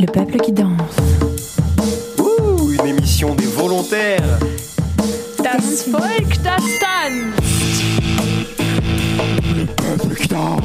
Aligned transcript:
Le 0.00 0.06
peuple 0.06 0.38
qui 0.38 0.52
danse. 0.52 0.96
Ouh, 2.18 2.70
une 2.72 2.86
émission 2.86 3.34
des 3.34 3.46
volontaires. 3.46 4.38
Das 5.42 5.88
Volk, 5.88 6.40
das 6.44 6.62
tanzt. 6.78 7.82
Le 9.56 9.64
peuple 9.66 10.14
qui 10.14 10.28
danse. 10.28 10.62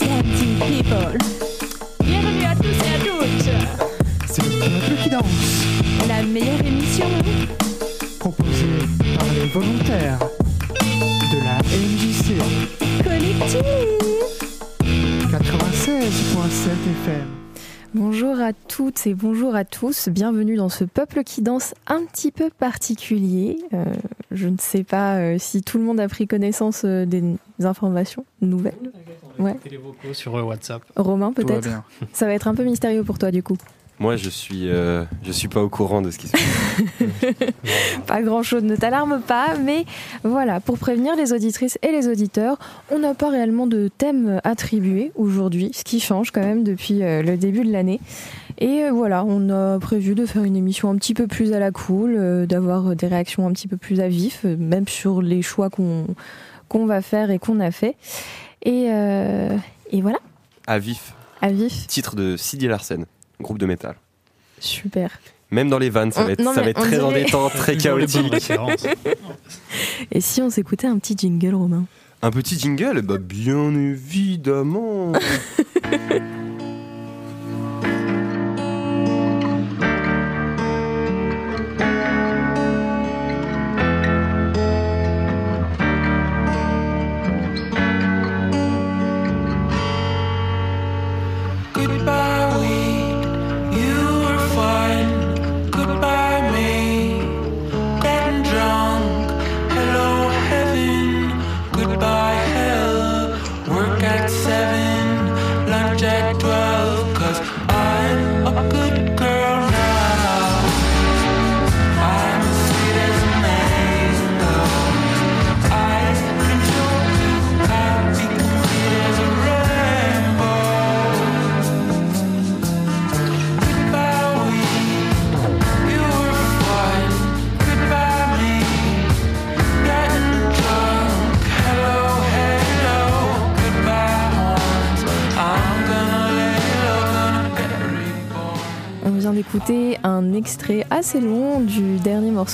Dancing 0.00 0.58
people. 0.58 1.18
Bienvenue 2.04 2.44
à 2.44 2.54
tous 2.56 2.66
et 2.84 2.94
à 2.94 2.98
toutes. 2.98 3.50
C'est 4.30 4.44
le 4.44 4.50
peuple 4.58 5.02
qui 5.02 5.08
danse. 5.08 5.24
La 6.08 6.22
meilleure 6.22 6.60
émission. 6.66 7.06
Proposé 8.18 8.66
par 9.18 9.28
les 9.34 9.46
volontaires 9.46 10.18
de 11.32 11.38
la 11.42 11.56
MJC 11.74 12.36
Collective. 13.02 13.99
96.7 15.90 15.96
FM. 17.02 17.26
Bonjour 17.94 18.38
à 18.38 18.52
toutes 18.52 19.08
et 19.08 19.14
bonjour 19.14 19.56
à 19.56 19.64
tous. 19.64 20.08
Bienvenue 20.08 20.54
dans 20.54 20.68
ce 20.68 20.84
peuple 20.84 21.24
qui 21.24 21.42
danse 21.42 21.74
un 21.88 22.04
petit 22.04 22.30
peu 22.30 22.48
particulier. 22.48 23.58
Euh, 23.74 23.86
je 24.30 24.46
ne 24.46 24.56
sais 24.60 24.84
pas 24.84 25.16
euh, 25.16 25.36
si 25.40 25.62
tout 25.62 25.78
le 25.78 25.84
monde 25.84 25.98
a 25.98 26.06
pris 26.06 26.28
connaissance 26.28 26.82
euh, 26.84 27.06
des 27.06 27.24
informations 27.64 28.24
nouvelles. 28.40 28.78
Ouais. 29.40 29.56
les 29.68 29.78
vocaux 29.78 30.14
sur 30.14 30.34
WhatsApp. 30.34 30.80
Romain, 30.94 31.32
peut-être? 31.32 31.68
Ça 32.12 32.26
va 32.26 32.34
être 32.34 32.46
un 32.46 32.54
peu 32.54 32.62
mystérieux 32.62 33.02
pour 33.02 33.18
toi 33.18 33.32
du 33.32 33.42
coup. 33.42 33.56
Moi, 34.00 34.16
je 34.16 34.30
suis, 34.30 34.66
euh, 34.66 35.04
je 35.22 35.30
suis 35.30 35.48
pas 35.48 35.62
au 35.62 35.68
courant 35.68 36.00
de 36.00 36.10
ce 36.10 36.16
qui 36.16 36.28
se 36.28 36.32
passe. 36.32 37.34
Pas 38.06 38.22
grand 38.22 38.42
chose, 38.42 38.62
ne 38.62 38.74
t'alarme 38.74 39.20
pas, 39.20 39.58
mais 39.58 39.84
voilà, 40.24 40.58
pour 40.58 40.78
prévenir 40.78 41.16
les 41.16 41.34
auditrices 41.34 41.78
et 41.82 41.92
les 41.92 42.08
auditeurs, 42.08 42.58
on 42.90 42.98
n'a 43.00 43.12
pas 43.12 43.28
réellement 43.28 43.66
de 43.66 43.88
thème 43.88 44.40
attribué 44.42 45.12
aujourd'hui, 45.16 45.70
ce 45.74 45.84
qui 45.84 46.00
change 46.00 46.30
quand 46.30 46.40
même 46.40 46.64
depuis 46.64 47.02
euh, 47.02 47.22
le 47.22 47.36
début 47.36 47.62
de 47.62 47.70
l'année. 47.70 48.00
Et 48.56 48.84
euh, 48.84 48.90
voilà, 48.90 49.22
on 49.26 49.50
a 49.50 49.78
prévu 49.78 50.14
de 50.14 50.24
faire 50.24 50.44
une 50.44 50.56
émission 50.56 50.88
un 50.88 50.96
petit 50.96 51.12
peu 51.12 51.26
plus 51.26 51.52
à 51.52 51.58
la 51.58 51.70
cool, 51.70 52.46
d'avoir 52.46 52.96
des 52.96 53.06
réactions 53.06 53.46
un 53.46 53.52
petit 53.52 53.68
peu 53.68 53.76
plus 53.76 54.00
à 54.00 54.08
vif, 54.08 54.44
même 54.44 54.88
sur 54.88 55.20
les 55.20 55.42
choix 55.42 55.68
qu'on 55.68 56.06
qu'on 56.68 56.86
va 56.86 57.02
faire 57.02 57.30
et 57.30 57.38
qu'on 57.38 57.60
a 57.60 57.70
fait. 57.70 57.96
Et, 58.64 58.84
et 58.84 60.00
voilà, 60.00 60.18
À 60.66 60.78
vif, 60.78 61.14
à 61.42 61.50
vif, 61.50 61.86
titre 61.86 62.16
de 62.16 62.36
Sidi 62.36 62.66
Larsen, 62.66 63.04
groupe 63.40 63.58
de 63.58 63.66
métal. 63.66 63.94
super. 64.58 65.18
Même 65.52 65.68
dans 65.68 65.78
les 65.80 65.90
vannes, 65.90 66.12
ça 66.12 66.22
On- 66.22 66.26
va 66.26 66.32
être, 66.32 66.42
non, 66.44 66.54
ça 66.54 66.60
mais 66.60 66.66
va 66.66 66.70
être 66.70 66.78
on 66.78 66.82
très 66.82 66.90
dirait- 66.90 67.02
embêtant, 67.02 67.48
très 67.48 67.76
chaotique. 67.76 68.52
Et 70.12 70.20
si 70.20 70.40
on 70.42 70.48
s'écoutait 70.50 70.86
un 70.86 70.96
petit 70.98 71.16
jingle, 71.18 71.54
Romain? 71.56 71.86
Un 72.22 72.30
petit 72.30 72.56
jingle 72.58 73.02
Bah, 73.02 73.16
bien 73.18 73.74
évidemment. 73.74 75.12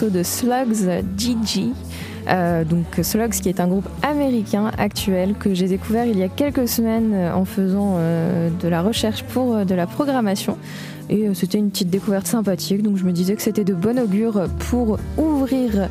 de 0.05 0.23
Slugs, 0.23 1.05
Gigi. 1.17 1.73
Euh, 2.29 2.65
donc 2.65 2.85
Slugs 3.03 3.31
qui 3.31 3.49
est 3.49 3.61
un 3.61 3.69
groupe 3.69 3.89
américain 4.03 4.71
actuel 4.79 5.35
que 5.39 5.55
j'ai 5.55 5.69
découvert 5.69 6.07
il 6.07 6.19
y 6.19 6.25
a 6.25 6.29
quelques 6.29 6.67
semaines 6.67 7.13
euh, 7.15 7.33
en 7.33 7.45
faisant 7.45 7.95
euh, 7.97 8.51
de 8.51 8.69
la 8.69 8.83
recherche 8.83 9.23
pour 9.23 9.65
de 9.65 9.75
la 9.75 9.87
programmation. 9.87 10.59
Et 11.09 11.33
c'était 11.35 11.59
une 11.59 11.71
petite 11.71 11.89
découverte 11.89 12.27
sympathique, 12.27 12.83
donc 12.83 12.97
je 12.97 13.05
me 13.05 13.13
disais 13.13 13.37
que 13.37 13.43
c'était 13.43 13.63
de 13.63 13.75
bon 13.75 13.97
augure 13.99 14.49
pour 14.71 14.99
ouvrir 15.17 15.89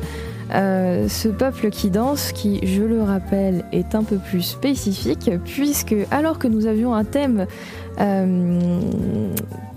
ce 0.50 1.28
peuple 1.28 1.70
qui 1.70 1.88
danse, 1.88 2.32
qui, 2.32 2.60
je 2.66 2.82
le 2.82 3.02
rappelle, 3.02 3.64
est 3.72 3.94
un 3.94 4.02
peu 4.02 4.18
plus 4.18 4.42
spécifique, 4.42 5.30
puisque 5.46 5.94
alors 6.10 6.38
que 6.38 6.48
nous 6.48 6.66
avions 6.66 6.92
un 6.92 7.04
thème 7.04 7.46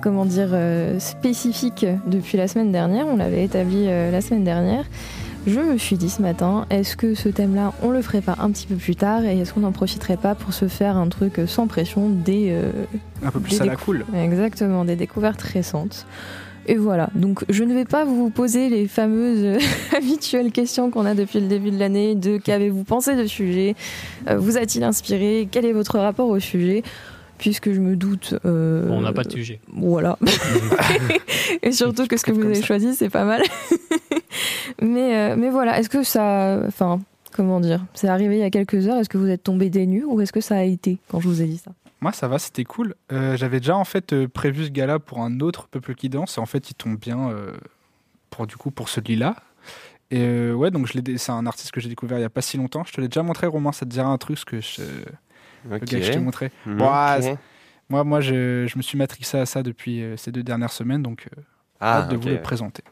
comment 0.02 0.26
dire, 0.26 0.50
euh, 0.52 1.00
spécifique 1.00 1.86
depuis 2.08 2.38
la 2.38 2.48
semaine 2.48 2.72
dernière. 2.72 3.08
On 3.08 3.18
l'avait 3.18 3.44
établi 3.44 3.86
euh, 3.88 4.12
la 4.12 4.22
semaine 4.22 4.44
dernière. 4.44 4.86
Je 5.48 5.60
me 5.60 5.78
suis 5.78 5.98
dit 5.98 6.10
ce 6.10 6.22
matin, 6.22 6.66
est-ce 6.70 6.98
que 6.98 7.16
ce 7.16 7.30
thème-là, 7.30 7.74
on 7.82 7.92
le 7.92 8.02
ferait 8.02 8.22
pas 8.22 8.36
un 8.40 8.52
petit 8.52 8.68
peu 8.68 8.76
plus 8.76 8.96
tard 8.96 9.24
et 9.24 9.40
est-ce 9.40 9.54
qu'on 9.54 9.62
n'en 9.62 9.72
profiterait 9.72 10.18
pas 10.18 10.36
pour 10.36 10.54
se 10.54 10.68
faire 10.68 10.98
un 10.98 11.08
truc 11.08 11.42
sans 11.48 11.68
pression 11.68 12.10
des, 12.10 12.50
euh, 12.52 12.72
Un 13.24 13.32
peu 13.32 13.40
plus 13.40 13.58
Des 13.58 13.62
à 13.62 13.66
la 13.66 13.76
cool. 13.76 14.06
exactement, 14.16 14.84
des 14.84 14.98
découvertes 14.98 15.42
récentes. 15.42 16.06
Et 16.68 16.76
voilà, 16.76 17.10
donc 17.16 17.46
je 17.50 17.64
ne 17.64 17.74
vais 17.74 17.86
pas 17.86 18.06
vous 18.06 18.30
poser 18.30 18.70
les 18.70 18.88
fameuses 18.88 19.60
habituelles 19.98 20.52
questions 20.52 20.92
qu'on 20.92 21.06
a 21.06 21.16
depuis 21.16 21.40
le 21.40 21.48
début 21.48 21.72
de 21.72 21.80
l'année 21.80 22.16
de 22.16 22.38
qu'avez-vous 22.38 22.84
pensé 22.84 23.16
de 23.16 23.26
sujet, 23.26 23.76
vous 24.38 24.58
a-t-il 24.58 24.84
inspiré, 24.84 25.48
quel 25.50 25.66
est 25.66 25.72
votre 25.72 25.98
rapport 25.98 26.28
au 26.28 26.40
sujet, 26.40 26.84
puisque 27.40 27.72
je 27.74 27.80
me 27.80 27.96
doute... 27.96 28.36
euh, 28.46 28.88
Bon, 28.88 28.98
on 29.00 29.02
n'a 29.02 29.14
pas 29.14 29.24
de 29.24 29.32
sujet. 29.32 29.60
voilà. 29.74 30.18
Et 31.64 31.72
surtout 31.72 32.06
que 32.08 32.18
ce 32.18 32.24
que 32.24 32.32
vous 32.32 32.42
avez 32.44 32.56
ça. 32.56 32.66
choisi, 32.66 32.94
c'est 32.96 33.10
pas 33.10 33.26
mal. 33.26 33.42
mais, 34.82 35.16
euh, 35.16 35.36
mais 35.38 35.50
voilà, 35.50 35.80
est-ce 35.80 35.90
que 35.90 36.04
ça. 36.04 36.62
Enfin, 36.68 37.00
comment 37.32 37.60
dire 37.60 37.84
C'est 37.94 38.08
arrivé 38.08 38.36
il 38.38 38.40
y 38.40 38.44
a 38.44 38.50
quelques 38.50 38.88
heures. 38.88 38.98
Est-ce 38.98 39.10
que 39.10 39.18
vous 39.18 39.28
êtes 39.30 39.44
tombé 39.44 39.70
des 39.70 39.86
nues 39.88 40.04
ou 40.06 40.22
est-ce 40.22 40.32
que 40.34 40.42
ça 40.42 40.58
a 40.58 40.64
été 40.64 40.98
quand 41.10 41.20
je 41.20 41.28
vous 41.28 41.42
ai 41.42 41.46
dit 41.46 41.58
ça? 41.58 41.72
Moi, 42.02 42.12
ça 42.14 42.28
va, 42.28 42.40
c'était 42.40 42.64
cool. 42.64 42.96
Euh, 43.12 43.36
J'avais 43.36 43.60
déjà 43.60 43.76
en 43.76 43.84
fait 43.84 44.14
euh, 44.14 44.28
prévu 44.28 44.66
ce 44.66 44.70
gala 44.70 45.00
pour 45.00 45.20
un 45.22 45.40
autre 45.42 45.68
peuple 45.68 45.96
qui 45.96 46.08
danse. 46.10 46.38
Et 46.38 46.42
en 46.42 46.46
fait, 46.46 46.70
il 46.70 46.74
tombe 46.76 46.98
bien 46.98 47.30
euh, 47.30 47.52
pour 48.30 48.48
du 48.48 48.56
coup 48.56 48.72
pour 48.72 48.88
celui-là. 48.90 49.36
Et 50.12 50.22
euh, 50.22 50.54
ouais, 50.54 50.72
donc 50.72 50.88
je 50.88 50.94
l'ai 50.94 51.02
dé- 51.02 51.18
c'est 51.18 51.32
un 51.34 51.46
artiste 51.46 51.72
que 51.72 51.80
j'ai 51.82 51.90
découvert 51.90 52.18
il 52.18 52.22
y 52.22 52.26
a 52.26 52.30
pas 52.30 52.42
si 52.42 52.58
longtemps. 52.58 52.84
Je 52.86 52.94
te 52.94 53.02
l'ai 53.02 53.08
déjà 53.10 53.22
montré, 53.22 53.48
Romain. 53.48 53.72
Ça 53.74 53.86
te 53.86 53.92
dira 53.92 54.08
un 54.08 54.18
truc, 54.18 54.38
ce 54.40 54.46
que 54.46 54.60
je, 54.62 54.82
le 55.68 55.76
Ok. 55.76 55.84
gars 55.86 56.00
que 56.00 56.06
je 56.06 56.12
t'ai 56.12 56.20
montré. 56.20 56.52
Mhm, 56.66 56.78
Bon, 56.78 56.88
ah, 56.90 57.18
Moi, 57.90 58.04
moi, 58.04 58.22
je, 58.22 58.68
je 58.68 58.78
me 58.78 58.84
suis 58.84 58.98
matrixé 58.98 59.38
à 59.40 59.46
ça 59.48 59.64
depuis 59.64 60.04
euh, 60.04 60.16
ces 60.18 60.32
deux 60.32 60.44
dernières 60.44 60.72
semaines, 60.72 61.02
donc 61.02 61.28
euh, 61.38 61.42
Ah, 61.80 62.00
hâte 62.04 62.12
de 62.12 62.18
vous 62.18 62.30
le 62.30 62.42
présenter. 62.42 62.84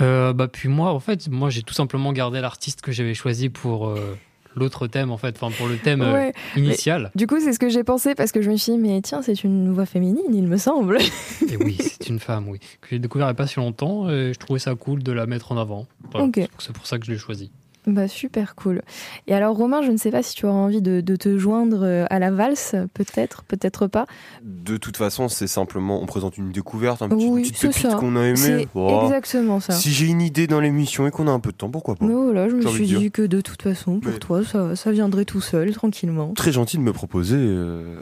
Euh, 0.00 0.32
bah, 0.32 0.48
puis 0.48 0.68
moi, 0.68 0.92
en 0.92 1.00
fait, 1.00 1.28
moi, 1.28 1.50
j'ai 1.50 1.62
tout 1.62 1.74
simplement 1.74 2.12
gardé 2.12 2.40
l'artiste 2.40 2.80
que 2.82 2.92
j'avais 2.92 3.14
choisi 3.14 3.48
pour 3.48 3.88
euh, 3.88 4.16
l'autre 4.54 4.86
thème, 4.86 5.10
en 5.10 5.16
fait, 5.16 5.34
enfin, 5.40 5.54
pour 5.56 5.68
le 5.68 5.78
thème 5.78 6.02
euh, 6.02 6.30
initial. 6.54 7.10
Du 7.14 7.26
coup, 7.26 7.40
c'est 7.40 7.54
ce 7.54 7.58
que 7.58 7.70
j'ai 7.70 7.82
pensé 7.84 8.14
parce 8.14 8.30
que 8.32 8.42
je 8.42 8.50
me 8.50 8.56
suis 8.56 8.72
dit, 8.72 8.78
mais 8.78 9.00
tiens, 9.00 9.22
c'est 9.22 9.42
une 9.42 9.72
voix 9.72 9.86
féminine, 9.86 10.18
il 10.34 10.46
me 10.46 10.58
semble. 10.58 10.98
Et 11.48 11.56
oui, 11.56 11.78
c'est 11.80 12.08
une 12.08 12.20
femme, 12.20 12.48
oui. 12.48 12.58
Que 12.82 12.88
j'ai 12.90 12.98
découvert 12.98 13.26
il 13.26 13.30
n'y 13.30 13.32
a 13.32 13.34
pas 13.34 13.46
si 13.46 13.56
longtemps 13.56 14.10
et 14.10 14.32
je 14.34 14.38
trouvais 14.38 14.58
ça 14.60 14.74
cool 14.74 15.02
de 15.02 15.12
la 15.12 15.26
mettre 15.26 15.52
en 15.52 15.56
avant. 15.56 15.86
Voilà. 16.10 16.26
Ok. 16.26 16.40
C'est 16.58 16.72
pour 16.74 16.86
ça 16.86 16.98
que 16.98 17.06
je 17.06 17.12
l'ai 17.12 17.18
choisi. 17.18 17.50
Bah, 17.86 18.08
super 18.08 18.54
cool. 18.56 18.82
Et 19.26 19.34
alors, 19.34 19.56
Romain, 19.56 19.82
je 19.82 19.90
ne 19.92 19.96
sais 19.96 20.10
pas 20.10 20.22
si 20.22 20.34
tu 20.34 20.44
auras 20.46 20.56
envie 20.58 20.82
de, 20.82 21.00
de 21.00 21.16
te 21.16 21.38
joindre 21.38 21.80
euh, 21.84 22.04
à 22.10 22.18
la 22.18 22.30
valse, 22.30 22.74
peut-être, 22.94 23.44
peut-être 23.44 23.86
pas. 23.86 24.06
De 24.42 24.76
toute 24.76 24.96
façon, 24.96 25.28
c'est 25.28 25.46
simplement, 25.46 26.02
on 26.02 26.06
présente 26.06 26.36
une 26.36 26.50
découverte, 26.50 27.02
un 27.02 27.08
petit, 27.08 27.26
Oui, 27.26 27.38
une 27.40 27.42
petite 27.42 27.56
c'est 27.56 27.68
pépite 27.68 27.90
ça. 27.90 27.96
qu'on 27.96 28.16
a 28.16 28.22
aimé. 28.24 28.66
Oh. 28.74 29.02
exactement 29.04 29.60
ça. 29.60 29.72
Si 29.74 29.90
j'ai 29.92 30.06
une 30.06 30.20
idée 30.22 30.46
dans 30.46 30.60
l'émission 30.60 31.06
et 31.06 31.10
qu'on 31.10 31.28
a 31.28 31.30
un 31.30 31.40
peu 31.40 31.52
de 31.52 31.56
temps, 31.56 31.70
pourquoi 31.70 31.94
pas 31.94 32.04
Mais 32.04 32.14
voilà, 32.14 32.48
je 32.48 32.56
me 32.56 32.66
suis 32.66 32.86
dit 32.86 33.10
que 33.10 33.22
de 33.22 33.40
toute 33.40 33.62
façon, 33.62 34.00
pour 34.00 34.12
Mais- 34.12 34.18
toi, 34.18 34.44
ça, 34.44 34.74
ça 34.76 34.90
viendrait 34.92 35.24
tout 35.24 35.40
seul, 35.40 35.72
tranquillement. 35.72 36.32
Très 36.34 36.52
gentil 36.52 36.76
de 36.78 36.82
me 36.82 36.92
proposer 36.92 37.36
euh, 37.38 38.00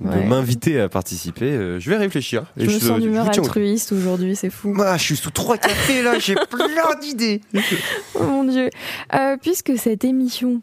de 0.00 0.08
Ouais. 0.08 0.26
m'inviter 0.26 0.80
à 0.80 0.88
participer. 0.88 1.50
euh, 1.52 1.78
je 1.78 1.88
vais 1.88 1.96
réfléchir. 1.96 2.44
Je 2.56 2.66
me 2.66 2.78
sens 2.78 3.00
d'humeur 3.00 3.28
altruiste 3.28 3.92
aujourd'hui, 3.92 4.34
c'est 4.36 4.50
fou. 4.50 4.74
Ah, 4.80 4.96
je 4.96 5.02
suis 5.02 5.16
sous 5.16 5.30
trois 5.30 5.56
cafés 5.56 6.02
là, 6.02 6.18
j'ai 6.18 6.34
plein 6.50 6.98
d'idées. 7.00 7.40
Oh 8.14 8.24
mon 8.24 8.44
dieu. 8.44 8.70
Euh, 9.14 9.36
puisque 9.40 9.78
cette 9.78 10.04
émission 10.04 10.60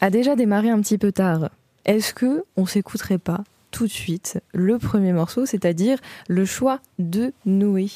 a 0.00 0.10
déjà 0.10 0.36
démarré 0.36 0.70
un 0.70 0.80
petit 0.80 0.96
peu 0.98 1.10
tard, 1.12 1.50
est-ce 1.84 2.14
que 2.14 2.44
on 2.56 2.64
s'écouterait 2.66 3.18
pas 3.18 3.42
tout 3.72 3.86
de 3.86 3.92
suite 3.92 4.38
le 4.54 4.78
premier 4.78 5.12
morceau, 5.12 5.44
c'est-à-dire 5.46 5.98
le 6.28 6.44
choix 6.44 6.78
de 7.00 7.32
Noé? 7.44 7.88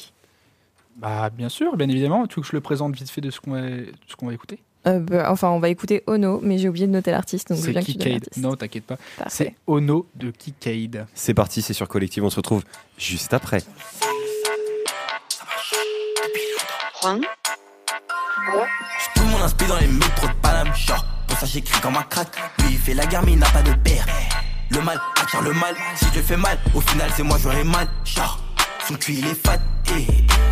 Bah, 0.97 1.29
bien 1.29 1.47
sûr, 1.49 1.77
bien 1.77 1.87
évidemment. 1.87 2.27
Tu 2.27 2.35
veux 2.35 2.41
que 2.41 2.47
je 2.47 2.55
le 2.55 2.61
présente 2.61 2.95
vite 2.95 3.09
fait 3.09 3.21
de 3.21 3.29
ce 3.29 3.39
qu'on 3.39 3.51
va, 3.51 3.61
ce 4.07 4.15
qu'on 4.17 4.27
va 4.27 4.33
écouter? 4.33 4.59
Euh, 4.87 4.99
bah, 4.99 5.27
Enfin, 5.31 5.49
on 5.49 5.59
va 5.59 5.69
écouter 5.69 6.03
Ono, 6.07 6.39
mais 6.41 6.57
j'ai 6.57 6.69
oublié 6.69 6.87
de 6.87 6.91
noter 6.91 7.11
l'artiste, 7.11 7.49
donc 7.49 7.59
je 7.59 7.63
C'est 7.63 7.73
l'artiste. 7.73 8.37
Non, 8.37 8.55
t'inquiète 8.55 8.85
pas. 8.85 8.97
C'est 9.27 9.55
Ono 9.67 10.05
de 10.15 10.31
Kikade. 10.31 11.07
C'est 11.13 11.33
parti, 11.33 11.61
c'est 11.61 11.73
sur 11.73 11.87
Collective. 11.87 12.23
On 12.23 12.29
se 12.29 12.37
retrouve 12.37 12.63
juste 12.97 13.33
après. 13.33 13.59
Juan, 17.01 17.21
Tout 19.15 19.21
le 19.21 19.27
monde 19.29 19.41
inspire 19.43 19.67
dans 19.67 19.77
les 19.77 19.87
métros 19.87 20.27
de 20.27 20.33
Paname, 20.41 20.73
genre 20.75 21.05
Pour 21.27 21.37
ça 21.37 21.45
j'écris 21.45 21.79
comme 21.81 21.95
un 21.95 22.03
crack 22.03 22.27
Lui 22.59 22.69
il 22.71 22.77
fait 22.77 22.93
la 22.95 23.05
guerre 23.05 23.23
mais 23.23 23.33
il 23.33 23.39
n'a 23.39 23.49
pas 23.49 23.61
de 23.61 23.73
père 23.83 24.05
Le 24.71 24.81
mal 24.81 24.99
attire 25.21 25.41
le 25.43 25.53
mal 25.53 25.75
Si 25.95 26.05
je 26.13 26.21
fais 26.21 26.37
mal, 26.37 26.57
au 26.73 26.81
final 26.81 27.09
c'est 27.15 27.21
moi 27.23 27.37
j'aurai 27.41 27.63
mal 27.63 27.87
Genre, 28.03 28.39
son 28.87 28.95
cul 28.95 29.13
il 29.13 29.25
est 29.25 29.45
fat 29.45 29.59
eh, 29.91 30.05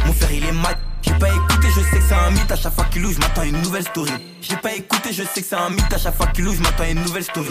Mon 0.05 0.13
frère 0.13 0.31
il 0.31 0.43
est 0.43 0.51
mat. 0.51 0.77
J'ai 1.01 1.13
pas 1.13 1.29
écouté, 1.29 1.67
je 1.69 1.81
sais 1.81 1.99
que 1.99 2.03
c'est 2.07 2.15
un 2.15 2.31
mythe. 2.31 2.51
À 2.51 2.55
chaque 2.55 2.73
fois 2.73 2.85
qu'il 2.85 3.01
loue, 3.03 3.11
je 3.11 3.47
une 3.47 3.61
nouvelle 3.61 3.83
story. 3.83 4.11
J'ai 4.41 4.57
pas 4.57 4.73
écouté, 4.73 5.13
je 5.13 5.23
sais 5.23 5.41
que 5.41 5.47
c'est 5.47 5.55
un 5.55 5.69
mythe. 5.69 5.93
À 5.93 5.97
chaque 5.97 6.15
fois 6.15 6.27
qu'il 6.27 6.45
loue, 6.45 6.53
je 6.53 6.91
une 6.91 7.01
nouvelle 7.01 7.23
story 7.23 7.49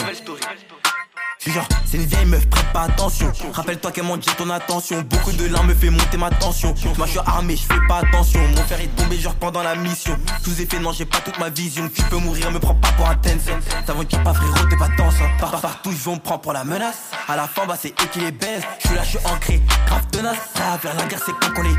genre, 1.52 1.68
c'est 1.84 1.96
une 1.96 2.06
vieille 2.06 2.26
meuf, 2.26 2.46
prête 2.48 2.72
pas 2.72 2.82
attention. 2.82 3.32
Rappelle-toi 3.52 3.92
qu'elle 3.92 4.04
m'a 4.04 4.16
dit 4.16 4.28
ton 4.36 4.50
attention. 4.50 5.02
Beaucoup 5.02 5.32
de 5.32 5.46
larmes 5.46 5.68
me 5.68 5.74
fait 5.74 5.90
monter 5.90 6.16
ma 6.16 6.30
tension. 6.30 6.74
Moi 6.96 7.06
je 7.06 7.12
suis 7.12 7.20
armé, 7.26 7.56
je 7.56 7.62
fais 7.62 7.80
pas 7.88 7.98
attention. 7.98 8.40
Mon 8.48 8.62
frère 8.62 8.80
est 8.80 8.96
tombé 8.96 9.16
genre 9.18 9.34
pendant 9.34 9.62
la 9.62 9.74
mission. 9.74 10.16
Sous 10.42 10.60
effet, 10.60 10.78
non, 10.78 10.92
j'ai 10.92 11.04
pas 11.04 11.18
toute 11.18 11.38
ma 11.38 11.50
vision. 11.50 11.88
Tu 11.94 12.02
peux 12.04 12.18
mourir, 12.18 12.50
me 12.50 12.58
prends 12.58 12.74
pas 12.74 12.92
pour 12.92 13.08
un 13.08 13.14
Tencent. 13.16 13.58
T'aventure 13.86 14.22
pas, 14.22 14.34
frérot, 14.34 14.68
t'es 14.68 14.76
pas 14.76 14.88
tense. 14.96 15.14
Par, 15.40 15.60
partout, 15.60 15.92
je 15.92 16.10
me 16.10 16.18
prend 16.18 16.38
pour 16.38 16.52
la 16.52 16.64
menace. 16.64 17.10
À 17.28 17.36
la 17.36 17.46
fin, 17.46 17.66
bah 17.66 17.76
c'est 17.80 17.90
eux 17.90 18.08
qui. 18.12 18.20
Je 18.20 18.86
suis 18.86 18.96
là, 18.96 19.02
je 19.02 19.08
suis 19.10 19.18
ancré, 19.24 19.60
grave 19.86 20.06
tenace. 20.10 20.36
Faire 20.80 20.94
la 20.96 21.04
guerre, 21.04 21.20
c'est 21.24 21.32
quand 21.40 21.54
qu'on 21.54 21.62
les. 21.62 21.74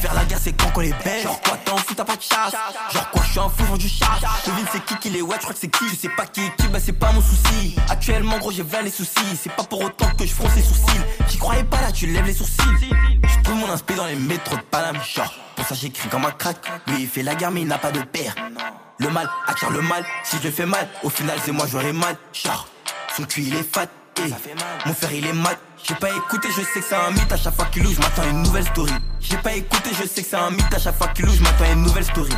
Faire 0.00 0.14
la 0.14 0.24
guerre, 0.24 0.38
c'est 0.42 0.52
quand 0.52 0.70
qu'on 0.70 0.80
les 0.80 0.92
baise. 1.04 1.24
Genre 1.24 1.40
quoi, 1.42 1.56
t'en 1.64 1.76
fous, 1.76 1.94
t'as 1.94 2.04
pas 2.04 2.16
de 2.16 2.22
chasse. 2.22 2.54
Genre 2.92 3.10
quoi, 3.10 3.22
je 3.22 3.30
suis 3.30 3.38
un 3.40 3.48
fou, 3.50 3.76
du 3.76 3.88
charge. 3.88 4.22
Devine 4.46 4.66
c'est 4.72 4.84
qui 4.84 4.96
qui 4.96 5.10
les 5.10 5.20
ouais, 5.22 5.36
je 5.36 5.42
crois 5.42 5.52
que 5.52 5.60
c'est 5.60 5.68
qui. 5.68 5.88
Je 5.90 5.96
sais 5.96 6.08
pas 6.08 6.26
qui 6.26 6.40
est 6.40 6.56
qui, 6.56 6.68
bah 6.68 6.78
c'est 6.82 6.92
pas 6.92 7.12
mon 7.12 7.20
souci. 7.20 7.76
Actuellement, 7.88 8.38
gros, 8.38 8.50
j'ai 8.50 8.62
vers 8.62 8.82
les 8.82 8.90
soucis. 8.90 9.36
C'est 9.42 9.52
pas 9.52 9.64
pour 9.64 9.82
autant 9.84 10.08
que 10.18 10.24
je 10.26 10.32
fronce 10.32 10.54
les 10.56 10.62
sourcils. 10.62 11.02
J'y 11.28 11.38
croyais 11.38 11.64
pas 11.64 11.80
là, 11.82 11.92
tu 11.92 12.06
lèves 12.06 12.24
les 12.26 12.32
sourcils. 12.34 12.90
Je 13.22 13.42
trouve 13.42 13.56
mon 13.56 13.70
inspi 13.70 13.94
dans 13.94 14.06
les 14.06 14.16
métros 14.16 14.56
de 14.56 14.62
Paname. 14.62 14.96
Genre, 15.14 15.34
pour 15.56 15.66
ça 15.66 15.74
j'écris 15.74 16.08
comme 16.08 16.24
un 16.24 16.30
crack. 16.30 16.56
Lui 16.86 17.02
il 17.02 17.08
fait 17.08 17.22
la 17.22 17.34
guerre, 17.34 17.50
mais 17.50 17.60
il 17.60 17.66
n'a 17.68 17.78
pas 17.78 17.90
de 17.92 18.00
père. 18.00 18.34
Le 18.98 19.08
mal 19.10 19.28
attire 19.46 19.70
le 19.70 19.82
mal. 19.82 20.04
Si 20.24 20.36
je 20.42 20.50
fais 20.50 20.66
mal, 20.66 20.88
au 21.02 21.10
final 21.10 21.36
c'est 21.44 21.52
moi 21.52 21.66
j'aurai 21.70 21.92
mal. 21.92 22.16
Genre, 22.32 22.66
son 23.16 23.24
cul 23.24 23.42
il 23.42 23.54
est 23.56 23.74
fat. 23.74 23.86
eh. 24.18 24.30
Mon 24.86 24.94
frère 24.94 25.12
il 25.12 25.26
est 25.26 25.32
mat. 25.34 25.58
J'ai 25.82 25.94
pas 25.94 26.10
écouté, 26.10 26.48
je 26.50 26.62
sais 26.62 26.80
que 26.80 26.86
c'est 26.86 26.94
un 26.94 27.10
mythe. 27.10 27.32
À 27.32 27.36
chaque 27.36 27.54
fois 27.54 27.66
qu'il 27.66 27.82
loue, 27.82 27.92
je 27.92 28.00
m'attends 28.00 28.28
une 28.30 28.42
nouvelle 28.42 28.64
story. 28.64 28.92
J'ai 29.20 29.36
pas 29.38 29.52
écouté, 29.54 29.90
je 29.92 30.06
sais 30.06 30.22
que 30.22 30.28
c'est 30.28 30.36
un 30.36 30.50
mythe. 30.50 30.72
À 30.74 30.78
chaque 30.78 30.96
fois 30.96 31.08
qu'il 31.08 31.24
loue, 31.24 31.32
je 31.32 31.42
m'attends 31.42 31.72
une 31.72 31.82
nouvelle 31.82 32.04
story. 32.04 32.32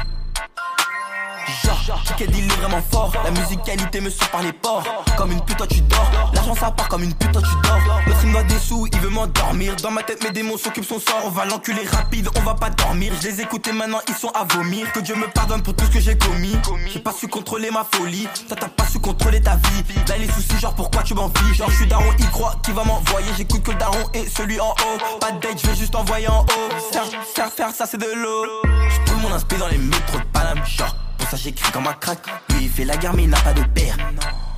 Genre, 1.86 2.02
Kiked 2.04 2.34
il 2.36 2.44
est 2.44 2.56
vraiment 2.56 2.82
fort. 2.90 3.12
La 3.24 3.30
musicalité 3.30 4.00
me 4.00 4.10
sort 4.10 4.28
par 4.28 4.42
les 4.42 4.52
pores. 4.52 4.84
Comme 5.16 5.32
une 5.32 5.40
pute, 5.40 5.56
toi 5.56 5.66
tu 5.66 5.80
dors. 5.82 6.10
L'argent 6.32 6.54
ça 6.54 6.70
part 6.70 6.88
comme 6.88 7.02
une 7.02 7.14
pute, 7.14 7.32
toi 7.32 7.42
tu 7.42 7.68
dors. 7.68 7.78
L'autre 8.06 8.18
il 8.22 8.28
me 8.28 8.32
doit 8.32 8.42
des 8.44 8.58
sous, 8.58 8.86
il 8.92 8.98
veut 9.00 9.10
m'endormir. 9.10 9.74
Dans 9.76 9.90
ma 9.90 10.02
tête, 10.02 10.22
mes 10.22 10.30
démons 10.30 10.56
s'occupent 10.56 10.84
son 10.84 11.00
sort. 11.00 11.22
On 11.24 11.30
va 11.30 11.44
l'enculer 11.44 11.86
rapide, 11.86 12.28
on 12.36 12.40
va 12.40 12.54
pas 12.54 12.70
dormir. 12.70 13.12
Je 13.20 13.28
les 13.28 13.40
écoutais 13.40 13.72
maintenant, 13.72 14.00
ils 14.08 14.14
sont 14.14 14.30
à 14.30 14.44
vomir. 14.44 14.90
Que 14.92 15.00
Dieu 15.00 15.14
me 15.14 15.26
pardonne 15.28 15.62
pour 15.62 15.74
tout 15.74 15.84
ce 15.84 15.90
que 15.90 16.00
j'ai 16.00 16.16
commis. 16.16 16.56
J'ai 16.92 17.00
pas 17.00 17.12
su 17.12 17.28
contrôler 17.28 17.70
ma 17.70 17.84
folie. 17.84 18.28
Toi 18.48 18.56
t'as 18.58 18.68
pas 18.68 18.86
su 18.86 19.00
contrôler 19.00 19.40
ta 19.40 19.56
vie. 19.56 19.82
Là 20.08 20.16
les 20.18 20.28
soucis, 20.28 20.58
genre 20.60 20.74
pourquoi 20.74 21.02
tu 21.02 21.14
m'envies? 21.14 21.54
Genre 21.54 21.70
je 21.70 21.76
suis 21.76 21.86
daron, 21.86 22.12
il 22.18 22.30
croit 22.30 22.54
qu'il 22.64 22.74
va 22.74 22.84
m'envoyer. 22.84 23.28
J'écoute 23.36 23.62
que 23.62 23.70
le 23.70 23.78
daron 23.78 24.08
et 24.14 24.28
celui 24.28 24.60
en 24.60 24.70
haut. 24.70 25.18
Pas 25.20 25.32
de 25.32 25.40
date, 25.40 25.60
je 25.62 25.66
vais 25.66 25.76
juste 25.76 25.94
envoyer 25.94 26.28
en 26.28 26.42
haut. 26.42 26.92
Faire, 26.92 27.04
faire, 27.34 27.50
faire, 27.50 27.70
ça 27.70 27.86
c'est 27.86 27.98
de 27.98 28.06
l'eau. 28.06 28.46
Je 28.64 29.02
mon 29.22 29.32
inspire 29.32 29.58
dans 29.58 29.68
les 29.68 29.78
métros 29.78 30.18
de 30.18 30.24
Paname. 30.32 30.60
Genre, 30.66 30.94
ça 31.32 31.38
j'écris 31.38 31.72
comme 31.72 31.86
un 31.86 31.94
crack. 31.94 32.18
Lui 32.50 32.64
il 32.64 32.68
fait 32.68 32.84
la 32.84 32.96
guerre 32.98 33.14
mais 33.14 33.22
il 33.22 33.30
n'a 33.30 33.40
pas 33.40 33.54
de 33.54 33.62
père. 33.72 33.96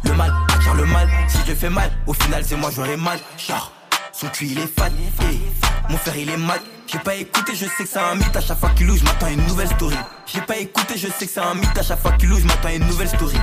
Le 0.03 0.13
mal 0.15 0.33
attire 0.53 0.75
le 0.75 0.85
mal. 0.87 1.09
Si 1.29 1.39
je 1.47 1.55
fais 1.55 1.71
mal, 1.71 1.89
au 2.09 2.13
final 2.13 2.45
c'est 2.45 2.57
moi 2.57 2.71
j'aurai 2.75 2.97
mal. 2.97 3.19
Genre, 3.39 3.73
son 4.13 4.27
cul 4.29 4.47
il 4.47 4.59
est 4.59 4.67
fat. 4.67 4.91
eh. 5.31 5.39
Mon 5.89 5.97
frère 5.99 6.17
il 6.17 6.29
est 6.31 6.37
mat. 6.37 6.61
J'ai 6.89 6.99
pas 6.99 7.15
écouté, 7.15 7.55
je 7.55 7.67
sais 7.67 7.85
que 7.85 7.89
c'est 7.89 7.99
un 7.99 8.17
mythe. 8.17 8.37
À 8.37 8.41
chaque 8.41 8.59
fois 8.59 8.71
qu'il 8.71 8.89
loue, 8.89 8.97
je 8.97 9.05
m'attends 9.05 9.29
une 9.29 9.47
nouvelle 9.47 9.69
story. 9.69 9.97
J'ai 10.27 10.41
pas 10.41 10.57
écouté, 10.57 10.99
je 10.99 11.07
sais 11.09 11.27
que 11.27 11.33
c'est 11.33 11.41
un 11.41 11.55
mythe. 11.55 11.79
À 11.79 11.83
chaque 11.83 12.01
fois 12.01 12.13
qu'il 12.13 12.29
loue, 12.29 12.39
je 12.41 12.47
m'attends 12.47 12.69
une 12.71 12.87
nouvelle 12.87 13.09
story. 13.09 13.39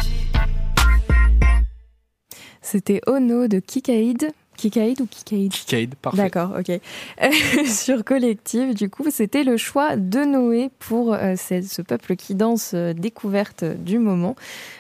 C'était 2.62 3.02
Ono 3.08 3.48
de 3.48 3.60
Kikaïd. 3.60 4.32
Kikaïd 4.62 5.02
ou 5.02 5.08
Kikaïd 5.08 5.52
Kikade, 5.52 5.96
parfait. 5.96 6.18
D'accord, 6.18 6.52
ok. 6.60 6.80
Sur 7.66 8.04
Collective, 8.04 8.76
du 8.76 8.90
coup, 8.90 9.10
c'était 9.10 9.44
le 9.44 9.58
choix 9.58 9.96
de 9.96 10.20
Noé 10.20 10.70
pour 10.78 11.16
euh, 11.16 11.36
ce, 11.36 11.82
peuple 11.82 12.16
qui 12.16 12.36
danse 12.36 12.74
euh, 12.76 12.94
découverte 12.94 13.64
du 13.64 13.98
moment. 13.98 14.36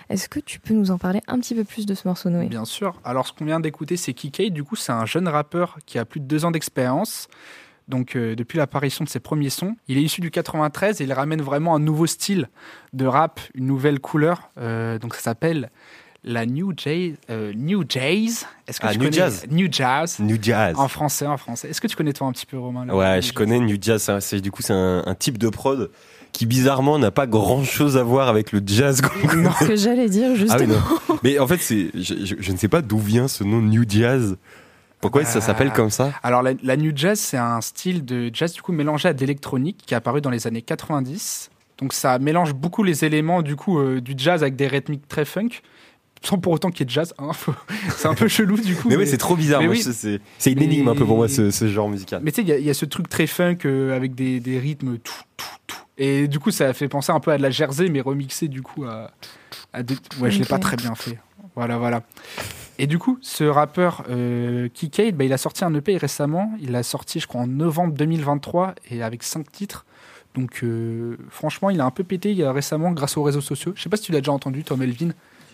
Est-ce 0.09 0.29
que 0.29 0.39
tu 0.39 0.59
peux 0.59 0.75
nous 0.75 0.91
en 0.91 0.99
parler 0.99 1.21
un 1.27 1.39
petit 1.39 1.55
peu 1.55 1.63
plus 1.63 1.87
de 1.87 1.95
ce 1.95 2.07
morceau, 2.07 2.29
Noé? 2.29 2.45
Bien 2.45 2.65
sûr. 2.65 2.93
Alors, 3.03 3.25
ce 3.25 3.33
qu'on 3.33 3.45
vient 3.45 3.59
d'écouter, 3.59 3.97
c'est 3.97 4.13
Kikade. 4.13 4.53
Du 4.53 4.63
coup, 4.63 4.75
c'est 4.75 4.91
un 4.91 5.07
jeune 5.07 5.27
rappeur 5.27 5.79
qui 5.87 5.97
a 5.97 6.05
plus 6.05 6.19
de 6.19 6.25
deux 6.25 6.45
ans 6.45 6.51
d'expérience. 6.51 7.27
Donc, 7.87 8.15
euh, 8.15 8.35
depuis 8.35 8.59
l'apparition 8.59 9.03
de 9.03 9.09
ses 9.09 9.19
premiers 9.19 9.49
sons, 9.49 9.75
il 9.87 9.97
est 9.97 10.03
issu 10.03 10.21
du 10.21 10.29
93 10.29 11.01
et 11.01 11.05
il 11.05 11.13
ramène 11.13 11.41
vraiment 11.41 11.75
un 11.75 11.79
nouveau 11.79 12.05
style 12.05 12.49
de 12.93 13.05
rap, 13.05 13.41
une 13.55 13.65
nouvelle 13.65 13.99
couleur. 13.99 14.51
Euh, 14.59 14.99
donc, 14.99 15.15
ça 15.15 15.21
s'appelle 15.21 15.71
la 16.23 16.45
New 16.45 16.71
Jazz. 16.77 17.13
euh, 17.29 17.51
New 17.55 17.83
Jazz. 17.87 18.45
Est-ce 18.67 18.79
que 18.79 18.85
Ah, 18.87 18.91
tu 18.93 18.99
New 18.99 19.05
connais 19.05 19.17
Jazz. 19.17 19.45
New 19.49 19.67
Jazz. 19.71 20.19
New 20.19 20.37
Jazz. 20.41 20.75
En 20.77 20.87
français, 20.87 21.25
en 21.25 21.37
français. 21.37 21.69
Est-ce 21.69 21.81
que 21.81 21.87
tu 21.87 21.95
connais 21.95 22.13
toi 22.13 22.27
un 22.27 22.31
petit 22.31 22.45
peu 22.45 22.57
Romain 22.59 22.87
Ouais, 22.89 23.17
je 23.17 23.27
jazz 23.27 23.31
connais 23.33 23.59
New 23.59 23.77
Jazz. 23.81 24.01
c'est- 24.03 24.21
c'est- 24.21 24.41
du 24.41 24.51
coup, 24.51 24.61
c'est 24.61 24.73
un, 24.73 25.03
un 25.05 25.15
type 25.15 25.37
de 25.37 25.49
prod 25.49 25.89
qui 26.31 26.45
bizarrement 26.45 26.97
n'a 26.99 27.11
pas 27.11 27.27
grand 27.27 27.63
chose 27.63 27.97
à 27.97 28.03
voir 28.03 28.27
avec 28.29 28.51
le 28.51 28.61
jazz. 28.65 29.01
qu'on 29.01 29.27
connaît. 29.27 29.49
Ce 29.59 29.65
que 29.65 29.75
j'allais 29.75 30.09
dire, 30.09 30.29
Ah 30.33 30.35
justement. 30.35 30.59
oui, 30.59 30.67
non. 31.09 31.17
Mais 31.23 31.39
en 31.39 31.47
fait, 31.47 31.57
c'est, 31.57 31.89
je, 31.95 32.13
je- 32.25 32.35
je 32.39 32.51
ne 32.51 32.57
sais 32.57 32.67
pas 32.69 32.81
d'où 32.81 32.99
vient 32.99 33.27
ce 33.27 33.43
nom 33.43 33.61
New 33.61 33.83
Jazz. 33.87 34.37
Pourquoi 35.01 35.25
ça 35.25 35.39
Ah. 35.39 35.41
s'appelle 35.41 35.71
comme 35.73 35.89
ça? 35.89 36.11
Alors 36.21 36.43
la, 36.43 36.51
la 36.61 36.77
new 36.77 36.91
jazz, 36.95 37.19
c'est 37.19 37.37
un 37.37 37.59
style 37.61 38.05
de 38.05 38.29
jazz 38.31 38.53
du 38.53 38.61
coup 38.61 38.71
mélangé 38.71 39.09
à 39.09 39.13
de 39.13 39.19
l'électronique 39.19 39.77
qui 39.83 39.95
est 39.95 39.97
apparu 39.97 40.21
dans 40.21 40.29
les 40.29 40.45
années 40.45 40.61
90. 40.61 41.49
Donc 41.79 41.93
ça 41.93 42.19
mélange 42.19 42.53
beaucoup 42.53 42.83
les 42.83 43.03
éléments 43.03 43.41
du 43.41 43.55
coup 43.55 43.79
euh, 43.79 43.99
du 43.99 44.13
jazz 44.15 44.43
avec 44.43 44.55
des 44.55 44.67
rythmiques 44.67 45.07
très 45.07 45.25
funk, 45.25 45.49
sans 46.23 46.37
pour 46.37 46.53
autant 46.53 46.69
qu'il 46.69 46.81
y 46.81 46.83
ait 46.83 46.85
de 46.85 46.91
jazz. 46.91 47.13
hein. 47.17 47.33
Faut- 47.33 47.53
c'est 47.97 48.07
un 48.07 48.13
peu 48.13 48.27
chelou 48.27 48.57
du 48.57 48.75
coup. 48.75 48.89
Mais 48.89 48.95
oui, 48.95 49.07
c'est 49.07 49.17
trop 49.17 49.35
bizarre. 49.35 49.61
oui. 49.67 49.81
c'est- 49.81 50.19
une 50.51 50.59
Mais- 50.59 50.65
énigme 50.65 50.87
un 50.89 50.95
peu 50.95 51.05
pour 51.05 51.17
moi 51.17 51.27
ce, 51.27 51.51
ce 51.51 51.67
genre 51.67 51.89
musical. 51.89 52.21
Mais 52.23 52.31
tu 52.31 52.37
sais, 52.37 52.41
il 52.43 52.47
y 52.47 52.51
a- 52.51 52.57
il 52.57 52.65
y, 52.65 52.69
a 52.69 52.73
ce 52.73 52.85
truc 52.85 53.09
très 53.09 53.27
funk 53.27 53.57
euh, 53.65 53.95
avec 53.95 54.15
des, 54.15 54.39
des 54.39 54.59
rythmes 54.59 54.97
tout, 54.97 55.13
tout, 55.37 55.45
tout. 55.67 55.77
Et 55.97 56.27
du 56.27 56.39
coup, 56.39 56.51
ça 56.51 56.73
fait 56.73 56.87
penser 56.87 57.11
un 57.11 57.19
peu 57.19 57.31
à 57.31 57.37
de 57.37 57.41
la 57.43 57.49
Jersey, 57.51 57.89
mais 57.89 58.01
remixé 58.01 58.47
du 58.47 58.61
coup 58.61 58.85
à. 58.85 59.11
à 59.73 59.83
des- 59.83 59.95
Ouais, 60.19 60.31
je 60.31 60.39
l'ai 60.39 60.45
pas 60.45 60.59
très 60.59 60.77
bien 60.77 60.95
fait. 60.95 61.19
Voilà, 61.55 61.77
voilà. 61.77 62.03
Et 62.79 62.87
du 62.87 62.97
coup, 62.97 63.19
ce 63.21 63.43
rappeur 63.43 64.03
euh, 64.09 64.69
Kikade, 64.73 65.15
bah, 65.15 65.25
il 65.25 65.33
a 65.33 65.37
sorti 65.37 65.63
un 65.65 65.73
EP 65.75 65.97
récemment. 65.97 66.53
Il 66.61 66.71
l'a 66.71 66.81
sorti, 66.81 67.19
je 67.19 67.27
crois, 67.27 67.41
en 67.41 67.47
novembre 67.47 67.93
2023 67.93 68.73
et 68.89 69.03
avec 69.03 69.21
cinq 69.23 69.51
titres. 69.51 69.85
Donc, 70.33 70.61
euh, 70.63 71.17
franchement, 71.29 71.69
il 71.69 71.81
a 71.81 71.85
un 71.85 71.91
peu 71.91 72.03
pété 72.05 72.31
il 72.31 72.37
y 72.37 72.43
a 72.43 72.53
récemment 72.53 72.91
grâce 72.91 73.17
aux 73.17 73.23
réseaux 73.23 73.41
sociaux. 73.41 73.73
Je 73.75 73.81
sais 73.83 73.89
pas 73.89 73.97
si 73.97 74.03
tu 74.03 74.11
l'as 74.13 74.21
déjà 74.21 74.31
entendu, 74.31 74.63
toi, 74.63 74.77
Melvin. 74.77 75.09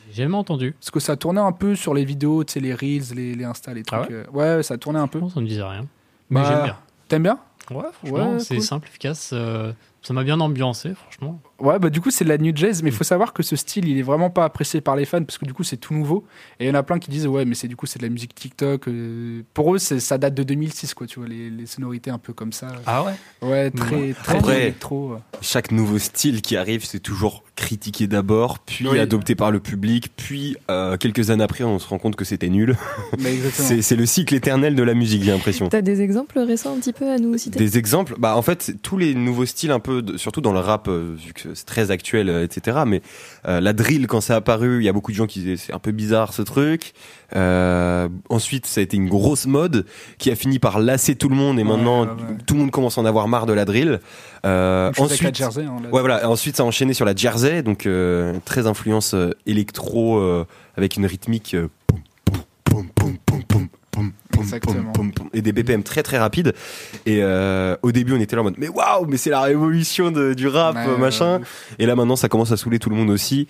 J'ai 0.09 0.23
jamais 0.23 0.35
entendu. 0.35 0.73
Parce 0.79 0.91
que 0.91 0.99
ça 0.99 1.15
tournait 1.17 1.41
un 1.41 1.51
peu 1.51 1.75
sur 1.75 1.93
les 1.93 2.05
vidéos, 2.05 2.43
tu 2.43 2.53
sais, 2.53 2.59
les 2.59 2.73
Reels, 2.73 3.13
les, 3.15 3.35
les 3.35 3.43
Insta, 3.43 3.73
les 3.73 3.83
trucs. 3.83 3.99
Ah 4.09 4.11
euh, 4.11 4.25
ouais, 4.31 4.63
ça 4.63 4.77
tournait 4.77 4.99
un 4.99 5.07
peu. 5.07 5.19
Non, 5.19 5.29
ça 5.29 5.39
me 5.41 5.47
disait 5.47 5.63
rien. 5.63 5.85
Mais 6.29 6.41
Bah, 6.41 6.47
j'aime 6.49 6.63
bien. 6.63 6.77
T'aimes 7.07 7.23
bien? 7.23 7.39
Ouais, 7.71 7.83
franchement, 7.91 8.31
Ouais, 8.33 8.39
c'est 8.39 8.55
cool. 8.55 8.63
simple, 8.63 8.87
efficace. 8.87 9.31
euh, 9.33 9.73
ça 10.01 10.13
m'a 10.13 10.23
bien 10.23 10.39
ambiancé, 10.39 10.93
franchement. 10.93 11.41
Ouais, 11.59 11.79
bah 11.79 11.89
du 11.89 12.01
coup, 12.01 12.11
c'est 12.11 12.23
de 12.23 12.29
la 12.29 12.37
new 12.37 12.51
jazz, 12.55 12.83
mais 12.83 12.89
il 12.91 12.95
faut 12.95 13.03
savoir 13.03 13.33
que 13.33 13.41
ce 13.41 13.55
style, 13.55 13.87
il 13.87 13.97
est 13.97 14.03
vraiment 14.03 14.29
pas 14.29 14.45
apprécié 14.45 14.79
par 14.79 14.95
les 14.95 15.05
fans 15.05 15.23
parce 15.23 15.37
que 15.39 15.45
du 15.45 15.53
coup, 15.53 15.63
c'est 15.63 15.77
tout 15.77 15.93
nouveau. 15.95 16.23
Et 16.59 16.65
il 16.65 16.67
y 16.67 16.71
en 16.71 16.75
a 16.75 16.83
plein 16.83 16.99
qui 16.99 17.09
disent, 17.09 17.25
ouais, 17.27 17.45
mais 17.45 17.55
c'est 17.55 17.67
du 17.67 17.75
coup, 17.75 17.85
c'est 17.87 17.97
de 17.99 18.03
la 18.03 18.09
musique 18.09 18.35
TikTok. 18.35 18.87
euh, 18.87 19.41
Pour 19.53 19.73
eux, 19.73 19.79
c'est- 19.79 19.99
ça 19.99 20.17
date 20.19 20.35
de 20.35 20.43
2006, 20.43 20.93
quoi, 20.93 21.07
tu 21.07 21.19
vois, 21.19 21.27
les, 21.27 21.49
les 21.49 21.65
sonorités 21.65 22.11
un 22.11 22.19
peu 22.19 22.31
comme 22.33 22.51
ça. 22.53 22.67
Ah 22.85 23.03
ouais? 23.03 23.13
Ouais, 23.41 23.71
très, 23.71 24.13
très 24.13 24.37
Après- 24.37 24.61
électro. 24.61 25.15
Chaque 25.41 25.71
nouveau 25.71 25.97
style 25.97 26.41
qui 26.41 26.55
arrive, 26.57 26.85
c'est 26.85 26.99
toujours 26.99 27.43
critiqué 27.55 28.05
d'abord, 28.05 28.59
puis 28.59 28.87
Oui. 28.87 28.99
adopté 28.99 29.33
par 29.33 29.49
le 29.49 29.59
public, 29.59 30.11
puis 30.15 30.55
euh, 30.69 30.95
quelques 30.97 31.31
années 31.31 31.43
après, 31.43 31.63
on 31.63 31.79
se 31.79 31.87
rend 31.87 31.97
compte 31.97 32.15
que 32.15 32.25
c'était 32.25 32.49
nul. 32.49 32.75
C'est 33.51 33.95
le 33.95 34.05
cycle 34.05 34.35
éternel 34.35 34.75
de 34.75 34.83
la 34.83 34.93
musique, 34.93 35.23
j'ai 35.23 35.31
l'impression. 35.31 35.69
T'as 35.69 35.81
des 35.81 36.01
exemples 36.01 36.39
récents 36.39 36.75
un 36.75 36.79
petit 36.79 36.93
peu 36.93 37.09
à 37.09 37.17
nous 37.17 37.37
citer? 37.37 37.57
Des 37.57 37.77
exemples, 37.77 38.15
bah 38.19 38.35
en 38.37 38.41
fait 38.41 38.75
tous 38.81 38.97
les 38.97 39.15
nouveaux 39.15 39.45
styles 39.45 39.71
un 39.71 39.79
peu, 39.79 40.01
de- 40.01 40.17
surtout 40.17 40.41
dans 40.41 40.53
le 40.53 40.59
rap, 40.59 40.87
euh, 40.87 41.15
vu 41.17 41.33
que 41.33 41.46
c'est 41.53 41.65
très 41.65 41.91
actuel, 41.91 42.29
euh, 42.29 42.43
etc. 42.43 42.79
Mais 42.85 43.01
euh, 43.47 43.59
la 43.61 43.73
drill 43.73 44.07
quand 44.07 44.21
c'est 44.21 44.33
apparu, 44.33 44.81
il 44.81 44.85
y 44.85 44.89
a 44.89 44.93
beaucoup 44.93 45.11
de 45.11 45.17
gens 45.17 45.27
qui 45.27 45.39
disaient 45.39 45.57
c'est 45.57 45.73
un 45.73 45.79
peu 45.79 45.91
bizarre 45.91 46.33
ce 46.33 46.41
truc. 46.41 46.93
Euh, 47.35 48.07
ensuite 48.29 48.65
ça 48.65 48.79
a 48.79 48.83
été 48.83 48.95
une 48.95 49.09
grosse 49.09 49.47
mode 49.47 49.85
qui 50.17 50.31
a 50.31 50.35
fini 50.35 50.59
par 50.59 50.79
lasser 50.79 51.15
tout 51.15 51.27
le 51.29 51.35
monde 51.35 51.59
et 51.59 51.63
Ouais, 51.63 51.67
maintenant 51.67 52.03
ouais, 52.03 52.07
ouais. 52.09 52.37
tout 52.45 52.53
le 52.53 52.61
monde 52.61 52.71
commence 52.71 52.97
à 52.97 53.01
en 53.01 53.05
avoir 53.05 53.27
marre 53.27 53.45
de 53.45 53.53
la 53.53 53.65
drill. 53.65 53.99
Euh, 54.45 54.91
ensuite, 54.97 55.35
Jersey. 55.35 55.63
hein. 55.65 55.77
Ouais, 55.91 55.99
voilà. 56.01 56.29
Ensuite, 56.29 56.55
ça 56.55 56.63
a 56.63 56.65
enchaîné 56.65 56.93
sur 56.93 57.03
la 57.05 57.13
jersey, 57.15 57.63
donc 57.63 57.85
euh, 57.85 58.33
très 58.45 58.65
influence 58.67 59.13
euh, 59.13 59.31
électro 59.45 60.17
euh, 60.19 60.45
avec 60.77 60.95
une 60.95 61.05
rythmique. 61.05 61.53
euh, 61.53 61.67
Exactement. 64.41 64.91
pom, 64.91 65.11
pom, 65.11 65.29
et 65.33 65.41
des 65.41 65.51
BPM 65.51 65.83
très 65.83 66.03
très 66.03 66.17
rapides. 66.17 66.53
Et 67.05 67.19
euh, 67.21 67.75
au 67.81 67.91
début, 67.91 68.13
on 68.13 68.19
était 68.19 68.35
là 68.35 68.41
en 68.41 68.45
mode, 68.45 68.55
mais 68.57 68.67
waouh, 68.69 69.05
mais 69.07 69.17
c'est 69.17 69.29
la 69.29 69.41
révolution 69.41 70.11
de- 70.11 70.33
du 70.33 70.47
rap, 70.47 70.75
Ouais, 70.75 70.85
euh, 70.87 70.97
machin. 70.97 71.41
Et 71.79 71.85
là 71.85 71.95
maintenant, 71.95 72.15
ça 72.15 72.29
commence 72.29 72.51
à 72.51 72.57
saouler 72.57 72.79
tout 72.79 72.89
le 72.89 72.95
monde 72.95 73.09
aussi. 73.09 73.47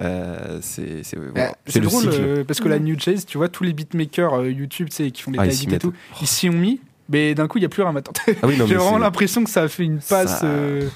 Euh, 0.00 0.58
c'est 0.62 1.02
c'est 1.02 1.16
voilà, 1.16 1.48
Bah, 1.50 1.56
le 1.74 1.80
drôle 1.80 2.02
cycle. 2.12 2.44
parce 2.46 2.60
que 2.60 2.68
la 2.68 2.78
New 2.78 2.94
Jazz, 2.98 3.26
tu 3.26 3.38
vois, 3.38 3.48
tous 3.48 3.64
les 3.64 3.72
beatmakers 3.72 4.46
YouTube, 4.46 4.88
tu 4.88 4.96
sais, 4.96 5.10
qui 5.10 5.20
font 5.22 5.32
des 5.32 5.38
Ah, 5.40 5.46
et 5.46 5.78
tout, 5.78 5.92
ils 6.20 6.26
s'y 6.28 6.48
ont 6.48 6.52
mis, 6.52 6.80
mais 7.10 7.34
d'un 7.34 7.48
coup, 7.48 7.58
il 7.58 7.62
n'y 7.62 7.66
a 7.66 7.68
plus 7.68 7.82
rien 7.82 7.92
maintenant. 7.92 8.12
Ah 8.42 8.46
oui, 8.46 8.54
J'ai 8.66 8.74
vraiment 8.76 8.98
l'impression 8.98 9.44
que 9.44 9.50
ça 9.50 9.62
a 9.62 9.68
fait 9.68 9.84
une 9.84 9.98
passe 9.98 10.40
ça- 10.40 10.46
euh, 10.46 10.88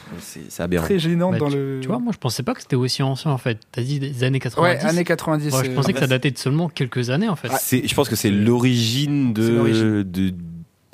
très 0.77 0.99
gênante 0.99 1.33
Bah, 1.33 1.39
dans 1.39 1.49
tu, 1.51 1.57
le. 1.57 1.79
tu 1.83 1.89
vois, 1.89 1.99
moi 1.99 2.13
je 2.13 2.19
pensais 2.19 2.43
pas 2.43 2.55
que 2.55 2.61
c'était 2.63 2.77
aussi 2.77 3.03
ancien 3.03 3.31
en 3.31 3.39
fait. 3.39 3.59
T'as 3.73 3.83
dit 3.83 3.99
des 3.99 4.25
années 4.25 4.41
90. 4.41 4.83
ouais, 4.85 4.89
années 4.89 5.05
90. 5.05 5.53
Ouais, 5.53 5.65
je 5.65 5.71
euh, 5.71 5.75
pensais 5.75 5.93
que 5.93 5.99
ça 5.99 6.07
datait 6.07 6.31
de 6.31 6.39
seulement 6.39 6.69
quelques 6.69 7.11
années 7.11 7.29
en 7.29 7.37
fait. 7.37 7.49
Je 7.87 7.95
pense 7.95 8.09
que 8.09 8.17
c'est 8.17 8.31
l'origine 8.31 9.33
C'est 9.37 9.43
de, 9.43 9.49
l'origine. 9.57 10.03
de 10.05 10.35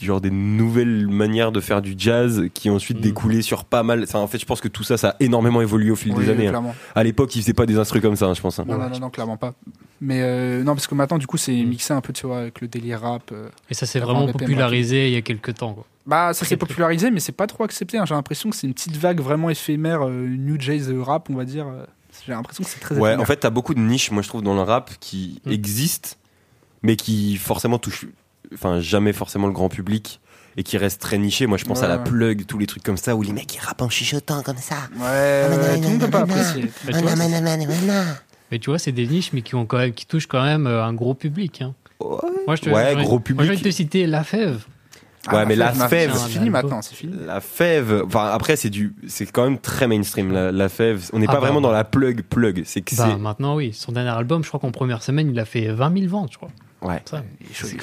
genre 0.00 0.20
des 0.20 0.30
nouvelles 0.30 1.06
manières 1.08 1.52
de 1.52 1.60
faire 1.60 1.82
du 1.82 1.94
jazz 1.96 2.44
qui 2.54 2.70
ont 2.70 2.74
ensuite 2.76 2.98
Mm. 2.98 3.02
découlé 3.02 3.42
sur 3.42 3.64
pas 3.64 3.82
mal. 3.82 4.02
Enfin, 4.04 4.18
en 4.20 4.26
fait, 4.26 4.38
je 4.38 4.46
pense 4.46 4.60
que 4.60 4.68
tout 4.68 4.82
ça, 4.82 4.96
ça 4.96 5.10
a 5.10 5.16
énormément 5.20 5.60
évolué 5.60 5.90
au 5.90 5.96
fil 5.96 6.12
oui, 6.14 6.24
des 6.24 6.30
années. 6.30 6.46
hein. 6.46 6.50
clairement. 6.50 6.74
À 6.94 7.02
l'époque, 7.04 7.34
ils 7.36 7.42
faisaient 7.42 7.52
pas 7.54 7.66
des 7.66 7.78
instrus 7.78 8.00
comme 8.02 8.16
ça, 8.16 8.26
hein, 8.26 8.34
je 8.34 8.40
pense. 8.40 8.58
hein. 8.58 8.64
Non, 8.66 8.78
non, 8.78 8.88
non, 8.90 8.98
non, 8.98 9.10
clairement 9.10 9.36
pas. 9.36 9.52
Mais 10.00 10.20
euh, 10.22 10.62
non, 10.62 10.74
parce 10.74 10.86
que 10.86 10.94
maintenant, 10.94 11.18
du 11.18 11.26
coup, 11.26 11.36
c'est 11.36 11.52
mixé 11.52 11.92
un 11.92 12.00
peu, 12.00 12.12
tu 12.12 12.26
vois, 12.26 12.38
avec 12.40 12.60
le 12.60 12.68
délire 12.68 13.00
rap. 13.02 13.30
euh. 13.32 13.48
Et 13.68 13.74
ça 13.74 13.84
s'est 13.86 14.00
vraiment 14.00 14.26
popularisé 14.28 15.08
il 15.08 15.12
y 15.12 15.16
a 15.16 15.22
quelques 15.22 15.54
temps. 15.54 15.74
Quoi. 15.74 15.84
Bah, 16.06 16.32
ça 16.32 16.44
s'est 16.46 16.56
popularisé, 16.56 17.10
mais 17.10 17.20
c'est 17.20 17.32
pas 17.32 17.46
trop 17.46 17.64
accepté. 17.64 17.98
hein. 17.98 18.04
J'ai 18.06 18.14
l'impression 18.14 18.48
que 18.50 18.56
c'est 18.56 18.66
une 18.66 18.74
petite 18.74 18.96
vague 18.96 19.20
vraiment 19.20 19.50
éphémère, 19.50 20.06
euh, 20.06 20.26
New 20.26 20.58
Jazz 20.58 20.90
rap, 21.00 21.28
on 21.30 21.34
va 21.34 21.44
dire. 21.44 21.66
J'ai 22.26 22.32
l'impression 22.32 22.64
que 22.64 22.70
c'est 22.70 22.80
très 22.80 22.94
Ouais, 22.96 23.10
éphémère. 23.10 23.20
en 23.20 23.24
fait, 23.26 23.36
t'as 23.36 23.50
beaucoup 23.50 23.74
de 23.74 23.80
niches, 23.80 24.10
moi 24.10 24.22
je 24.22 24.28
trouve, 24.28 24.42
dans 24.42 24.54
le 24.54 24.62
rap 24.62 24.90
qui 25.00 25.40
Mm. 25.46 25.50
existent, 25.52 26.08
mais 26.82 26.96
qui 26.96 27.36
forcément 27.36 27.78
touchent, 27.78 28.06
enfin, 28.54 28.80
jamais 28.80 29.12
forcément 29.12 29.46
le 29.46 29.52
grand 29.52 29.68
public 29.68 30.20
et 30.56 30.62
qui 30.62 30.76
restent 30.78 31.00
très 31.00 31.18
nichés. 31.18 31.46
Moi, 31.46 31.58
je 31.58 31.64
pense 31.64 31.78
Ouais, 31.78 31.84
à 31.84 31.88
la 31.88 31.98
ouais. 31.98 32.04
plug, 32.04 32.44
tous 32.46 32.58
les 32.58 32.66
trucs 32.66 32.82
comme 32.82 32.96
ça 32.96 33.14
où 33.16 33.22
les 33.22 33.32
mecs 33.32 33.54
ils 33.54 33.60
rappent 33.60 33.82
en 33.82 33.88
chuchotant 33.88 34.42
comme 34.42 34.56
ça. 34.56 34.76
Ouais, 34.96 35.46
ouais, 35.48 35.76
tout 35.76 35.82
le 35.82 35.88
monde 35.90 36.00
peut 36.00 36.10
pas 36.10 36.20
apprécier. 36.20 36.70
Mais 38.50 38.58
tu, 38.58 38.70
vois, 38.70 38.78
c'est- 38.78 38.90
des 38.92 39.06
niches, 39.06 39.32
mais 39.32 39.42
qui, 39.42 39.54
ont 39.54 39.64
quand 39.64 39.78
même, 39.78 39.92
qui 39.92 40.06
touchent 40.06 40.26
quand 40.26 40.42
même 40.42 40.66
euh, 40.66 40.82
un 40.84 40.92
gros 40.92 41.14
public. 41.14 41.62
hein. 41.62 41.74
Moi, 42.00 42.56
je 42.56 42.62
te, 42.62 42.70
Ouais, 42.70 42.94
gros 42.96 43.10
Moi, 43.12 43.20
public. 43.20 43.44
j'ai 43.46 43.52
envie 43.52 43.62
de 43.62 43.68
te 43.68 43.74
citer 43.74 44.06
La 44.06 44.24
Fève. 44.24 44.64
Ouais, 45.30 45.44
mais 45.44 45.54
la 45.54 45.72
fève- 45.72 46.12
c'est 46.16 46.30
fini 46.30 46.48
maintenant, 46.48 46.80
c'est 46.80 46.94
fini. 46.94 47.12
La 47.26 47.42
fève, 47.42 48.04
enfin 48.06 48.30
après 48.32 48.56
c'est 48.56 48.70
du, 48.70 48.94
c'est 49.06 49.26
quand 49.30 49.44
même 49.44 49.58
très 49.58 49.86
mainstream 49.86 50.32
la, 50.32 50.50
la 50.50 50.68
fève. 50.70 51.10
On 51.12 51.18
n'est 51.18 51.26
Ah 51.28 51.32
pas 51.32 51.34
bah, 51.34 51.40
vraiment 51.40 51.60
bah. 51.60 51.68
dans 51.68 51.72
la 51.74 51.84
plug 51.84 52.22
plug. 52.22 52.62
C'est 52.64 52.80
que 52.80 52.96
Bah, 52.96 53.18
maintenant, 53.18 53.54
oui. 53.54 53.74
Son 53.74 53.92
dernier 53.92 54.08
album, 54.08 54.42
je 54.42 54.48
crois 54.48 54.58
qu'en 54.60 54.70
première 54.70 55.02
semaine, 55.02 55.28
il 55.30 55.38
a 55.38 55.44
fait 55.44 55.68
20 55.72 55.92
000 55.98 56.10
ventes, 56.10 56.30
je 56.32 56.38
crois. 56.38 56.48
Ouais. 56.82 57.02
C'est 57.52 57.76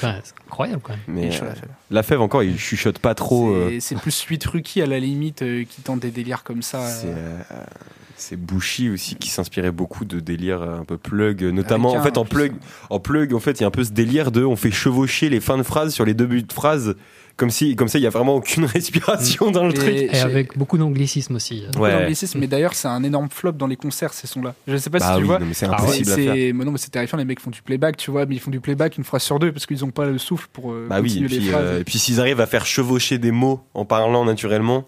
incroyable 0.46 0.80
quand 0.82 0.92
même. 0.92 1.00
Mais 1.08 1.30
chaud, 1.30 1.44
euh, 1.44 1.48
la 1.48 1.54
fève. 1.54 1.68
la 1.90 2.02
fève 2.02 2.20
encore, 2.20 2.42
il 2.42 2.58
chuchote 2.58 2.98
pas 2.98 3.14
trop. 3.14 3.50
euh, 3.50 3.68
C'est- 3.70 3.80
C'est 3.80 3.96
plus 3.96 4.10
Sweet 4.10 4.44
Rookie 4.46 4.82
à 4.82 4.86
la 4.86 4.98
limite 4.98 5.42
euh, 5.42 5.64
qui 5.68 5.82
tente 5.82 6.00
des 6.00 6.10
délires 6.10 6.42
comme 6.44 6.62
ça. 6.62 6.86
C'est 6.86 7.06
euh. 7.08 7.38
euh, 7.52 8.36
Bushi 8.36 8.90
aussi 8.90 9.14
qui 9.14 9.30
s'inspirait 9.30 9.70
beaucoup 9.70 10.04
de 10.04 10.18
délires 10.20 10.62
un 10.62 10.84
peu 10.84 10.96
plug, 10.98 11.42
notamment 11.44 11.90
Avec 11.90 11.98
en 11.98 12.00
un, 12.00 12.04
fait 12.04 12.18
en 12.18 12.24
plug. 12.24 12.52
En 12.90 12.98
plug, 13.00 13.32
en 13.34 13.38
fait, 13.40 13.52
il 13.52 13.60
y 13.60 13.64
a 13.64 13.68
un 13.68 13.70
peu 13.70 13.84
ce 13.84 13.92
délire 13.92 14.32
de 14.32 14.44
on 14.44 14.56
fait 14.56 14.72
chevaucher 14.72 15.28
les 15.28 15.40
fins 15.40 15.56
de 15.56 15.62
phrases 15.62 15.94
sur 15.94 16.04
les 16.04 16.14
débuts 16.14 16.42
de 16.42 16.52
phrases, 16.52 16.96
comme 17.38 17.48
si 17.50 17.74
comme 17.76 17.88
ça 17.88 17.98
il 17.98 18.02
y 18.02 18.06
a 18.06 18.10
vraiment 18.10 18.34
aucune 18.34 18.64
respiration 18.76 19.50
dans 19.50 19.64
le 19.64 19.70
Et- 19.70 19.74
truc. 19.74 19.94
Et 20.12 20.18
avec 20.20 20.58
beaucoup 20.58 20.76
d'anglicisme 20.76 21.36
aussi. 21.36 21.62
beaucoup 21.72 21.84
Ouais. 21.84 21.92
d'anglicisme, 21.92 22.38
mais 22.38 22.46
d'ailleurs 22.48 22.74
c'est 22.74 22.88
un 22.88 23.02
énorme 23.02 23.28
flop 23.30 23.52
dans 23.52 23.66
les 23.66 23.76
concerts 23.76 24.12
ces 24.12 24.26
sons-là. 24.26 24.54
Je 24.66 24.76
sais 24.76 24.90
pas 24.90 24.98
Bah 24.98 25.06
si 25.06 25.12
tu 25.14 25.20
oui, 25.22 25.26
vois. 25.28 25.38
non, 25.38 25.46
mais 25.46 25.54
c'est 25.54 25.64
Ah 25.66 25.70
ouais, 25.70 25.76
impossible 25.76 26.10
à 26.12 26.14
faire. 26.16 26.34
C'est 26.34 26.52
mais 26.52 26.64
non 26.66 26.72
mais 26.72 26.78
c'est 26.78 26.90
terrifiant 26.90 27.16
les 27.16 27.24
mecs 27.24 27.40
font 27.40 27.50
du 27.50 27.62
playback 27.62 27.96
tu 27.96 28.10
vois 28.10 28.26
mais 28.26 28.34
ils 28.34 28.40
font 28.40 28.50
du 28.50 28.60
playback 28.60 28.98
une 28.98 29.04
phrase 29.04 29.22
sur 29.22 29.38
deux 29.38 29.52
parce 29.52 29.64
qu'ils 29.64 29.84
ont 29.84 29.90
pas 29.90 30.04
le 30.06 30.18
souffle 30.18 30.48
pour 30.52 30.72
euh, 30.72 30.86
Bah 30.90 31.00
oui, 31.00 31.16
et 31.16 31.20
les 31.20 31.26
puis, 31.38 31.48
phrases. 31.48 31.62
euh, 31.64 31.80
et 31.80 31.84
puis 31.84 31.98
s'ils 31.98 32.20
arrivent 32.20 32.40
à 32.40 32.46
faire 32.46 32.66
chevaucher 32.66 33.18
des 33.18 33.30
mots 33.30 33.60
en 33.72 33.84
parlant 33.86 34.24
naturellement, 34.24 34.84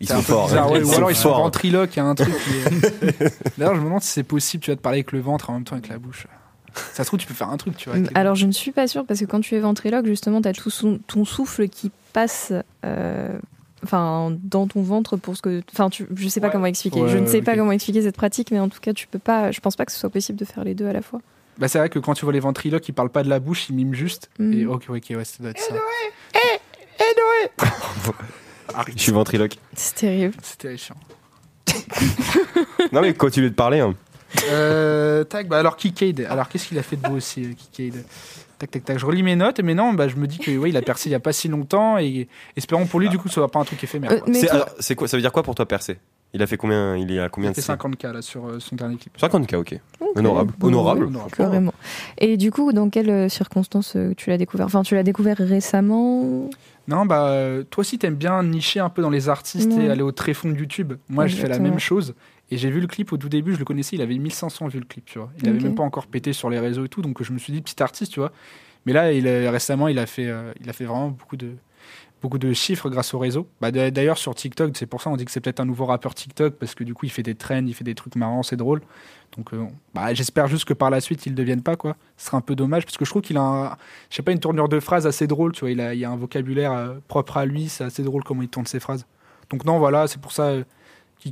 ils 0.00 0.06
C'est 0.08 0.14
sont 0.14 0.22
forts. 0.22 0.46
bizarre, 0.48 0.66
hein. 0.68 0.72
ouais, 0.72 0.78
Ils 0.80 0.84
ou 0.84 0.88
sont 0.90 0.96
alors 0.98 1.10
ils 1.10 1.16
sont 1.16 1.28
forts. 1.30 1.38
ventriloques, 1.42 1.96
il 1.96 1.98
y 1.98 2.02
a 2.02 2.04
un 2.04 2.14
truc. 2.14 2.28
qui 2.34 3.06
est- 3.06 3.58
D'ailleurs, 3.58 3.76
je 3.76 3.80
me 3.80 3.84
demande 3.86 4.02
si 4.02 4.08
c'est 4.10 4.22
possible, 4.24 4.62
tu 4.62 4.70
vas 4.70 4.76
te 4.76 4.80
parler 4.82 4.98
avec 4.98 5.12
le 5.12 5.20
ventre 5.20 5.48
en 5.50 5.54
même 5.54 5.64
temps 5.64 5.74
avec 5.76 5.88
la 5.88 5.98
bouche. 5.98 6.26
Ça 6.92 7.04
se 7.04 7.08
trouve, 7.08 7.20
tu 7.20 7.26
peux 7.26 7.34
faire 7.34 7.50
un 7.50 7.56
truc, 7.56 7.76
tu 7.76 7.88
vois. 7.90 7.98
Alors 8.14 8.34
je 8.34 8.46
ne 8.46 8.52
suis 8.52 8.72
pas 8.72 8.86
sûre 8.88 9.04
parce 9.06 9.20
que 9.20 9.24
quand 9.24 9.40
tu 9.40 9.54
es 9.54 9.60
ventriloque, 9.60 10.06
justement, 10.06 10.42
tu 10.42 10.48
as 10.48 10.52
tout 10.52 10.70
son- 10.70 10.98
ton 11.06 11.24
souffle 11.24 11.68
qui 11.68 11.90
passe 12.12 12.52
euh, 12.84 13.38
enfin, 13.84 14.36
dans 14.42 14.66
ton 14.66 14.82
ventre 14.82 15.16
pour 15.16 15.36
ce 15.36 15.42
que. 15.42 15.62
Enfin, 15.72 15.90
tu, 15.90 16.06
je 16.14 16.28
sais 16.28 16.40
pas 16.40 16.48
Ouais. 16.48 16.52
comment 16.52 16.66
expliquer. 16.66 17.02
Ouais, 17.02 17.08
je 17.08 17.18
ne 17.18 17.26
sais 17.26 17.42
pas 17.42 17.56
comment 17.56 17.72
expliquer 17.72 18.02
cette 18.02 18.16
pratique, 18.16 18.50
mais 18.50 18.60
en 18.60 18.68
tout 18.68 18.80
cas, 18.80 18.92
tu 18.92 19.06
peux 19.06 19.18
pas. 19.18 19.50
Je 19.52 19.60
pense 19.60 19.76
pas 19.76 19.84
que 19.86 19.92
ce 19.92 19.98
soit 19.98 20.10
possible 20.10 20.38
de 20.38 20.44
faire 20.44 20.64
les 20.64 20.74
deux 20.74 20.86
à 20.86 20.92
la 20.92 21.02
fois. 21.02 21.20
Bah, 21.58 21.68
c'est 21.68 21.78
vrai 21.78 21.88
que 21.88 22.00
quand 22.00 22.14
tu 22.14 22.24
vois 22.24 22.32
les 22.32 22.40
ventriloques, 22.40 22.88
ils 22.88 22.92
parlent 22.92 23.10
pas 23.10 23.22
de 23.22 23.28
la 23.28 23.38
bouche, 23.38 23.68
ils 23.68 23.76
miment 23.76 23.94
juste. 23.94 24.28
Mhm. 24.40 24.52
Et 24.54 24.66
ok, 24.66 24.84
ok, 24.88 25.04
ouais, 25.10 25.24
ça 25.24 25.36
doit 25.40 25.50
être 25.50 25.60
ça. 25.60 25.74
Je 28.96 29.02
suis 29.02 29.12
ventriloque. 29.12 29.56
C'est 29.74 29.94
terrible. 29.94 30.34
C'est 30.42 30.58
terrifiant. 30.58 30.96
non 32.92 33.00
mais 33.00 33.14
continue 33.14 33.50
de 33.50 33.54
parler. 33.54 33.80
hein. 33.80 33.94
Euh, 34.50 35.24
tac, 35.24 35.48
bah 35.48 35.58
alors 35.58 35.76
Kikade. 35.76 36.26
Alors 36.28 36.48
qu'est-ce 36.48 36.68
qu'il 36.68 36.78
a 36.78 36.82
fait 36.82 36.96
de 36.96 37.02
beau 37.08 37.16
aussi, 37.16 37.44
euh, 37.44 37.52
Kikade 37.72 38.04
Tac, 38.58 38.70
tac, 38.70 38.84
tac. 38.84 38.98
Je 38.98 39.06
relis 39.06 39.22
mes 39.22 39.36
notes, 39.36 39.60
mais 39.60 39.74
non, 39.74 39.92
bah, 39.92 40.06
je 40.08 40.16
me 40.16 40.26
dis 40.26 40.38
que 40.38 40.56
ouais, 40.56 40.70
il 40.70 40.76
a 40.76 40.82
percé 40.82 41.08
il 41.08 41.12
y 41.12 41.16
a 41.16 41.20
pas 41.20 41.32
si 41.32 41.48
longtemps 41.48 41.98
et 41.98 42.28
espérons 42.56 42.86
pour 42.86 43.00
lui, 43.00 43.08
du 43.08 43.18
coup, 43.18 43.28
ce 43.28 43.34
soit 43.34 43.50
pas 43.50 43.58
un 43.60 43.64
truc 43.64 43.82
éphémère. 43.82 44.12
Euh, 44.12 44.18
quoi. 44.18 44.28
mais 44.28 44.38
C'est 44.40 44.50
alors, 44.50 44.68
c'est 44.78 44.94
quoi 44.94 45.08
Ça 45.08 45.16
veut 45.16 45.22
dire 45.22 45.32
quoi 45.32 45.42
pour 45.42 45.54
toi 45.54 45.66
percer? 45.66 45.98
Il 46.32 46.42
a 46.42 46.48
fait 46.48 46.56
combien 46.56 46.96
Il 46.96 47.12
est 47.12 47.20
à 47.20 47.24
Il 47.24 47.30
combien 47.30 47.50
a 47.50 47.52
de 47.52 47.56
fait 47.56 47.62
streams 47.62 47.78
50k 47.94 48.12
là 48.12 48.22
sur 48.22 48.46
euh, 48.46 48.58
son 48.60 48.74
dernier 48.76 48.96
clip. 48.96 49.16
50k, 49.18 49.56
ok. 49.56 49.78
Ok. 50.00 50.08
Honorable. 50.16 50.52
Bon, 50.58 50.68
Honorable. 50.68 51.06
Honorable. 51.06 51.30
Carrément. 51.36 51.74
Et 52.18 52.36
du 52.36 52.50
coup, 52.50 52.72
dans 52.72 52.90
quelles 52.90 53.10
euh, 53.10 53.28
circonstances 53.28 53.94
euh, 53.96 54.14
tu 54.16 54.30
l'as 54.30 54.38
découvert? 54.38 54.66
Enfin, 54.66 54.82
tu 54.82 54.94
l'as 54.96 55.02
découvert 55.04 55.36
récemment? 55.38 56.48
Non, 56.88 57.06
bah, 57.06 57.28
euh, 57.28 57.62
toi 57.64 57.80
aussi, 57.82 57.98
t'aimes 57.98 58.14
bien 58.16 58.42
nicher 58.42 58.80
un 58.80 58.88
peu 58.88 59.00
dans 59.02 59.10
les 59.10 59.28
artistes 59.28 59.72
Ouais. 59.72 59.84
et 59.86 59.90
aller 59.90 60.02
au 60.02 60.12
tréfonds 60.12 60.50
de 60.50 60.56
YouTube. 60.58 60.94
Moi, 61.08 61.26
je 61.28 61.34
fais 61.36 61.42
la 61.42 61.46
Exactement. 61.48 61.70
même 61.70 61.78
chose. 61.78 62.14
Et 62.54 62.56
j'ai 62.56 62.70
vu 62.70 62.80
le 62.80 62.86
clip 62.86 63.12
au 63.12 63.16
tout 63.16 63.28
début, 63.28 63.52
je 63.52 63.58
le 63.58 63.64
connaissais, 63.64 63.96
il 63.96 64.02
avait 64.02 64.16
1500 64.16 64.68
vues 64.68 64.78
le 64.78 64.84
clip, 64.84 65.04
tu 65.06 65.18
vois. 65.18 65.28
Il 65.42 65.48
avait 65.48 65.58
Ok. 65.58 65.64
même 65.64 65.74
pas 65.74 65.82
encore 65.82 66.06
pété 66.06 66.32
sur 66.32 66.50
les 66.50 66.60
réseaux 66.60 66.84
et 66.84 66.88
tout, 66.88 67.02
donc 67.02 67.20
je 67.20 67.32
me 67.32 67.38
suis 67.38 67.52
dit, 67.52 67.60
petit 67.60 67.82
artiste, 67.82 68.12
tu 68.12 68.20
vois. 68.20 68.30
Mais 68.86 68.92
là, 68.92 69.12
il 69.12 69.26
a- 69.26 69.50
récemment, 69.50 69.88
il 69.88 69.98
a, 69.98 70.06
fait, 70.06 70.28
euh, 70.28 70.52
il 70.60 70.70
a 70.70 70.72
fait 70.72 70.84
vraiment 70.84 71.08
beaucoup 71.08 71.36
de, 71.36 71.54
beaucoup 72.22 72.38
de 72.38 72.52
chiffres 72.52 72.88
grâce 72.90 73.12
au 73.12 73.18
réseau. 73.18 73.48
Bah, 73.60 73.72
d'a- 73.72 73.90
D'ailleurs, 73.90 74.18
sur 74.18 74.36
TikTok, 74.36 74.76
c'est 74.76 74.86
pour 74.86 75.02
ça 75.02 75.10
on 75.10 75.16
dit 75.16 75.24
que 75.24 75.32
c'est 75.32 75.40
peut-être 75.40 75.58
un 75.58 75.64
nouveau 75.64 75.84
rappeur 75.86 76.14
TikTok, 76.14 76.54
parce 76.54 76.76
que 76.76 76.84
du 76.84 76.94
coup, 76.94 77.06
il 77.06 77.10
fait 77.10 77.24
des 77.24 77.34
trends, 77.34 77.66
il 77.66 77.74
fait 77.74 77.82
des 77.82 77.96
trucs 77.96 78.14
marrants, 78.14 78.44
c'est 78.44 78.56
drôle. 78.56 78.82
Donc, 79.36 79.52
euh, 79.52 79.64
bah, 79.92 80.14
j'espère 80.14 80.46
juste 80.46 80.64
que 80.64 80.74
par 80.74 80.90
la 80.90 81.00
suite, 81.00 81.26
il 81.26 81.32
ne 81.32 81.36
devienne 81.36 81.60
pas, 81.62 81.74
quoi. 81.74 81.96
Ce 82.16 82.26
serait 82.26 82.36
un 82.36 82.40
peu 82.40 82.54
dommage, 82.54 82.84
parce 82.84 82.96
que 82.96 83.04
je 83.04 83.10
trouve 83.10 83.22
qu'il 83.22 83.36
a, 83.36 83.40
un- 83.42 83.76
je 84.10 84.14
sais 84.16 84.22
pas, 84.22 84.30
une 84.30 84.38
tournure 84.38 84.68
de 84.68 84.78
phrase 84.78 85.08
assez 85.08 85.26
drôle, 85.26 85.50
tu 85.52 85.60
vois. 85.60 85.72
Il 85.72 85.80
a, 85.80 85.92
il 85.92 86.04
a 86.04 86.10
un 86.10 86.16
vocabulaire 86.16 86.70
euh, 86.72 86.94
propre 87.08 87.36
à 87.38 87.46
lui, 87.46 87.68
c'est 87.68 87.82
assez 87.82 88.04
drôle 88.04 88.22
comment 88.22 88.42
il 88.42 88.48
tourne 88.48 88.66
ses 88.66 88.78
phrases. 88.78 89.06
Donc, 89.50 89.64
non, 89.64 89.78
voilà, 89.80 90.06
c'est 90.06 90.20
pour 90.20 90.30
ça, 90.30 90.52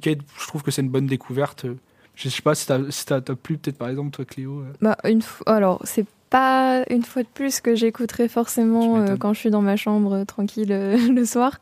je 0.03 0.47
trouve 0.47 0.63
que 0.63 0.71
c'est 0.71 0.83
une 0.83 0.89
bonne 0.91 1.07
découverte. 1.07 1.67
Je 2.15 2.29
sais 2.29 2.43
pas 2.43 2.55
si 2.55 2.67
t'as 2.67 2.79
si 2.91 3.05
plu, 3.43 3.57
peut-être 3.59 3.79
par 3.79 3.89
exemple, 3.89 4.11
toi, 4.11 4.25
Cléo. 4.25 4.61
euh. 4.61 4.73
Bah, 4.81 4.97
une. 5.05 5.23
Alors, 5.47 5.81
c'est 5.85 6.07
pas 6.31 6.85
une 6.89 7.03
fois 7.05 7.23
de 7.23 7.29
plus 7.29 7.61
que 7.61 7.75
j'écouterai 7.75 8.29
forcément 8.29 8.97
euh, 8.97 9.17
quand 9.17 9.35
je 9.35 9.39
suis 9.41 9.51
dans 9.51 9.61
ma 9.61 9.77
chambre 9.77 10.15
euh, 10.15 10.25
tranquille 10.25 10.73
euh, 10.73 10.97
le 11.15 11.25
soir. 11.25 11.59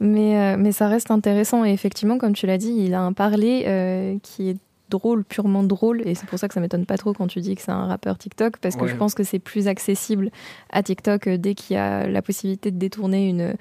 Mais, 0.00 0.56
mais 0.58 0.72
ça 0.72 0.88
reste 0.88 1.10
intéressant. 1.10 1.64
Et 1.64 1.72
effectivement, 1.72 2.18
comme 2.18 2.34
tu 2.34 2.46
l'as 2.46 2.58
dit, 2.58 2.72
il 2.76 2.92
a 2.92 3.00
un 3.00 3.14
parler 3.14 4.18
qui 4.22 4.50
est 4.50 4.56
drôle, 4.90 5.24
purement 5.24 5.62
drôle. 5.62 6.06
Et 6.06 6.14
c'est 6.14 6.26
pour 6.26 6.38
ça 6.38 6.48
que 6.48 6.54
ça 6.54 6.60
m'étonne 6.60 6.84
pas 6.84 6.98
trop 6.98 7.14
quand 7.14 7.26
tu 7.26 7.40
dis 7.40 7.54
que 7.54 7.62
c'est 7.62 7.70
un 7.72 7.86
rappeur 7.86 8.18
TikTok. 8.18 8.58
Parce 8.58 8.76
que 8.76 8.82
Ouais. 8.82 8.88
je 8.88 8.96
pense 8.96 9.14
que 9.14 9.24
c'est 9.24 9.38
plus 9.38 9.68
accessible 9.68 10.30
à 10.70 10.82
TikTok 10.82 11.28
dès 11.30 11.54
qu'il 11.54 11.76
y 11.76 11.78
a 11.78 12.06
la 12.06 12.20
possibilité 12.20 12.70
de 12.70 12.78
détourner 12.78 13.28
une. 13.30 13.54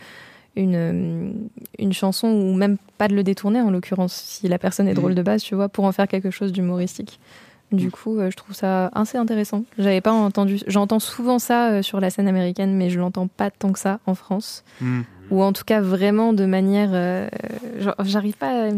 Une, 0.57 1.49
une 1.79 1.91
chanson 1.93 2.27
ou 2.29 2.53
même 2.53 2.77
pas 2.97 3.07
de 3.09 3.13
le 3.15 3.23
détourner 3.23 3.59
en 3.61 3.69
l'occurrence 3.71 4.13
si 4.13 4.47
la 4.47 4.57
personne 4.57 4.87
est 4.87 4.91
Mhm. 4.91 4.95
drôle 4.99 5.15
de 5.15 5.21
base 5.21 5.43
tu 5.43 5.53
vois 5.55 5.67
pour 5.67 5.83
en 5.85 5.91
faire 5.91 6.07
quelque 6.07 6.31
chose 6.31 6.51
d'humoristique 6.53 7.19
du 7.71 7.89
coup, 7.91 8.19
euh, 8.19 8.29
je 8.31 8.37
trouve 8.37 8.55
ça 8.55 8.87
assez 8.93 9.17
intéressant. 9.17 9.63
J'avais 9.79 9.99
pas 9.99 10.11
entendu. 10.13 10.59
J'entends 10.67 10.99
souvent 10.99 11.39
ça 11.39 11.71
euh, 11.71 11.81
sur 11.81 11.99
la 11.99 12.09
scène 12.11 12.27
américaine, 12.27 12.73
mais 12.75 12.89
je 12.91 12.99
l'entends 12.99 13.27
pas 13.27 13.49
tant 13.49 13.71
que 13.73 13.79
ça 13.79 13.99
en 14.05 14.13
France. 14.15 14.63
Ou 15.31 15.41
en 15.41 15.51
tout 15.51 15.63
cas 15.65 15.81
vraiment 15.81 16.31
de 16.31 16.45
manière. 16.45 16.91
euh, 16.93 17.27
J'arrive 18.03 18.35
pas 18.37 18.67
à 18.67 18.71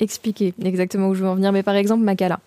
expliquer 0.00 0.54
exactement 0.62 1.08
où 1.08 1.14
je 1.14 1.22
veux 1.24 1.28
en 1.28 1.34
venir. 1.34 1.52
Mais 1.52 1.64
par 1.64 1.74
exemple, 1.74 2.04
Makala. 2.04 2.38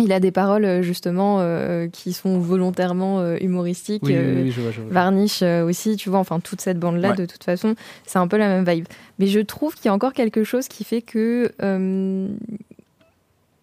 Il 0.00 0.12
a 0.12 0.20
des 0.20 0.30
paroles 0.30 0.64
euh, 0.64 0.82
justement 0.82 1.38
euh, 1.40 1.88
qui 1.88 2.12
sont 2.12 2.38
volontairement 2.38 3.20
euh, 3.20 3.36
humoristiques. 3.40 4.02
Oui, 4.04 4.14
oui, 4.16 4.42
oui, 4.44 4.50
je 4.50 4.60
vois, 4.60 4.70
je 4.70 4.80
vois. 4.80 4.92
Varnish 4.92 5.42
euh, 5.42 5.64
aussi, 5.64 5.96
tu 5.96 6.08
vois, 6.10 6.18
enfin 6.20 6.40
toute 6.40 6.60
cette 6.60 6.78
bande-là, 6.78 7.10
Ouais. 7.10 7.16
de 7.16 7.26
toute 7.26 7.44
façon, 7.44 7.74
c'est 8.06 8.18
un 8.18 8.28
peu 8.28 8.36
la 8.36 8.48
même 8.48 8.64
vibe. 8.68 8.86
Mais 9.18 9.26
je 9.26 9.40
trouve 9.40 9.74
qu'il 9.74 9.86
y 9.86 9.88
a 9.88 9.94
encore 9.94 10.12
quelque 10.12 10.44
chose 10.44 10.68
qui 10.68 10.84
fait 10.84 11.02
que. 11.02 11.52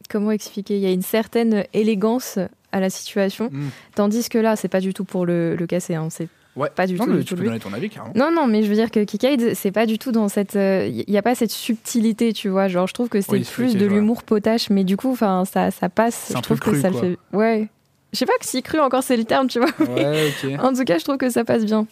comment 0.09 0.31
expliquer? 0.31 0.75
Il 0.77 0.81
y 0.83 0.85
a 0.87 0.91
une 0.91 1.01
certaine 1.01 1.65
élégance 1.73 2.37
à 2.71 2.79
la 2.79 2.89
situation, 2.89 3.49
Mm. 3.51 3.67
tandis 3.95 4.29
que 4.29 4.37
là, 4.37 4.55
c'est 4.55 4.67
pas 4.67 4.81
du 4.81 4.93
tout 4.93 5.05
pour 5.05 5.25
le, 5.25 5.55
le 5.55 5.65
casser, 5.67 5.95
hein, 5.95 6.09
c'est 6.09 6.27
Ouais. 6.55 6.69
pas 6.73 6.87
du 6.87 6.95
Non, 6.95 7.05
tout, 7.05 7.11
mais 7.11 7.17
du 7.19 7.25
tu 7.25 7.29
tout 7.33 7.39
peux 7.41 7.45
donner 7.45 7.59
ton 7.59 7.73
avis, 7.73 7.89
carrément. 7.89 8.13
Non, 8.15 8.31
non, 8.31 8.47
mais 8.47 8.63
je 8.63 8.69
veux 8.69 8.75
dire 8.75 8.91
que 8.91 9.03
Kikade, 9.03 9.53
c'est 9.55 9.71
pas 9.71 9.85
du 9.85 9.97
tout 9.99 10.11
dans 10.11 10.29
cette. 10.29 10.53
Il 10.55 11.03
n'y 11.07 11.17
a 11.17 11.21
pas 11.21 11.35
cette 11.35 11.51
subtilité, 11.51 12.33
tu 12.33 12.49
vois. 12.49 12.67
Genre, 12.67 12.87
je 12.87 12.93
trouve 12.93 13.09
que 13.09 13.21
c'est 13.21 13.31
Oui, 13.33 13.43
plus 13.51 13.75
de 13.75 13.85
l'humour 13.85 14.23
potache, 14.23 14.69
mais 14.69 14.83
du 14.83 14.95
coup, 14.97 15.11
enfin, 15.11 15.43
ça, 15.45 15.71
ça 15.71 15.89
passe. 15.89 16.27
Je 16.31 16.37
un 16.37 16.41
trouve 16.41 16.57
peu 16.59 16.65
que 16.65 16.69
cru, 16.71 16.81
ça 16.81 16.91
quoi. 16.91 17.01
le 17.01 17.07
fait. 17.11 17.17
Ouais. 17.33 17.67
Je 18.13 18.19
sais 18.19 18.25
pas 18.25 18.37
que 18.39 18.45
si 18.45 18.61
cru 18.63 18.79
encore 18.79 19.03
c'est 19.03 19.17
le 19.17 19.25
terme, 19.25 19.47
tu 19.47 19.59
vois. 19.59 19.69
Ouais, 19.79 20.29
ok. 20.43 20.51
En 20.63 20.73
tout 20.73 20.83
cas, 20.85 20.97
je 20.97 21.03
trouve 21.03 21.17
que 21.17 21.29
ça 21.29 21.43
passe 21.43 21.65
bien. 21.65 21.85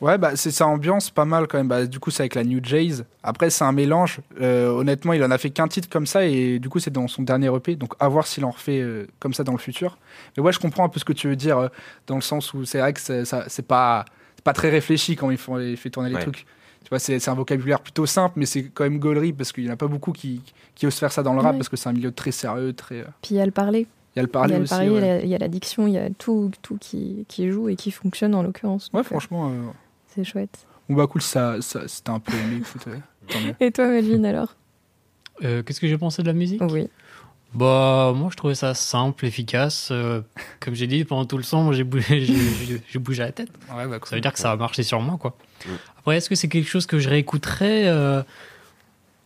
Ouais, 0.00 0.16
bah, 0.16 0.30
c'est 0.34 0.50
sa 0.50 0.66
ambiance 0.66 1.10
pas 1.10 1.24
mal 1.26 1.46
quand 1.46 1.58
même. 1.58 1.68
Bah, 1.68 1.84
du 1.86 1.98
coup, 2.00 2.10
c'est 2.10 2.22
avec 2.22 2.34
la 2.34 2.42
New 2.44 2.60
Jays. 2.62 3.02
Après, 3.22 3.50
c'est 3.50 3.64
un 3.64 3.72
mélange. 3.72 4.20
Euh, 4.40 4.68
honnêtement, 4.70 5.12
il 5.12 5.22
en 5.22 5.30
a 5.30 5.36
fait 5.38 5.50
qu'un 5.50 5.68
titre 5.68 5.88
comme 5.90 6.06
ça 6.06 6.24
et 6.24 6.58
du 6.58 6.68
coup, 6.70 6.78
c'est 6.78 6.90
dans 6.90 7.06
son 7.06 7.22
dernier 7.22 7.54
EP. 7.54 7.76
Donc, 7.76 7.92
à 8.00 8.08
voir 8.08 8.26
s'il 8.26 8.44
en 8.46 8.50
refait 8.50 8.80
euh, 8.80 9.06
comme 9.18 9.34
ça 9.34 9.44
dans 9.44 9.52
le 9.52 9.58
futur. 9.58 9.98
Mais 10.36 10.42
ouais, 10.42 10.52
je 10.52 10.58
comprends 10.58 10.84
un 10.84 10.88
peu 10.88 10.98
ce 10.98 11.04
que 11.04 11.12
tu 11.12 11.28
veux 11.28 11.36
dire 11.36 11.58
euh, 11.58 11.68
dans 12.06 12.14
le 12.14 12.22
sens 12.22 12.54
où 12.54 12.64
c'est 12.64 12.78
vrai 12.80 12.92
que 12.94 13.00
c'est 13.00 13.24
ça- 13.26 13.44
c'est 13.48 13.66
pas, 13.66 14.04
c'est 14.36 14.44
pas 14.44 14.54
très 14.54 14.70
réfléchi 14.70 15.16
quand 15.16 15.30
il, 15.30 15.36
font, 15.36 15.58
il 15.58 15.76
fait 15.76 15.90
tourner 15.90 16.08
les 16.08 16.14
Ouais. 16.14 16.22
trucs. 16.22 16.46
Tu 16.82 16.88
vois, 16.88 16.98
c'est 16.98 17.18
c'est 17.18 17.30
un 17.30 17.34
vocabulaire 17.34 17.80
plutôt 17.80 18.06
simple, 18.06 18.34
mais 18.36 18.46
c'est 18.46 18.64
quand 18.64 18.84
même 18.84 18.98
gaulerie 18.98 19.34
parce 19.34 19.52
qu'il 19.52 19.64
n'y 19.64 19.70
en 19.70 19.74
a 19.74 19.76
pas 19.76 19.86
beaucoup 19.86 20.12
qui, 20.12 20.40
qui 20.74 20.86
osent 20.86 20.94
faire 20.98 21.12
ça 21.12 21.22
dans 21.22 21.34
le 21.34 21.40
rap 21.40 21.52
Ouais. 21.52 21.58
parce 21.58 21.68
que 21.68 21.76
c'est 21.76 21.90
un 21.90 21.92
milieu 21.92 22.10
très 22.10 22.32
sérieux, 22.32 22.72
très. 22.72 23.00
euh, 23.00 23.04
Puis 23.20 23.34
il 23.34 23.36
y 23.36 23.40
a 23.40 23.44
le 23.44 23.52
parler. 23.52 23.86
Il 24.16 24.18
y 24.18 24.20
a 24.20 24.22
le 24.22 24.28
parler 24.28 24.56
aussi. 24.56 24.74
il 24.80 24.84
y 24.84 24.88
a 24.88 24.92
ouais. 24.92 25.00
la- 25.00 25.20
il 25.22 25.28
y 25.28 25.34
a 25.34 25.38
l'addiction, 25.38 25.86
il 25.86 25.92
y 25.92 25.98
a 25.98 26.08
tout, 26.18 26.50
tout 26.62 26.78
qui, 26.80 27.26
qui 27.28 27.48
joue 27.50 27.68
et 27.68 27.76
qui 27.76 27.90
fonctionne 27.90 28.34
en 28.34 28.42
l'occurrence. 28.42 28.86
Ouais, 28.94 29.00
Donc, 29.00 29.06
euh, 29.06 29.08
franchement. 29.10 29.52
C'est 30.14 30.24
chouette. 30.24 30.66
Bon, 30.88 30.96
bah 30.96 31.06
cool, 31.06 31.22
ça, 31.22 31.56
ça, 31.60 31.86
c'était 31.86 32.10
un 32.10 32.18
peu 32.18 32.32
aimé. 32.32 32.62
Et 33.60 33.70
toi, 33.70 33.86
Melvin, 33.88 34.24
alors? 34.24 34.54
Euh, 35.44 35.62
Qu'est-ce 35.62 35.80
que 35.80 35.86
j'ai 35.88 35.98
pensé 35.98 36.22
de 36.22 36.26
la 36.26 36.32
musique? 36.32 36.60
Oui. 36.68 36.88
Bah, 37.54 38.12
moi, 38.14 38.28
je 38.30 38.36
trouvais 38.36 38.54
ça 38.54 38.74
simple, 38.74 39.24
efficace. 39.26 39.88
Euh, 39.90 40.20
comme 40.60 40.74
j'ai 40.74 40.86
dit, 40.86 41.04
pendant 41.04 41.24
tout 41.24 41.36
le 41.36 41.42
son, 41.42 41.72
j'ai 41.72 41.84
bougé, 41.84 42.24
j'ai- 42.88 42.98
bougé 42.98 43.22
la 43.22 43.32
tête. 43.32 43.50
Ouais, 43.74 43.86
bah, 43.86 43.98
Ça 44.04 44.14
veut 44.16 44.20
dire 44.20 44.32
que 44.32 44.38
ça 44.38 44.52
a 44.52 44.56
marché 44.56 44.82
sur 44.82 45.00
moi, 45.00 45.16
quoi. 45.18 45.36
Après, 45.98 46.16
est-ce 46.16 46.28
que 46.28 46.34
c'est 46.34 46.48
quelque 46.48 46.68
chose 46.68 46.86
que 46.86 46.98
je 46.98 47.08
réécouterais? 47.08 47.86
Euh, 47.88 48.22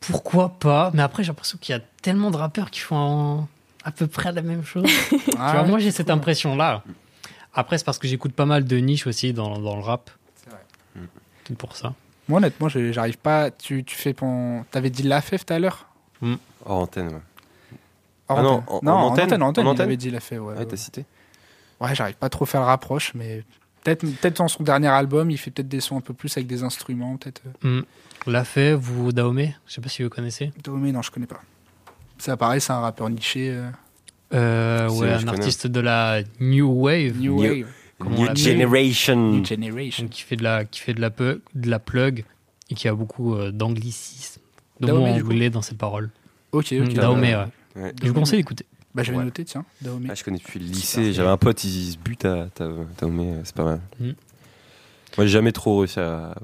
Pourquoi 0.01 0.51
pas? 0.59 0.91
Mais 0.95 1.03
après, 1.03 1.23
j'ai 1.23 1.29
l'impression 1.29 1.59
qu'il 1.61 1.75
y 1.75 1.79
a 1.79 1.83
tellement 2.03 2.31
de 2.31 2.37
rappeurs 2.37 2.71
qui 2.71 2.81
font 2.81 3.47
à 3.85 3.91
peu 3.91 4.07
près 4.07 4.33
la 4.33 4.43
même 4.43 4.65
chose. 4.65 4.85
Ah, 4.87 5.11
tu 5.11 5.37
vois, 5.37 5.63
ouais, 5.63 5.69
moi, 5.69 5.79
j'ai 5.79 5.91
cette 5.91 6.07
cool. 6.07 6.17
impression-là. 6.17 6.83
Après, 7.55 7.79
c'est 7.79 7.85
parce 7.85 7.99
que 7.99 8.09
j'écoute 8.09 8.33
pas 8.33 8.47
mal 8.47 8.65
de 8.65 8.77
niches 8.79 9.07
aussi 9.07 9.33
dans, 9.33 9.59
dans 9.59 9.77
le 9.77 9.83
rap. 9.83 10.11
C'est 10.95 10.99
vrai. 11.01 11.09
C'est 11.47 11.57
pour 11.59 11.77
ça. 11.77 11.95
Moi, 12.29 12.39
honnêtement, 12.39 12.69
j'arrive 12.71 13.19
pas. 13.19 13.51
Tu, 13.51 13.85
tu 13.85 13.97
fais 13.97 14.15
ton. 14.15 14.65
T'avais 14.71 14.89
dit 14.91 15.03
la 15.03 15.21
FF 15.21 15.45
tout 15.45 15.53
à 15.53 15.59
l'heure? 15.59 15.87
Hors 16.65 16.79
antenne, 16.79 17.09
ouais. 17.09 17.21
Hors 18.29 18.39
Ah 18.39 18.43
non, 18.43 18.49
antenne. 18.49 18.65
en- 18.69 18.77
en 18.77 18.81
non, 18.83 18.93
en 18.93 19.07
antenne 19.07 19.25
antenne, 19.25 19.43
en 19.43 19.47
antenne, 19.49 19.67
En 19.67 19.71
il 19.71 19.73
antenne 19.75 19.87
avait 19.87 19.97
dit 19.99 20.11
la 20.11 20.21
FF, 20.21 20.31
ouais. 20.33 20.39
Ouais, 20.39 20.55
ouais. 20.59 20.67
t'as 20.67 20.77
cité 20.77 21.05
Ouais, 21.81 21.95
j'arrive 21.95 22.15
pas 22.15 22.31
trop 22.31 22.45
à 22.45 22.47
faire 22.47 22.61
le 22.61 22.67
rapproche, 22.67 23.13
mais 23.15 23.45
peut-être 23.83 24.01
peut-être 24.01 24.39
dans 24.39 24.49
son 24.49 24.63
dernier 24.63 24.89
album, 24.89 25.31
il 25.31 25.37
fait 25.37 25.51
peut-être 25.51 25.69
des 25.69 25.81
sons 25.81 25.99
un 25.99 26.01
peu 26.01 26.15
plus 26.15 26.35
avec 26.39 26.47
des 26.47 26.63
instruments, 26.63 27.17
peut-être. 27.19 27.43
euh. 27.65 27.81
Mm. 27.81 28.31
L'a 28.31 28.45
fait, 28.45 28.73
vous, 28.75 29.13
Dahomey? 29.13 29.55
Je 29.67 29.75
sais 29.75 29.81
pas 29.83 29.91
si 29.91 30.03
vous 30.03 30.09
connaissez. 30.09 30.51
Domé, 30.63 30.93
non, 30.93 31.03
je 31.03 31.11
connais 31.11 31.27
pas. 31.27 31.43
Ça 32.17 32.39
pareil, 32.39 32.63
c'est 32.63 32.73
un 32.73 32.81
rappeur 32.81 33.11
niché. 33.11 33.51
euh, 33.51 33.69
Euh, 34.33 34.89
ouais, 34.89 35.11
un 35.13 35.19
connais. 35.19 35.31
artiste 35.33 35.67
de 35.67 35.81
la 35.81 36.23
New 36.41 36.67
Wave. 36.67 37.19
New, 37.19 37.35
New- 37.35 37.43
Wave, 37.65 37.73
Comment 38.05 38.17
New 38.17 38.37
Generation. 38.37 39.17
New 39.17 39.45
Generation. 39.45 40.09
qui 40.09 40.23
fait 40.23 40.37
de 40.37 40.43
la 40.45 40.65
qui 40.65 40.81
fait 40.81 40.95
de 40.95 41.01
la 41.01 41.11
pu- 41.11 41.41
de 41.55 41.71
la 41.71 41.79
plug 41.79 42.25
et 42.71 42.75
qui 42.75 42.89
a 42.89 42.95
beaucoup 42.95 43.35
euh, 43.35 43.51
d'anglicisme 43.51 44.41
de 44.81 44.87
Dahomey, 44.87 45.21
mots 45.21 45.27
anglais 45.27 45.51
dans 45.51 45.63
ses 45.63 45.75
paroles 45.75 46.11
Ok, 46.53 46.73
ok. 46.73 46.93
Dahomey 46.95 47.35
ouais. 47.35 47.45
Ouais. 47.77 47.93
je 48.03 48.09
vous 48.09 48.15
conseille 48.15 48.39
d'écouter 48.41 48.67
Bah, 48.95 49.03
je 49.03 49.11
vais 49.11 49.19
Ouais. 49.19 49.25
noter, 49.25 49.45
tiens. 49.45 49.65
Dahomey. 49.81 50.09
Ah, 50.11 50.15
je 50.15 50.23
connais 50.23 50.39
depuis 50.39 50.61
le 50.61 50.67
lycée. 50.67 51.13
J'avais 51.13 51.29
un 51.29 51.37
pote, 51.37 51.65
il, 51.65 51.93
se 51.93 51.99
bute 51.99 52.25
à 52.25 52.49
Taomé, 52.97 53.35
c'est 53.45 53.55
pas 53.55 53.65
mal. 53.65 53.81
Mm. 53.99 54.05
Moi, 55.17 55.27
j'ai 55.27 55.29
jamais 55.29 55.53
trop 55.53 55.79
réussi 55.81 55.99
à 56.01 56.35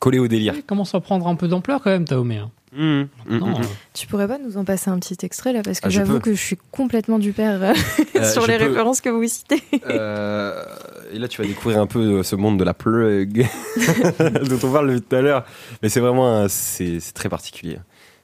coller 0.00 0.18
au 0.18 0.26
délire. 0.28 0.54
il 0.56 0.62
commence 0.64 0.94
à 0.94 1.00
prendre 1.00 1.26
un 1.28 1.34
peu 1.36 1.46
d'ampleur 1.46 1.82
quand 1.82 1.90
même 1.90 2.04
Dahomey 2.04 2.38
hein. 2.38 2.50
Mm, 2.72 2.80
mm, 2.80 3.08
Non, 3.38 3.46
mm, 3.46 3.50
mm. 3.50 3.62
euh, 3.62 3.66
Tu 3.94 4.06
pourrais 4.06 4.28
pas 4.28 4.38
nous 4.38 4.56
en 4.56 4.64
passer 4.64 4.90
un 4.90 4.98
petit 5.00 5.16
extrait 5.26 5.52
là 5.52 5.62
Parce 5.62 5.80
que 5.80 5.86
Ah, 5.88 5.90
j'avoue 5.90 6.20
que 6.20 6.32
je 6.34 6.40
suis 6.40 6.56
complètement 6.70 7.18
du 7.18 7.32
père 7.32 7.60
euh, 7.62 7.74
Euh, 8.16 8.32
sur 8.32 8.46
les 8.46 8.58
peux- 8.58 8.66
références 8.66 9.00
que 9.00 9.08
vous 9.08 9.26
citez. 9.26 9.62
Euh, 9.86 10.64
et 11.12 11.18
là, 11.18 11.26
tu 11.26 11.40
vas 11.42 11.48
découvrir 11.48 11.80
un 11.80 11.86
peu 11.86 12.22
ce 12.22 12.36
monde 12.36 12.58
de 12.58 12.64
la 12.64 12.74
plug 12.74 13.44
dont 14.48 14.58
on 14.68 14.72
parle 14.72 15.00
tout 15.00 15.16
à 15.16 15.20
l'heure. 15.20 15.44
Mais 15.82 15.88
c'est 15.88 16.00
vraiment, 16.00 16.46
c'est 16.48 17.00
c'est 17.00 17.12
très 17.12 17.28
particulier. 17.28 17.78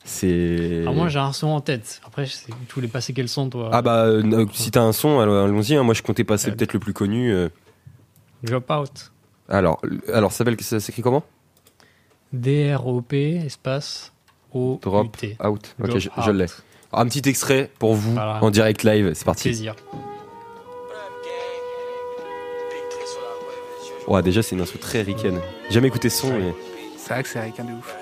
C'est. 0.05 0.83
alors 0.83 0.95
moi 0.95 1.09
j'ai 1.09 1.19
un 1.19 1.33
son 1.33 1.49
en 1.49 1.61
tête 1.61 2.01
après 2.07 2.27
je 2.27 2.31
sais- 2.31 2.53
tu 2.69 2.75
voulais 2.77 2.87
passer 2.87 3.13
quel 3.13 3.29
son 3.29 3.51
toi? 3.51 3.71
Ah 3.73 3.83
bah, 3.83 4.05
euh, 4.05 4.47
si 4.53 4.71
t'as 4.71 4.83
un 4.83 4.93
son, 4.93 5.19
alors, 5.19 5.45
allons-y. 5.47 5.75
hein. 5.75 5.83
Moi, 5.83 5.95
je 5.95 6.03
comptais 6.03 6.23
passer 6.23 6.53
peut-être 6.53 6.73
le 6.75 6.79
plus 6.79 6.93
connu. 6.93 7.33
euh. 7.33 7.49
Drop 8.45 8.71
Out 8.71 9.11
Alors, 9.49 9.81
alors, 10.13 10.31
ça 10.31 10.39
s'appelle, 10.39 10.61
ça 10.61 10.79
s'écrit 10.79 11.03
comment? 11.03 11.25
D-R-O-P 12.33 13.37
espace 13.47 14.13
O 14.55 14.79
Drop 14.83 15.17
Out. 15.45 15.75
Ok, 15.83 15.99
je, 15.99 16.09
je 16.25 16.31
l'ai. 16.31 16.47
Alors, 16.93 17.05
un 17.05 17.07
petit 17.07 17.29
extrait 17.29 17.71
pour 17.79 17.95
vous 17.95 18.13
Voilà. 18.13 18.43
en 18.43 18.51
direct 18.51 18.83
live. 18.83 19.13
C'est 19.15 19.25
parti. 19.25 19.49
plaisir 19.49 19.75
Ouais, 24.07 24.23
déjà, 24.23 24.43
c'est 24.43 24.55
une 24.55 24.63
instru 24.63 24.79
très 24.79 25.03
ricaine. 25.03 25.41
J'ai 25.69 25.75
Jamais 25.75 25.89
écouté 25.89 26.09
ce 26.09 26.23
son, 26.23 26.33
mais. 26.33 26.55
C'est 26.97 27.13
vrai 27.13 27.23
que 27.23 27.29
c'est 27.29 27.39
un 27.41 27.65
de 27.65 27.73
ouf. 27.73 27.97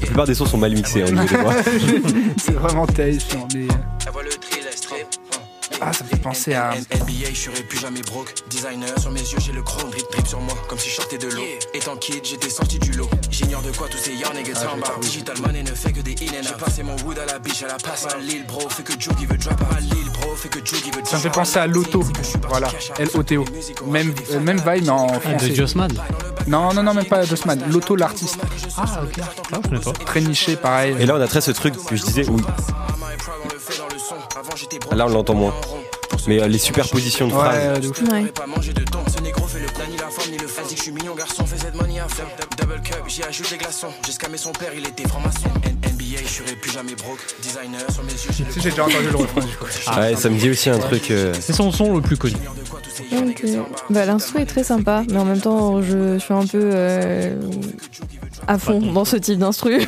La 0.00 0.06
plupart 0.06 0.26
des 0.26 0.34
sons 0.34 0.44
sont 0.46 0.58
mal 0.58 0.72
mixés 0.74 1.02
hein, 1.02 1.06
au 1.08 1.12
niveau 1.12 1.26
des 1.26 1.36
voix. 1.36 1.54
c'est 2.36 2.52
vraiment 2.52 2.86
terrifiant. 2.86 3.48
Mais... 3.54 3.66
Ah, 5.84 5.92
ça 5.92 6.04
me 6.04 6.08
fait 6.10 6.16
penser 6.16 6.54
à. 6.54 6.72
Ça 21.04 21.16
me 21.16 21.22
fait 21.22 21.30
penser 21.30 21.58
à 21.58 21.66
Loto. 21.66 22.04
Voilà, 22.48 22.68
L-O-T-O. 22.98 23.44
Même, 23.86 24.14
euh, 24.32 24.38
vibe, 24.38 24.84
mais 24.84 24.90
en 24.90 25.08
Ah, 25.08 25.16
de 25.16 25.20
français. 25.20 25.54
Jossman 25.54 25.90
Non, 26.46 26.72
non, 26.72 26.82
non, 26.84 26.94
même 26.94 27.06
pas 27.06 27.26
Dosman. 27.26 27.60
Loto, 27.70 27.96
l'artiste. 27.96 28.38
ah 28.76 29.02
ok 29.02 29.20
ah, 29.52 29.92
Très 30.06 30.20
niché, 30.20 30.54
pareil. 30.56 30.94
Et 31.00 31.06
là, 31.06 31.16
on 31.16 31.20
a 31.20 31.26
très 31.26 31.40
ce 31.40 31.50
truc 31.50 31.74
que 31.84 31.96
je 31.96 32.04
disais, 32.04 32.28
où 32.28 32.36
Là, 34.96 35.06
on 35.06 35.10
l'entend 35.10 35.34
moins. 35.34 35.54
Mais 36.28 36.40
euh, 36.40 36.46
les 36.46 36.58
superpositions 36.58 37.26
de 37.26 37.32
phrases. 37.32 37.80
Ouais. 37.80 38.22
Ouais. 38.22 38.32
Si, 48.50 48.60
j'ai 48.60 48.70
déjà 48.70 48.84
entendu 48.84 49.08
le 49.10 49.16
refrain 49.16 49.40
du 49.40 49.56
coup. 49.56 49.64
Ouais, 49.98 50.14
ça 50.16 50.28
me 50.28 50.38
dit 50.38 50.50
aussi 50.50 50.70
un 50.70 50.78
truc. 50.78 51.10
euh, 51.10 51.34
c'est 51.40 51.52
son 51.52 51.72
son 51.72 51.94
le 51.96 52.02
plus 52.02 52.16
connu. 52.16 52.36
Bah, 53.90 54.04
L'instru 54.06 54.40
est 54.40 54.46
très 54.46 54.64
sympa, 54.64 55.02
mais 55.10 55.18
en 55.18 55.24
même 55.24 55.40
temps, 55.40 55.82
je 55.82 56.18
suis 56.18 56.34
un 56.34 56.46
peu 56.46 56.60
euh, 56.62 57.34
à 58.46 58.58
fond 58.58 58.80
dans 58.80 59.04
ce 59.04 59.16
type 59.16 59.38
d'instru. 59.38 59.86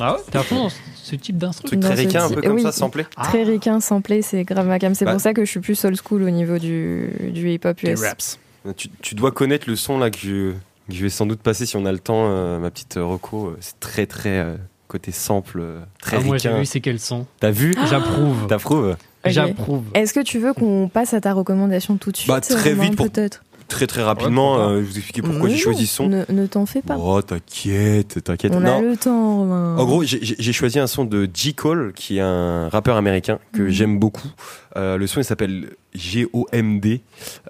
ah 0.00 0.14
ouais 0.14 0.20
t'es 0.30 0.38
à 0.38 0.42
fond 0.42 0.56
dans 0.64 0.68
ce 0.70 0.76
type 1.16 1.38
d'instru 1.38 1.66
truc 1.66 1.80
Dans 1.80 1.88
très 1.88 1.96
ce 1.96 2.02
ricain, 2.02 2.24
un 2.24 2.30
peu 2.30 2.42
comme 2.42 2.54
oui. 2.56 2.62
ça, 2.62 2.72
samplé. 2.72 3.04
Très 3.22 3.42
ricain, 3.42 3.80
samplé, 3.80 4.22
c'est 4.22 4.44
grave 4.44 4.66
ma 4.66 4.78
cam. 4.78 4.94
C'est 4.94 5.04
Bah. 5.04 5.12
pour 5.12 5.20
ça 5.20 5.34
que 5.34 5.44
je 5.44 5.50
suis 5.50 5.60
plus 5.60 5.84
old 5.84 5.96
school 6.02 6.22
au 6.22 6.30
niveau 6.30 6.58
du, 6.58 7.10
du 7.32 7.50
hip-hop 7.50 7.82
US. 7.82 8.00
raps. 8.02 8.38
Tu, 8.76 8.88
tu 9.02 9.14
dois 9.14 9.30
connaître 9.32 9.68
le 9.68 9.76
son 9.76 9.98
là 9.98 10.10
que 10.10 10.18
je, 10.18 10.52
que 10.52 10.94
je 10.94 11.02
vais 11.02 11.10
sans 11.10 11.26
doute 11.26 11.40
passer 11.40 11.66
si 11.66 11.76
on 11.76 11.84
a 11.84 11.92
le 11.92 11.98
temps, 11.98 12.26
euh, 12.30 12.58
ma 12.58 12.70
petite 12.70 12.96
euh, 12.96 13.04
Rocco. 13.04 13.54
C'est 13.60 13.78
très 13.80 14.06
très 14.06 14.38
euh, 14.38 14.56
côté 14.88 15.12
sample, 15.12 15.58
euh, 15.60 15.80
très 16.00 16.16
Ah, 16.16 16.20
moi 16.20 16.38
j'ai 16.38 16.48
ricain. 16.48 16.60
vu 16.60 16.66
c'est 16.66 16.80
quel 16.80 16.98
son 16.98 17.26
T'as 17.40 17.50
vu 17.50 17.74
j'approuve 17.90 18.46
T'approuves 18.46 18.96
j'approuve 19.26 19.82
Est-ce 19.94 20.14
que 20.14 20.20
tu 20.20 20.38
veux 20.38 20.52
qu'on 20.54 20.88
passe 20.88 21.12
à 21.14 21.20
ta 21.20 21.32
recommandation 21.34 21.96
tout 21.98 22.10
de 22.12 22.16
suite 22.16 22.28
Bah, 22.28 22.40
très 22.40 22.72
vite 22.74 22.96
pour- 22.96 23.10
peut-être? 23.10 23.42
Très 23.68 23.86
très 23.86 24.02
rapidement, 24.02 24.56
Ouais, 24.56 24.62
euh, 24.74 24.80
vous 24.82 24.96
expliquer 24.98 25.22
pourquoi 25.22 25.48
j'ai 25.48 25.56
choisi 25.56 25.86
ce 25.86 25.96
son. 25.96 26.08
Ne, 26.08 26.24
ne 26.28 26.46
t'en 26.46 26.66
fais 26.66 26.82
pas. 26.82 26.96
Oh, 26.98 27.20
t'inquiète, 27.22 28.22
t'inquiète. 28.22 28.52
On 28.54 28.58
a 28.64 28.80
Non. 28.80 28.82
le 28.82 28.96
temps, 28.96 29.38
Romain. 29.38 29.76
En 29.78 29.84
gros, 29.84 30.02
j'ai- 30.04 30.52
choisi 30.52 30.78
un 30.78 30.86
son 30.86 31.04
de 31.04 31.28
J. 31.32 31.54
Cole, 31.54 31.92
qui 31.94 32.18
est 32.18 32.20
un 32.20 32.68
rappeur 32.68 32.96
américain 32.96 33.38
que 33.52 33.62
Mhm. 33.62 33.68
j'aime 33.70 33.98
beaucoup. 33.98 34.28
Euh, 34.76 34.96
le 34.96 35.06
son, 35.06 35.20
il 35.20 35.24
s'appelle 35.24 35.70
G-O-M-D. 35.94 37.00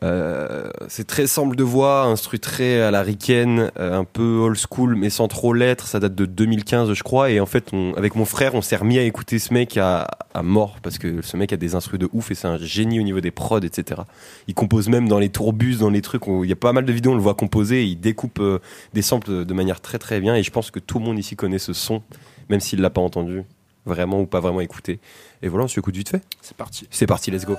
Euh, 0.02 0.68
c'est 0.88 1.06
très 1.06 1.26
simple 1.26 1.56
de 1.56 1.62
voix, 1.64 2.02
instru 2.04 2.38
très 2.38 2.80
à 2.80 2.90
la 2.90 3.02
ricaine, 3.02 3.70
euh, 3.78 3.98
un 3.98 4.04
peu 4.04 4.36
old 4.38 4.56
school, 4.58 4.94
mais 4.96 5.10
sans 5.10 5.28
trop 5.28 5.52
l'être. 5.52 5.86
Ça 5.86 6.00
date 6.00 6.14
de 6.14 6.26
2015, 6.26 6.92
je 6.92 7.02
crois. 7.02 7.30
Et 7.30 7.40
en 7.40 7.46
fait, 7.46 7.68
on- 7.72 7.94
avec 7.94 8.14
mon 8.14 8.24
frère, 8.24 8.54
on 8.54 8.62
s'est 8.62 8.76
remis 8.76 8.98
à 8.98 9.02
écouter 9.02 9.38
ce 9.38 9.52
mec 9.54 9.76
à, 9.76 10.06
à 10.34 10.42
mort, 10.42 10.76
parce 10.82 10.98
que 10.98 11.22
ce 11.22 11.36
mec 11.36 11.52
a 11.52 11.56
des 11.56 11.74
instrus 11.74 11.98
de 11.98 12.08
ouf 12.12 12.30
et 12.30 12.34
c'est 12.34 12.48
un 12.48 12.58
génie 12.58 13.00
au 13.00 13.02
niveau 13.02 13.20
des 13.20 13.30
prods, 13.30 13.60
etc. 13.60 14.02
Il 14.48 14.54
compose 14.54 14.88
même 14.88 15.08
dans 15.08 15.18
les 15.18 15.28
tourbus, 15.30 15.76
dans 15.78 15.90
les 15.90 16.02
trucs. 16.02 16.26
où 16.26 16.44
Il 16.44 16.50
y 16.50 16.52
a 16.52 16.56
pas 16.56 16.72
mal 16.72 16.84
de 16.84 16.92
vidéos, 16.92 17.12
on 17.12 17.16
le 17.16 17.22
voit 17.22 17.34
composer. 17.34 17.82
et 17.82 17.84
il 17.86 17.96
découpe 18.00 18.40
euh, 18.40 18.58
des 18.92 19.02
samples 19.02 19.44
de 19.44 19.54
manière 19.54 19.80
très 19.80 19.98
très 19.98 20.20
bien. 20.20 20.34
Et 20.36 20.42
je 20.42 20.50
pense 20.50 20.70
que 20.70 20.78
tout 20.80 20.98
le 20.98 21.04
monde 21.04 21.18
ici 21.18 21.34
connaît 21.36 21.58
ce 21.58 21.72
son, 21.72 22.02
même 22.50 22.60
s'il 22.60 22.80
l'a 22.80 22.90
pas 22.90 23.00
entendu, 23.00 23.42
vraiment 23.86 24.20
ou 24.20 24.26
pas 24.26 24.40
vraiment 24.40 24.60
écouté. 24.60 25.00
Et 25.42 25.48
voilà, 25.48 25.64
on 25.64 25.68
se 25.68 25.78
écoute 25.80 25.96
vite 25.96 26.10
fait. 26.10 26.22
C'est 26.42 26.56
parti. 26.56 26.86
C'est 26.90 27.06
parti, 27.06 27.30
let's 27.30 27.44
go. 27.46 27.56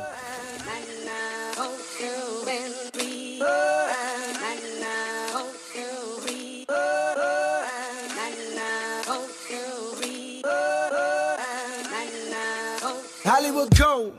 Hollywood 13.56 13.78
go. 13.78 14.12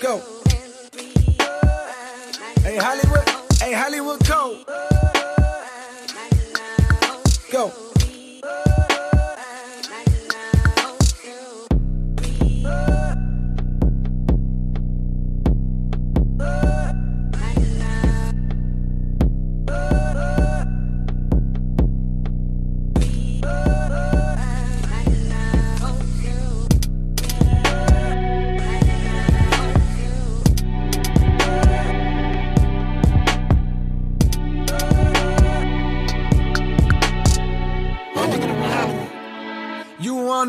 Go. 0.00 0.22
Hey 2.62 2.76
Hollywood, 2.76 3.28
hey 3.60 3.72
Hollywood 3.72 4.24
go. 4.24 4.62
Go. 7.50 7.93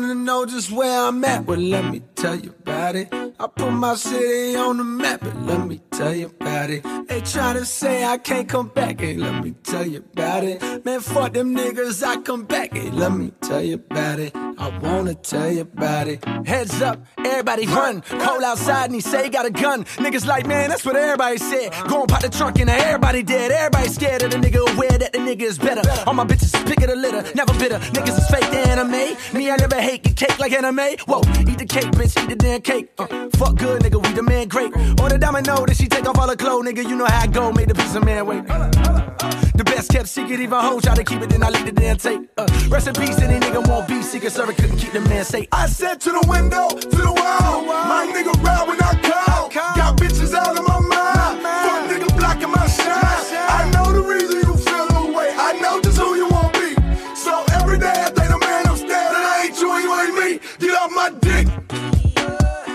Wanna 0.00 0.14
know 0.14 0.44
just 0.44 0.70
where 0.70 1.06
I'm 1.06 1.24
at? 1.24 1.46
Well, 1.46 1.58
let 1.58 1.90
me 1.90 2.02
tell 2.14 2.36
you 2.36 2.50
about 2.50 2.96
it. 2.96 3.08
I 3.40 3.46
put 3.46 3.70
my 3.70 3.94
city 3.94 4.54
on 4.54 4.76
the 4.76 4.84
map, 4.84 5.20
but 5.22 5.36
let 5.42 5.66
me 5.66 5.80
tell 5.90 6.14
you 6.14 6.26
about 6.26 6.68
it. 6.68 6.82
They 7.08 7.22
try 7.22 7.54
to 7.54 7.64
say 7.64 8.04
I 8.04 8.18
can't 8.18 8.46
come 8.46 8.68
back, 8.68 9.00
hey, 9.00 9.14
let 9.14 9.42
me 9.42 9.52
tell 9.62 9.86
you 9.86 10.04
about 10.12 10.44
it. 10.44 10.84
Man, 10.84 11.00
fuck 11.00 11.32
them 11.32 11.56
niggas, 11.56 12.06
I 12.06 12.20
come 12.20 12.44
back, 12.44 12.76
hey, 12.76 12.90
let 12.90 13.12
me 13.12 13.32
tell 13.40 13.62
you 13.62 13.76
about 13.76 14.18
it. 14.18 14.45
I 14.58 14.78
wanna 14.78 15.14
tell 15.14 15.50
you 15.52 15.62
about 15.62 16.08
it. 16.08 16.24
Heads 16.46 16.80
up, 16.80 17.04
everybody 17.18 17.66
run. 17.66 18.00
Cole 18.02 18.44
outside 18.44 18.86
and 18.86 18.94
he 18.94 19.00
say 19.00 19.24
he 19.24 19.28
got 19.30 19.44
a 19.44 19.50
gun. 19.50 19.84
Niggas 19.96 20.26
like, 20.26 20.46
man, 20.46 20.70
that's 20.70 20.84
what 20.84 20.96
everybody 20.96 21.36
said. 21.38 21.72
Go 21.88 22.00
and 22.00 22.08
pop 22.08 22.22
the 22.22 22.28
trunk 22.28 22.58
and 22.58 22.70
everybody 22.70 23.22
dead. 23.22 23.50
Everybody 23.50 23.88
scared 23.88 24.22
of 24.22 24.30
the 24.30 24.38
nigga, 24.38 24.72
aware 24.74 24.98
that 24.98 25.12
the 25.12 25.18
nigga 25.18 25.42
is 25.42 25.58
better. 25.58 25.82
All 26.06 26.14
my 26.14 26.24
bitches 26.24 26.54
pick 26.66 26.80
of 26.82 26.88
the 26.88 26.96
litter, 26.96 27.22
never 27.34 27.52
bitter. 27.58 27.78
Niggas 27.78 28.18
is 28.18 28.28
fake 28.28 28.52
anime. 28.54 29.16
Me, 29.34 29.50
I 29.50 29.56
never 29.56 29.80
hate 29.80 30.02
get 30.02 30.16
cake 30.16 30.38
like 30.38 30.52
anime. 30.52 30.96
Whoa, 31.06 31.20
eat 31.40 31.58
the 31.58 31.66
cake, 31.66 31.90
bitch, 31.92 32.22
eat 32.22 32.28
the 32.28 32.36
damn 32.36 32.62
cake. 32.62 32.90
Uh, 32.98 33.06
fuck 33.36 33.56
good, 33.56 33.82
nigga, 33.82 34.02
we 34.02 34.12
the 34.14 34.22
man 34.22 34.48
great. 34.48 34.74
On 34.74 35.08
the 35.10 35.18
domino, 35.18 35.66
that 35.66 35.76
she 35.76 35.86
take 35.86 36.08
off 36.08 36.18
all 36.18 36.28
her 36.28 36.36
clothes, 36.36 36.64
nigga. 36.66 36.82
You 36.88 36.96
know 36.96 37.06
how 37.06 37.22
I 37.22 37.26
go, 37.26 37.52
made 37.52 37.68
the 37.68 37.74
piece 37.74 37.94
of 37.94 38.04
man 38.04 38.26
wait. 38.26 39.45
The 39.56 39.64
best 39.64 39.90
kept 39.90 40.08
secret, 40.08 40.38
even 40.38 40.58
hoes 40.60 40.82
try 40.82 40.94
to 40.94 41.02
keep 41.02 41.22
it, 41.22 41.30
then 41.30 41.42
I 41.42 41.48
leave 41.48 41.64
the 41.64 41.72
damn 41.72 41.96
tape. 41.96 42.28
Uh, 42.36 42.46
rest 42.68 42.88
in 42.88 42.94
peace, 42.94 43.18
any 43.20 43.40
nigga 43.40 43.66
won't 43.66 43.88
be 43.88 44.02
secret, 44.02 44.32
server 44.32 44.52
couldn't 44.52 44.76
keep 44.76 44.92
the 44.92 45.00
man 45.00 45.24
safe. 45.24 45.48
I 45.50 45.66
said 45.66 45.98
to 46.02 46.10
the 46.10 46.24
window, 46.28 46.68
to 46.68 46.96
the 46.96 47.12
wall. 47.12 47.64
My 47.64 48.04
nigga 48.12 48.36
ride 48.44 48.68
when 48.68 48.78
I 48.82 48.92
call. 49.00 49.48
Got 49.74 49.96
bitches 49.96 50.34
out 50.34 50.58
of 50.58 50.68
my 50.68 50.78
mind. 50.80 51.40
Fuck 51.40 51.88
nigga 51.88 52.18
blocking 52.18 52.50
my 52.50 52.66
shine. 52.66 53.00
I 53.48 53.70
know 53.72 53.92
the 53.92 54.02
reason 54.02 54.36
you 54.44 54.56
feel 54.60 54.86
the 54.88 55.12
way. 55.16 55.32
I 55.32 55.54
know 55.62 55.80
just 55.80 55.96
who 55.96 56.14
you 56.16 56.28
want 56.28 56.52
be. 56.52 56.74
So 57.16 57.42
every 57.52 57.78
day 57.78 57.96
I 57.96 58.10
thank 58.10 58.30
the 58.30 58.38
man 58.38 58.66
upstairs 58.66 59.08
that 59.08 59.24
I 59.24 59.46
ain't 59.46 59.58
you 59.58 59.72
and 59.72 59.82
you 59.84 59.92
ain't 60.00 60.14
me. 60.20 60.48
Get 60.58 60.76
off 60.76 60.90
my 60.92 61.08
dick. 61.24 61.48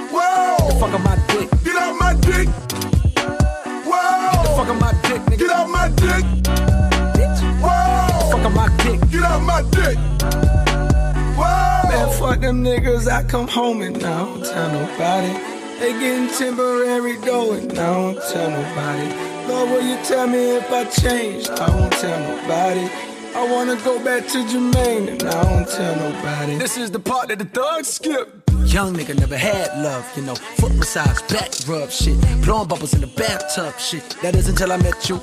Whoa. 0.10 0.80
Fuck 0.80 0.94
on 0.96 1.04
my 1.04 1.16
dick. 1.28 1.48
Get 1.64 1.76
off 1.78 2.00
my 2.00 2.14
dick. 2.16 2.48
Whoa. 3.86 4.56
Fuck 4.58 4.70
on 4.70 4.80
my 4.80 4.92
dick, 5.04 5.22
nigga. 5.30 5.38
Get 5.38 5.52
off 5.52 5.70
my 5.70 5.88
dick. 5.90 6.71
Dick. 9.42 9.48
My 9.48 9.62
dick. 9.64 9.98
Whoa. 11.38 11.90
Man, 11.90 12.20
fuck 12.20 12.40
them 12.40 12.64
niggas, 12.64 13.08
I 13.08 13.24
come 13.24 13.48
home 13.48 13.82
and 13.82 13.98
I 13.98 14.26
don't 14.26 14.46
tell 14.46 14.72
nobody. 14.72 15.34
They 15.80 15.94
getting 15.94 16.28
temporary 16.38 17.20
dough 17.22 17.54
and 17.54 17.72
I 17.72 17.94
don't 17.94 18.22
tell 18.32 18.50
nobody. 18.50 19.48
Lord, 19.48 19.70
will 19.70 19.82
you 19.82 19.98
tell 20.04 20.28
me 20.28 20.58
if 20.58 20.72
I 20.72 20.86
changed? 20.86 21.50
I 21.50 21.70
won't 21.76 21.94
tell 21.94 22.20
nobody. 22.20 22.90
I 23.34 23.50
wanna 23.50 23.76
go 23.78 24.04
back 24.04 24.28
to 24.28 24.40
Jermaine 24.44 25.08
and 25.08 25.24
I 25.24 25.44
don't 25.44 25.68
tell 25.68 25.96
nobody. 25.96 26.58
This 26.58 26.78
is 26.78 26.92
the 26.92 27.00
part 27.00 27.30
that 27.30 27.40
the 27.40 27.46
thugs 27.46 27.88
skip. 27.88 28.42
Young 28.66 28.94
nigga 28.94 29.18
never 29.20 29.38
had 29.38 29.68
love, 29.82 30.06
you 30.16 30.22
know. 30.22 30.36
Foot 30.36 30.76
massage, 30.76 31.22
back 31.34 31.52
rub 31.68 31.90
shit. 31.90 32.20
Blowing 32.44 32.68
bubbles 32.68 32.94
in 32.94 33.02
the 33.02 33.08
bathtub 33.08 33.78
shit. 33.80 34.16
That 34.22 34.36
is 34.36 34.48
until 34.48 34.72
I 34.72 34.78
met 34.78 35.10
you. 35.10 35.20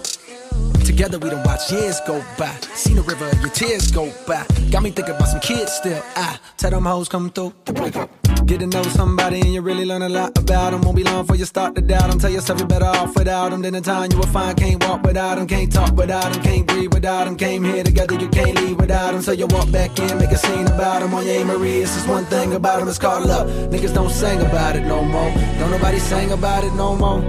Together 0.85 1.19
we 1.19 1.31
done 1.31 1.45
watch 1.45 1.71
years 1.71 2.01
go 2.07 2.25
by. 2.37 2.51
Seen 2.75 2.97
the 2.97 3.03
river, 3.03 3.31
your 3.41 3.51
tears 3.51 3.93
go 3.93 4.13
by. 4.27 4.45
Got 4.71 4.83
me 4.83 4.91
thinking 4.91 5.15
about 5.15 5.29
some 5.29 5.41
kids 5.41 5.73
still. 5.73 6.03
I 6.17 6.39
tell 6.57 6.71
them 6.71 6.85
hoes 6.85 7.09
come 7.09 7.31
through 7.31 7.55
to 7.67 7.73
break 7.73 7.95
up. 7.97 8.11
Get 8.47 8.61
to 8.61 8.67
know 8.67 8.83
somebody 8.83 9.41
and 9.41 9.53
you 9.53 9.61
really 9.61 9.85
learn 9.85 10.03
a 10.03 10.09
lot 10.09 10.37
about 10.39 10.71
them. 10.71 10.81
Won't 10.81 10.97
be 10.97 11.05
long 11.05 11.23
before 11.23 11.37
you 11.37 11.45
start 11.45 11.75
to 11.75 11.83
doubt 11.83 12.11
them. 12.11 12.19
Tell 12.19 12.31
yourself 12.31 12.59
you're 12.59 12.67
better 12.67 12.87
off 12.87 13.15
without 13.15 13.51
them. 13.51 13.63
Then 13.63 13.75
in 13.75 13.83
time 13.83 14.11
you 14.11 14.19
will 14.19 14.27
find 14.27 14.57
can't 14.57 14.83
walk 14.85 15.03
without 15.03 15.37
them. 15.37 15.47
Can't 15.47 15.71
talk 15.71 15.95
without 15.95 16.33
them. 16.33 16.43
Can't 16.43 16.67
breathe 16.67 16.93
without 16.93 17.27
them. 17.27 17.37
Came 17.37 17.65
here 17.65 17.85
together, 17.85 18.15
you 18.15 18.29
can't 18.29 18.61
leave 18.63 18.79
without 18.79 19.13
them. 19.13 19.23
So 19.23 19.33
you 19.33 19.47
walk 19.47 19.71
back 19.71 19.99
in, 19.99 20.19
make 20.19 20.31
a 20.31 20.39
scene 20.39 20.67
about 20.67 21.01
them. 21.01 21.15
On 21.15 21.25
your. 21.25 21.45
Marie, 21.45 21.83
it's 21.83 21.95
just 21.95 22.09
one 22.09 22.25
thing 22.27 22.55
about 22.55 22.81
them. 22.81 22.89
It's 22.89 22.99
called 22.99 23.27
love. 23.27 23.49
Niggas 23.71 23.95
don't 23.95 24.11
sing 24.11 24.41
about 24.41 24.75
it 24.77 24.85
no 24.85 25.03
more. 25.03 25.31
Don't 25.59 25.71
nobody 25.71 25.99
sing 25.99 26.33
about 26.33 26.65
it 26.65 26.73
no 26.75 26.97
more. 26.97 27.21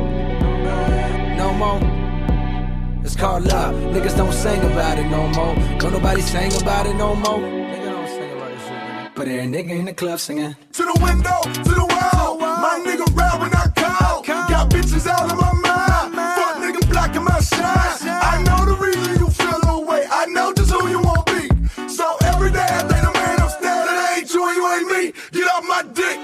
No 1.38 1.54
more. 1.54 1.99
It's 3.04 3.16
called 3.16 3.46
love. 3.46 3.74
Niggas 3.94 4.16
don't 4.18 4.34
sing 4.34 4.62
about 4.72 5.00
it 5.00 5.08
no 5.10 5.28
more. 5.30 5.56
Don't 5.80 5.94
nobody 5.94 6.22
sing 6.22 6.52
about 6.62 6.86
it 6.86 6.96
no 6.96 7.16
more. 7.16 7.40
Nigga 7.40 7.86
don't 7.86 8.08
sing 8.08 8.32
about 8.34 8.50
this 8.52 8.62
shit, 8.64 8.74
nigga. 8.74 9.16
But 9.16 9.28
every 9.28 9.48
nigga 9.48 9.72
in 9.80 9.86
the 9.86 9.94
club 9.94 10.20
singing. 10.20 10.56
To 10.74 10.84
the 10.84 11.00
window, 11.02 11.40
to 11.44 11.74
the 11.82 11.88
wall. 11.96 12.38
My 12.38 12.82
nigga 12.86 13.06
ride 13.16 13.40
when 13.40 13.54
I 13.54 13.68
call. 13.76 14.24
Got 14.24 14.70
bitches 14.72 15.08
out 15.08 15.32
of 15.32 15.38
my 15.38 15.54
mind. 15.54 16.16
Fuck 16.38 16.56
nigga 16.58 16.90
blocking 16.90 17.24
my 17.24 17.40
shine. 17.40 18.10
I 18.32 18.44
know 18.46 18.66
the 18.66 18.76
reason 18.84 19.20
you 19.20 19.30
feel 19.30 19.60
the 19.62 19.86
way. 19.90 20.06
I 20.12 20.26
know 20.26 20.54
just 20.54 20.72
who 20.72 20.88
you 20.90 21.00
want 21.00 21.26
be. 21.28 21.50
So 21.88 22.18
every 22.24 22.52
day 22.52 22.68
I 22.70 22.84
thank 22.90 23.04
the 23.08 23.14
man 23.20 23.42
upstairs 23.42 23.86
that 23.88 24.18
ain't 24.18 24.34
you 24.34 24.48
and 24.48 24.56
you 24.58 24.68
ain't 24.74 24.88
me. 24.92 25.22
Get 25.32 25.48
off 25.54 25.64
my 25.64 25.82
dick. 25.94 26.20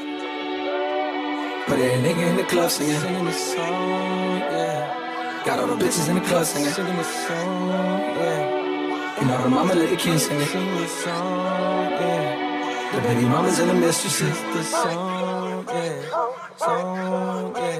But 1.67 1.79
every 1.79 1.99
nigga 2.03 2.29
in 2.31 2.37
the 2.37 2.43
club 2.43 2.69
singing. 2.69 2.99
Singing 2.99 3.25
the 3.25 3.31
song, 3.31 4.39
yeah. 4.39 5.04
Got 5.45 5.59
all 5.59 5.67
the 5.67 5.75
bitches 5.85 6.09
in 6.09 6.15
the 6.15 6.21
club 6.21 6.45
singing. 6.45 6.71
Song, 6.71 7.69
yeah. 7.69 9.19
And 9.19 9.31
all 9.31 9.43
the 9.43 9.49
mama 9.49 9.75
let 9.75 9.89
the 9.91 9.95
kids 9.95 10.25
singing. 10.25 10.47
Singing 10.47 10.75
the 10.75 10.87
song, 10.87 11.91
yeah. 11.91 12.91
The 12.93 13.01
baby 13.01 13.27
mamas 13.27 13.59
and 13.59 13.69
the 13.69 13.75
mistresses. 13.75 14.41
The 14.41 14.63
song, 14.63 15.65
yeah. 15.69 16.09
Song, 16.57 17.55
yeah. 17.55 17.79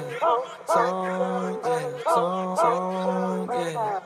Song, 0.66 1.60
yeah. 1.64 2.04
Song, 2.04 2.56
song, 2.56 3.48
yeah. 3.50 3.96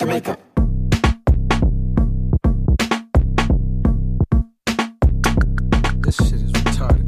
Jamaica. 0.00 0.49
This 6.10 6.28
shit 6.28 6.42
is 6.42 6.50
retarded. 6.50 7.06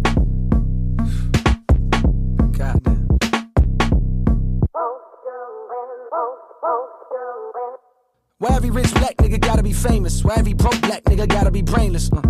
Why 8.39 8.55
every 8.55 8.71
rich 8.71 8.95
black 8.95 9.17
nigga 9.17 9.41
gotta 9.41 9.65
be 9.65 9.73
famous? 9.73 10.23
Why 10.23 10.37
every 10.37 10.55
broke 10.55 10.81
black 10.83 11.03
nigga 11.03 11.27
gotta 11.27 11.51
be 11.51 11.63
brainless? 11.63 12.13
Uh, 12.13 12.23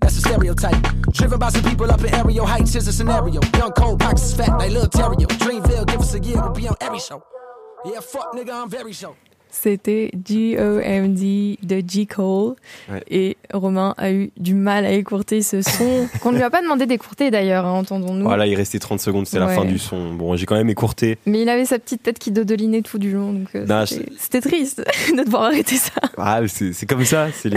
that's 0.00 0.16
a 0.16 0.20
stereotype. 0.20 0.84
Driven 1.12 1.38
by 1.38 1.50
some 1.50 1.62
people 1.62 1.88
up 1.88 2.00
in 2.00 2.12
aerial 2.12 2.44
heights. 2.44 2.72
Here's 2.72 2.88
a 2.88 2.92
scenario. 2.92 3.40
Young 3.56 3.70
pockets 3.72 4.24
is 4.24 4.34
fat 4.34 4.58
like 4.58 4.72
Lil 4.72 4.86
Terrio. 4.86 5.28
Dreamville, 5.38 5.86
give 5.86 6.00
us 6.00 6.14
a 6.14 6.18
year, 6.18 6.42
we'll 6.42 6.50
be 6.50 6.66
on 6.66 6.74
every 6.80 6.98
show. 6.98 7.22
Yeah, 7.84 8.00
fuck 8.00 8.32
nigga, 8.32 8.50
I'm 8.50 8.68
very 8.68 8.92
show. 8.92 9.14
C'était 9.50 10.10
G.O.M.D. 10.26 11.58
de 11.62 11.82
G. 11.86 12.06
Cole. 12.06 12.54
Ouais. 12.90 13.02
Et 13.10 13.36
Romain 13.52 13.94
a 13.98 14.12
eu 14.12 14.30
du 14.36 14.54
mal 14.54 14.86
à 14.86 14.92
écourter 14.92 15.42
ce 15.42 15.62
son, 15.62 16.08
qu'on 16.20 16.32
ne 16.32 16.36
lui 16.36 16.42
a 16.42 16.50
pas 16.50 16.62
demandé 16.62 16.86
d'écourter 16.86 17.30
d'ailleurs, 17.30 17.66
hein, 17.66 17.72
entendons-nous. 17.72 18.24
Voilà, 18.24 18.46
il 18.46 18.54
restait 18.54 18.78
30 18.78 19.00
secondes, 19.00 19.26
c'est 19.26 19.38
la 19.38 19.48
fin 19.48 19.64
du 19.64 19.78
son. 19.78 20.14
Bon, 20.14 20.36
j'ai 20.36 20.46
quand 20.46 20.56
même 20.56 20.70
écourté. 20.70 21.18
Mais 21.26 21.42
il 21.42 21.48
avait 21.48 21.64
sa 21.64 21.78
petite 21.78 22.02
tête 22.02 22.18
qui 22.18 22.30
dodelinait 22.30 22.82
tout 22.82 22.98
du 22.98 23.12
long, 23.12 23.32
donc 23.32 23.48
euh, 23.54 23.66
Non, 23.66 23.84
c'était 23.86 24.40
triste 24.40 24.82
de 25.16 25.24
devoir 25.24 25.44
arrêter 25.44 25.76
ça. 25.76 26.00
Ah, 26.16 26.40
c'est 26.46 26.72
c'est 26.72 26.86
comme 26.86 27.04
ça, 27.04 27.28
c'est 27.32 27.50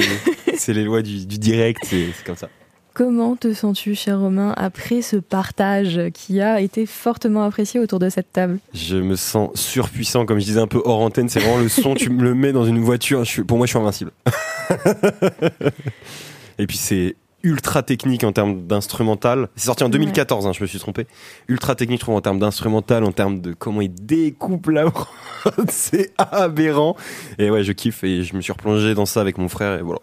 les, 0.74 0.84
lois 0.84 1.02
du, 1.02 1.26
du 1.26 1.38
direct, 1.38 1.82
c'est 1.84 2.12
comme 2.26 2.36
ça. 2.36 2.50
Comment 2.94 3.36
te 3.36 3.54
sens-tu, 3.54 3.96
cher 3.96 4.20
Romain, 4.20 4.54
après 4.56 5.02
ce 5.02 5.16
partage 5.16 6.00
qui 6.14 6.42
a 6.42 6.62
été 6.62 6.86
fortement 6.86 7.44
apprécié 7.44 7.80
autour 7.80 7.98
de 7.98 8.08
cette 8.10 8.32
table? 8.32 8.60
Je 8.76 8.98
me 8.98 9.16
sens 9.16 9.50
surpuissant, 9.56 10.28
comme 10.28 10.40
je 10.40 10.46
disais 10.46 10.60
un 10.60 10.68
peu 10.68 10.80
hors 10.86 11.00
antenne, 11.00 11.28
c'est 11.28 11.40
vraiment 11.40 11.58
le 11.58 11.70
son, 11.70 11.96
tu 11.96 12.12
me 12.12 12.22
le 12.22 12.36
mets 12.36 12.52
dans 12.52 12.66
une 12.66 12.78
voiture, 12.78 13.24
je 13.24 13.42
pour 13.42 13.58
moi 13.58 13.66
je 13.66 13.72
suis 13.72 13.80
invincible. 13.80 14.12
Et 16.60 16.68
puis 16.68 16.78
c'est 16.78 17.16
ultra 17.42 17.82
technique 17.82 18.24
en 18.24 18.32
termes 18.32 18.68
d'instrumental. 18.68 19.50
C'est 19.56 19.66
sorti 19.66 19.84
en 19.84 19.90
2014, 19.90 20.46
hein, 20.46 20.52
je 20.54 20.62
me 20.62 20.68
suis 20.68 20.78
trompé. 20.78 21.08
Ultra 21.48 21.74
technique, 21.74 22.00
je 22.00 22.06
trouve, 22.06 22.16
en 22.16 22.22
termes 22.22 22.40
d'instrumental, 22.40 23.04
en 23.04 23.12
termes 23.12 23.42
de 23.42 23.54
comment 23.54 23.82
il 23.82 23.94
découpe 23.94 24.68
la 24.68 24.86
c'est 25.68 26.14
aberrant. 26.20 26.96
Et 27.40 27.50
ouais, 27.50 27.64
je 27.64 27.72
kiffe 27.72 28.04
et 28.04 28.22
je 28.22 28.36
me 28.36 28.42
suis 28.42 28.54
replongé 28.54 28.94
dans 28.94 29.08
ça 29.08 29.20
avec 29.20 29.40
mon 29.40 29.50
frère 29.50 29.80
et 29.80 29.82
voilà, 29.82 30.00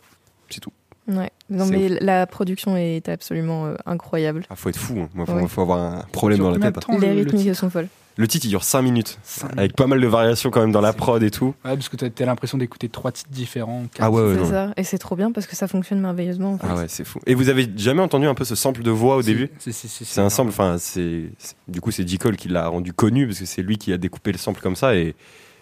c'est 0.49 0.61
tout. 0.61 0.73
Ouais. 1.09 1.31
Non, 1.49 1.67
mais 1.67 1.89
la 1.89 2.27
production 2.27 2.77
est 2.77 3.09
absolument 3.09 3.67
euh, 3.67 3.75
incroyable. 3.87 4.45
Ah, 4.51 4.55
faut 4.57 4.69
être 4.69 4.77
fou, 4.79 5.01
hein. 5.01 5.09
Moi, 5.15 5.27
faut, 5.27 5.33
Ouais. 5.33 5.49
faut 5.49 5.63
avoir 5.63 5.79
un 5.81 6.05
problème 6.13 6.39
dans 6.39 6.51
la 6.51 6.59
tête. 6.71 6.85
Les 6.89 6.99
le- 6.99 7.15
le 7.25 7.31
rythmiques 7.31 7.55
sont 7.57 7.71
folles. 7.71 7.89
Le 8.17 8.29
titre, 8.29 8.45
il 8.45 8.51
dure 8.51 8.65
5 8.65 8.83
minutes. 8.83 9.19
Cinq 9.23 9.51
Avec 9.57 9.75
pas 9.75 9.87
mal 9.87 10.01
de 10.01 10.07
variations 10.07 10.51
quand 10.51 10.61
même 10.61 10.73
dans 10.73 10.81
la 10.83 10.93
prod 10.93 11.23
et 11.23 11.31
tout. 11.31 11.55
Ouais, 11.65 11.75
parce 11.75 11.89
que 11.89 11.97
t'as 11.97 12.27
l'impression 12.27 12.59
d'écouter 12.59 12.89
trois 12.91 13.13
titres 13.13 13.31
différents. 13.31 13.85
Ah 13.99 14.11
ouais, 14.11 14.21
ouais, 14.23 14.37
C'est 14.45 14.51
ça. 14.51 14.73
Et 14.77 14.85
c'est 14.85 14.99
trop 14.99 15.17
bien 15.17 15.33
parce 15.33 15.47
que 15.47 15.57
ça 15.57 15.67
fonctionne 15.69 16.01
merveilleusement. 16.01 16.53
En 16.55 16.59
fait. 16.59 16.67
Ah 16.69 16.75
ouais, 16.77 16.87
c'est 16.89 17.05
fou. 17.05 17.19
Et 17.27 17.35
vous 17.35 17.49
avez 17.49 17.67
jamais 17.77 18.03
entendu 18.03 18.27
un 18.27 18.35
peu 18.35 18.45
ce 18.45 18.55
sample 18.55 18.83
de 18.83 18.91
voix 18.91 19.17
au 19.17 19.23
début? 19.23 19.49
C'est 19.59 20.21
un 20.21 20.29
sample, 20.29 20.51
enfin, 20.51 20.77
c'est. 20.79 21.31
c'est- 21.39 21.57
Du 21.67 21.81
coup, 21.81 21.91
c'est 21.93 22.07
J. 22.07 22.19
Cole 22.19 22.37
qui 22.37 22.49
l'a 22.49 22.69
rendu 22.69 22.93
connu 22.93 23.27
parce 23.27 23.39
que 23.39 23.47
c'est 23.47 23.63
lui 23.63 23.79
qui 23.79 23.93
a 23.93 23.97
découpé 23.97 24.33
le 24.33 24.39
sample 24.39 24.61
comme 24.61 24.77
ça 24.77 24.95
et, 24.97 25.15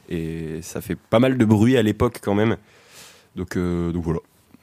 et 0.09 0.59
ça 0.63 0.81
fait 0.81 0.97
pas 0.97 1.21
mal 1.21 1.39
de 1.39 1.45
bruit 1.45 1.77
à 1.77 1.83
l'époque 1.83 2.19
quand 2.23 2.35
même. 2.35 2.57
Donc, 3.37 3.57
euh, 3.57 3.93
donc 3.93 4.03
voilà. 4.03 4.21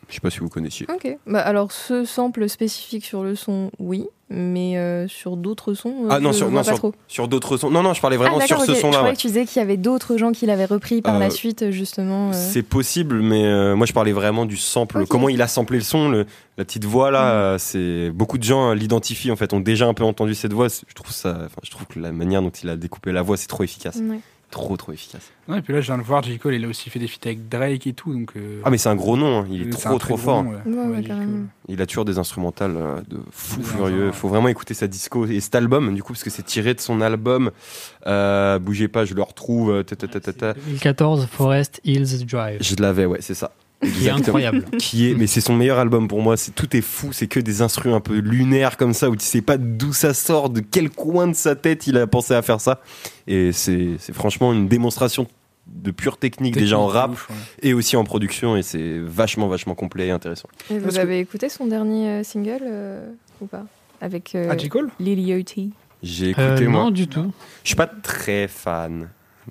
Je 0.09 0.15
sais 0.15 0.21
pas 0.21 0.29
si 0.29 0.39
vous 0.39 0.49
connaissiez. 0.49 0.85
Ok. 0.93 1.17
Bah, 1.27 1.39
alors, 1.39 1.71
ce 1.71 2.05
sample 2.05 2.47
spécifique 2.49 3.05
sur 3.05 3.23
le 3.23 3.35
son, 3.35 3.71
oui. 3.79 4.05
Mais 4.31 4.75
euh, 4.75 5.07
sur 5.07 5.37
d'autres 5.37 5.75
sons, 5.75 6.05
euh, 6.05 6.07
Ah 6.09 6.19
non, 6.19 6.31
je 6.31 6.37
sur, 6.37 6.47
vois 6.47 6.55
non 6.55 6.65
pas 6.65 6.71
sur, 6.71 6.77
trop. 6.77 6.93
sur 7.07 7.27
d'autres 7.27 7.57
sons. 7.57 7.69
Non, 7.69 7.83
non, 7.83 7.93
je 7.93 8.01
parlais 8.01 8.17
vraiment 8.17 8.39
ah, 8.41 8.47
sur 8.47 8.59
ce 8.59 8.71
ok. 8.71 8.75
Je 8.77 8.81
son-là. 8.81 8.93
croyais 8.93 9.09
ouais. 9.11 9.15
que 9.15 9.21
tu 9.21 9.27
disais 9.27 9.45
qu'il 9.45 9.59
y 9.59 9.63
avait 9.63 9.77
d'autres 9.77 10.17
gens 10.17 10.31
qui 10.31 10.47
l'avaient 10.47 10.65
repris 10.65 11.03
par 11.03 11.17
Euh, 11.17 11.19
la 11.19 11.29
suite, 11.29 11.69
justement. 11.69 12.29
euh. 12.29 12.33
C'est 12.33 12.63
possible, 12.63 13.21
mais 13.21 13.45
euh, 13.45 13.75
moi 13.75 13.85
je 13.85 13.93
parlais 13.93 14.13
vraiment 14.13 14.47
du 14.47 14.57
sample. 14.57 15.05
Comment 15.05 15.29
il 15.29 15.43
a 15.43 15.47
samplé 15.47 15.77
le 15.77 15.83
son, 15.83 16.09
le- 16.09 16.25
la 16.57 16.65
petite 16.65 16.85
voix 16.85 17.11
là, 17.11 17.33
euh, 17.33 17.57
c'est 17.59 18.09
beaucoup 18.09 18.39
de 18.39 18.43
gens 18.43 18.71
euh, 18.71 18.73
l'identifient 18.73 19.29
en 19.29 19.35
fait, 19.35 19.53
ont 19.53 19.59
déjà 19.59 19.85
un 19.85 19.93
peu 19.93 20.03
entendu 20.03 20.33
cette 20.33 20.53
voix. 20.53 20.69
Je 20.69 20.93
trouve 20.95 21.11
ça, 21.11 21.47
je 21.61 21.69
trouve 21.69 21.85
que 21.85 21.99
la 21.99 22.11
manière 22.11 22.41
dont 22.41 22.49
il 22.49 22.67
a 22.69 22.77
découpé 22.77 23.11
la 23.11 23.21
voix, 23.21 23.37
c'est 23.37 23.45
trop 23.47 23.63
efficace, 23.63 23.97
Ouais. 23.97 24.19
Trop 24.51 24.77
trop 24.77 24.91
efficace. 24.93 25.31
Non, 25.47 25.57
et 25.57 25.61
puis 25.61 25.73
là, 25.73 25.81
je 25.81 25.85
viens 25.87 25.97
de 25.97 26.03
voir, 26.03 26.23
J. 26.23 26.37
Cole, 26.39 26.55
il 26.55 26.63
a 26.65 26.67
aussi 26.67 26.89
fait 26.89 26.97
des 26.99 27.07
feats 27.07 27.19
avec 27.25 27.49
Drake 27.49 27.85
et 27.87 27.93
tout. 27.93 28.13
Donc, 28.13 28.31
euh, 28.35 28.61
Ah 28.63 28.69
mais 28.69 28.77
c'est 28.77 28.89
un 28.89 28.95
gros 28.95 29.17
nom, 29.17 29.41
hein. 29.41 29.47
il 29.49 29.61
est 29.67 29.71
c'est 29.73 29.81
trop 29.89 29.97
trop 29.99 30.17
fort. 30.17 30.43
nom, 30.43 30.51
Ouais, 30.51 30.57
ouais, 30.65 31.07
Ouais. 31.09 31.25
Il 31.67 31.81
a 31.81 31.85
toujours 31.85 32.05
des 32.05 32.17
instrumentales 32.19 32.75
euh, 32.77 33.01
de 33.09 33.17
fou 33.31 33.59
Ouais, 33.59 33.65
furieux. 33.65 34.05
ouais. 34.07 34.11
Faut 34.13 34.27
vraiment 34.29 34.47
écouter 34.47 34.73
sa 34.73 34.87
disco 34.87 35.25
et 35.25 35.39
cet 35.39 35.55
album 35.55 35.93
du 35.93 36.03
coup 36.03 36.13
parce 36.13 36.23
que 36.23 36.29
c'est 36.29 36.43
tiré 36.43 36.73
de 36.73 36.79
son 36.79 37.01
album. 37.01 37.51
Euh, 38.07 38.59
bougez 38.59 38.87
pas, 38.87 39.05
je 39.05 39.13
le 39.13 39.21
retrouve. 39.23 39.71
euh, 39.71 39.83
ta, 39.83 39.95
ta, 39.95 40.07
ta, 40.07 40.19
ta, 40.19 40.33
ta. 40.33 40.53
2014, 40.53 41.27
Forest 41.31 41.81
Hills 41.83 42.25
Drive. 42.25 42.59
Je 42.61 42.75
l'avais, 42.79 43.05
ouais, 43.05 43.19
c'est 43.21 43.33
ça. 43.33 43.51
Qui 43.81 44.07
est 44.07 44.09
incroyable. 44.09 44.63
qui 44.79 45.09
est 45.11 45.15
mais 45.15 45.27
c'est 45.27 45.41
son 45.41 45.53
meilleur 45.55 45.77
album 45.79 46.07
pour 46.07 46.21
moi 46.21 46.37
c'est 46.37 46.55
tout 46.55 46.75
est 46.75 46.81
fou 46.81 47.11
c'est 47.11 47.27
que 47.27 47.39
des 47.39 47.61
instruments 47.61 47.97
un 47.97 47.99
peu 48.01 48.17
lunaires 48.17 48.77
comme 48.77 48.93
ça 48.93 49.09
où 49.09 49.15
tu 49.15 49.25
sais 49.25 49.41
pas 49.41 49.57
d'où 49.57 49.93
ça 49.93 50.13
sort 50.13 50.49
de 50.49 50.59
quel 50.61 50.89
coin 50.89 51.27
de 51.27 51.33
sa 51.35 51.55
tête 51.55 51.85
il 51.87 51.97
a 51.97 52.07
pensé 52.07 52.33
à 52.33 52.41
faire 52.41 52.61
ça. 52.61 52.81
Et 53.27 53.51
c'est 53.51 53.91
c'est 53.99 54.13
franchement 54.13 54.53
une 54.53 54.67
démonstration 54.67 55.27
de 55.67 55.89
pure 55.91 56.17
technique, 56.17 56.55
déjà 56.55 56.77
en 56.77 56.85
rap 56.87 57.11
ouf, 57.11 57.29
ouais. 57.29 57.35
et 57.63 57.73
aussi 57.73 57.95
en 57.97 58.03
production 58.03 58.55
et 58.55 58.61
c'est 58.61 58.99
vachement 58.99 59.47
vachement 59.47 59.73
complet 59.75 60.07
et 60.07 60.11
intéressant. 60.11 60.47
Et 60.69 60.75
vous 60.77 60.83
Parce 60.83 60.95
que- 60.95 61.01
avez 61.01 61.19
écouté 61.19 61.49
son 61.49 61.65
dernier 61.67 62.07
euh, 62.09 62.23
single 62.23 62.59
euh, 62.63 63.09
ou 63.41 63.47
pas? 63.47 63.65
Avec 64.01 64.35
euh, 64.35 64.49
Ah, 64.51 64.55
j'ai 66.03 66.29
écouté 66.29 66.43
Euh, 66.65 66.69
moi. 66.69 66.83
non, 66.83 66.91
du 66.91 67.07
tout. 67.07 67.31
je 67.63 67.69
suis 67.69 67.75
pas 67.75 67.87
très 67.87 68.47
fan 68.47 69.09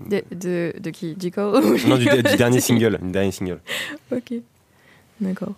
De, 0.08 0.22
de, 0.34 0.72
de 0.80 0.90
qui? 0.90 1.16
Non 1.86 1.96
du, 1.96 2.06
du 2.06 2.36
dernier 2.36 2.60
single 2.60 2.98
du 3.02 3.10
dernier 3.12 3.30
single 3.32 3.60
Ok. 4.12 4.34
D'accord. 5.20 5.52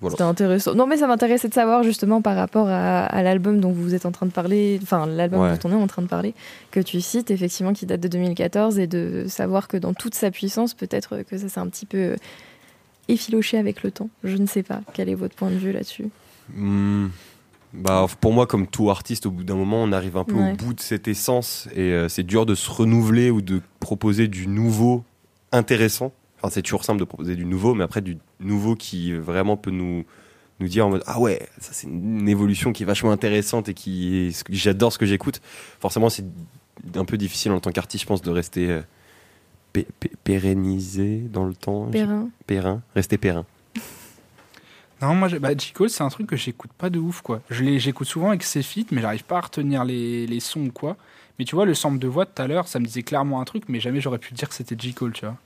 Voilà. 0.00 0.12
C'était 0.14 0.24
intéressant. 0.24 0.74
Non, 0.74 0.86
mais 0.88 0.96
ça 0.96 1.06
m'intéressait 1.06 1.48
de 1.48 1.54
savoir 1.54 1.84
justement 1.84 2.22
par 2.22 2.34
rapport 2.34 2.68
à, 2.68 3.04
à 3.04 3.22
l'album 3.22 3.60
dont 3.60 3.70
vous 3.70 3.94
êtes 3.94 4.04
en 4.04 4.10
train 4.10 4.26
de 4.26 4.32
parler, 4.32 4.80
enfin 4.82 5.06
l'album 5.06 5.40
Ouais. 5.42 5.56
dont 5.58 5.68
on 5.68 5.72
est 5.72 5.76
en 5.80 5.86
train 5.86 6.02
de 6.02 6.08
parler, 6.08 6.34
que 6.72 6.80
tu 6.80 7.00
cites 7.00 7.30
effectivement 7.30 7.72
qui 7.72 7.86
date 7.86 8.00
de 8.00 8.08
2014 8.08 8.78
et 8.80 8.88
de 8.88 9.26
savoir 9.28 9.68
que 9.68 9.76
dans 9.76 9.94
toute 9.94 10.14
sa 10.16 10.30
puissance, 10.32 10.74
peut-être 10.74 11.22
que 11.22 11.38
ça 11.38 11.48
s'est 11.48 11.60
un 11.60 11.68
petit 11.68 11.86
peu 11.86 12.16
effiloché 13.08 13.58
avec 13.58 13.82
le 13.84 13.90
temps. 13.92 14.08
Je 14.24 14.36
ne 14.38 14.46
sais 14.46 14.62
pas. 14.64 14.80
Quel 14.92 15.08
est 15.08 15.14
votre 15.14 15.36
point 15.36 15.50
de 15.50 15.56
vue 15.56 15.70
là-dessus? 15.72 16.06
Hmm. 16.52 17.06
Bah, 17.74 18.06
pour 18.20 18.32
moi, 18.32 18.46
comme 18.46 18.66
tout 18.66 18.90
artiste, 18.90 19.26
au 19.26 19.30
bout 19.30 19.44
d'un 19.44 19.54
moment, 19.54 19.82
on 19.82 19.92
arrive 19.92 20.16
un 20.16 20.24
peu 20.24 20.34
Ouais. 20.34 20.52
au 20.52 20.56
bout 20.56 20.74
de 20.74 20.80
cette 20.80 21.08
essence 21.08 21.68
et 21.74 21.92
euh, 21.92 22.08
c'est 22.08 22.22
dur 22.22 22.44
de 22.46 22.54
se 22.54 22.70
renouveler 22.70 23.30
ou 23.30 23.40
de 23.40 23.60
proposer 23.80 24.28
du 24.28 24.46
nouveau 24.46 25.04
intéressant. 25.52 26.12
Enfin, 26.38 26.50
c'est 26.50 26.62
toujours 26.62 26.84
simple 26.84 27.00
de 27.00 27.04
proposer 27.04 27.36
du 27.36 27.44
nouveau, 27.46 27.74
mais 27.74 27.84
après, 27.84 28.00
du 28.00 28.18
nouveau 28.40 28.74
qui 28.74 29.12
vraiment 29.14 29.56
peut 29.56 29.70
nous, 29.70 30.04
nous 30.60 30.68
dire 30.68 30.86
en 30.86 30.90
mode 30.90 31.02
Ah 31.06 31.18
ouais, 31.20 31.48
ça 31.58 31.70
c'est 31.72 31.86
une 31.86 32.28
évolution 32.28 32.72
qui 32.72 32.82
est 32.82 32.86
vachement 32.86 33.12
intéressante 33.12 33.68
et 33.68 33.74
qui 33.74 34.36
j'adore 34.50 34.92
ce 34.92 34.98
que 34.98 35.06
j'écoute. 35.06 35.40
Forcément, 35.80 36.08
c'est 36.10 36.24
un 36.96 37.04
peu 37.04 37.16
difficile 37.16 37.52
en 37.52 37.60
tant 37.60 37.70
qu'artiste, 37.70 38.02
je 38.02 38.08
pense, 38.08 38.22
de 38.22 38.30
rester 38.30 38.68
euh, 38.70 38.82
dans 41.32 41.44
le 41.44 41.54
temps. 41.54 41.86
Perrin 41.86 42.28
Périn, 42.46 42.82
rester 42.94 43.18
périn. 43.18 43.46
Non, 45.02 45.14
moi, 45.14 45.28
bah. 45.40 45.50
Cole, 45.74 45.90
c'est 45.90 46.02
un 46.04 46.08
truc 46.08 46.26
que 46.28 46.36
j'écoute 46.36 46.70
pas 46.78 46.88
de 46.90 46.98
ouf, 46.98 47.20
quoi. 47.22 47.40
Je 47.50 47.62
l'ai- 47.64 47.78
j'écoute 47.78 48.06
souvent 48.06 48.28
avec 48.28 48.42
ses 48.44 48.62
feats, 48.62 48.86
mais 48.92 49.00
j'arrive 49.00 49.24
pas 49.24 49.38
à 49.38 49.40
retenir 49.42 49.84
les, 49.84 50.26
les 50.26 50.40
sons 50.40 50.66
ou 50.66 50.72
quoi. 50.72 50.96
Mais 51.38 51.44
tu 51.44 51.54
vois, 51.54 51.64
le 51.66 51.74
sample 51.74 51.98
de 51.98 52.06
voix 52.08 52.26
tout 52.26 52.40
à 52.40 52.46
l'heure, 52.46 52.68
ça 52.68 52.78
me 52.78 52.84
disait 52.84 53.02
clairement 53.02 53.40
un 53.40 53.44
truc, 53.44 53.64
mais 53.68 53.80
jamais 53.80 54.00
j'aurais 54.00 54.18
pu 54.18 54.32
dire 54.34 54.48
que 54.48 54.54
c'était 54.54 54.76
J. 54.78 54.94
Cole, 54.94 55.12
tu 55.12 55.24
vois. 55.24 55.36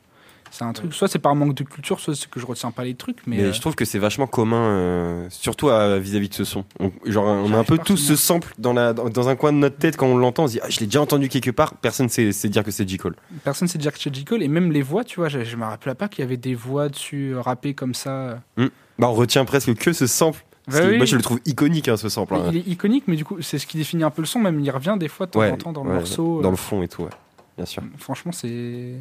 C'est 0.53 0.63
un 0.65 0.73
truc, 0.73 0.95
soit 0.95 1.09
c'est 1.09 1.19
par 1.19 1.35
manque 1.35 1.55
de 1.55 1.65
culture, 1.65 1.99
soit 1.99 2.15
c'est 2.15 2.31
que 2.31 2.39
je 2.39 2.47
retiens 2.47 2.71
pas 2.71 2.85
les 2.85 2.95
trucs, 2.95 3.27
mais. 3.27 3.37
Mais 3.39 3.43
euh, 3.45 3.53
je 3.53 3.61
trouve 3.61 3.75
que 3.75 3.85
c'est 3.85 3.99
vachement 3.99 4.29
commun, 4.29 4.63
euh, 4.69 5.27
surtout 5.29 5.71
à- 5.71 5.99
vis-à-vis 5.99 6.29
de 6.29 6.35
ce 6.35 6.45
son. 6.45 6.65
On, 6.79 6.93
genre, 7.05 7.25
on 7.25 7.53
a 7.53 7.59
un 7.59 7.65
peu 7.65 7.79
tous 7.79 7.97
ce 7.97 8.15
sample 8.15 8.55
dans, 8.59 8.73
la, 8.73 8.93
dans, 8.93 9.09
dans 9.09 9.29
un 9.29 9.35
coin 9.37 9.53
de 9.53 9.59
notre 9.59 9.77
tête 9.77 9.97
quand 9.97 10.07
on 10.07 10.17
l'entend. 10.17 10.45
On 10.45 10.47
se 10.47 10.53
dit, 10.53 10.61
ah, 10.63 10.71
je 10.71 10.79
l'ai 10.81 10.87
déjà 10.87 11.01
entendu 11.01 11.29
quelque 11.29 11.51
part. 11.51 11.75
Personne 11.75 12.09
sait, 12.09 12.31
sait 12.31 12.49
dire 12.49 12.63
que 12.63 12.71
c'est 12.71 12.89
J. 12.89 12.97
Cole. 12.97 13.17
Personne 13.43 13.67
sait 13.69 13.79
dire 13.79 13.93
que 13.93 13.99
c'est 13.99 14.15
J. 14.15 14.25
Cole, 14.25 14.43
et 14.43 14.49
même 14.49 14.71
les 14.71 14.83
voix, 14.83 15.03
tu 15.03 15.17
vois, 15.19 15.29
je, 15.29 15.43
je 15.45 15.57
me 15.57 15.65
rappelais 15.65 15.95
pas 15.97 16.09
qu'il 16.09 16.21
y 16.21 16.27
avait 16.27 16.37
des 16.37 16.55
voix 16.55 16.89
dessus 16.89 17.33
euh, 17.35 17.41
rappées 17.41 17.75
comme 17.75 17.95
ça. 17.95 18.41
Bah, 18.99 19.09
on 19.09 19.13
retient 19.15 19.45
presque 19.45 19.75
que 19.75 19.93
ce 19.93 20.07
sample. 20.07 20.45
Bah 20.69 20.81
oui. 20.85 20.97
Moi, 20.97 21.07
je 21.07 21.15
le 21.17 21.23
trouve 21.23 21.39
iconique, 21.47 21.89
hein, 21.89 21.97
ce 21.97 22.09
sample. 22.09 22.35
hein. 22.35 22.51
Il 22.51 22.57
est 22.59 22.67
iconique, 22.67 23.05
mais 23.07 23.15
du 23.17 23.25
coup, 23.25 23.41
c'est 23.41 23.59
ce 23.59 23.67
qui 23.67 23.77
définit 23.77 24.03
un 24.03 24.11
peu 24.11 24.23
le 24.23 24.27
son, 24.27 24.41
même 24.41 24.59
il 24.59 24.71
revient 24.71 24.97
des 24.99 25.07
fois 25.09 25.27
de 25.27 25.31
temps 25.31 25.41
Ouais, 25.41 25.51
en 25.53 25.57
temps 25.57 25.73
dans 25.73 25.85
le 25.85 25.93
morceau. 25.95 26.41
Dans 26.43 26.49
euh, 26.49 26.51
le 26.51 26.57
fond 26.57 26.83
et 26.83 26.89
tout, 26.89 27.03
ouais. 27.03 27.11
Bien 27.57 27.67
sûr. 27.67 27.83
Franchement, 27.99 28.33
c'est. 28.33 28.95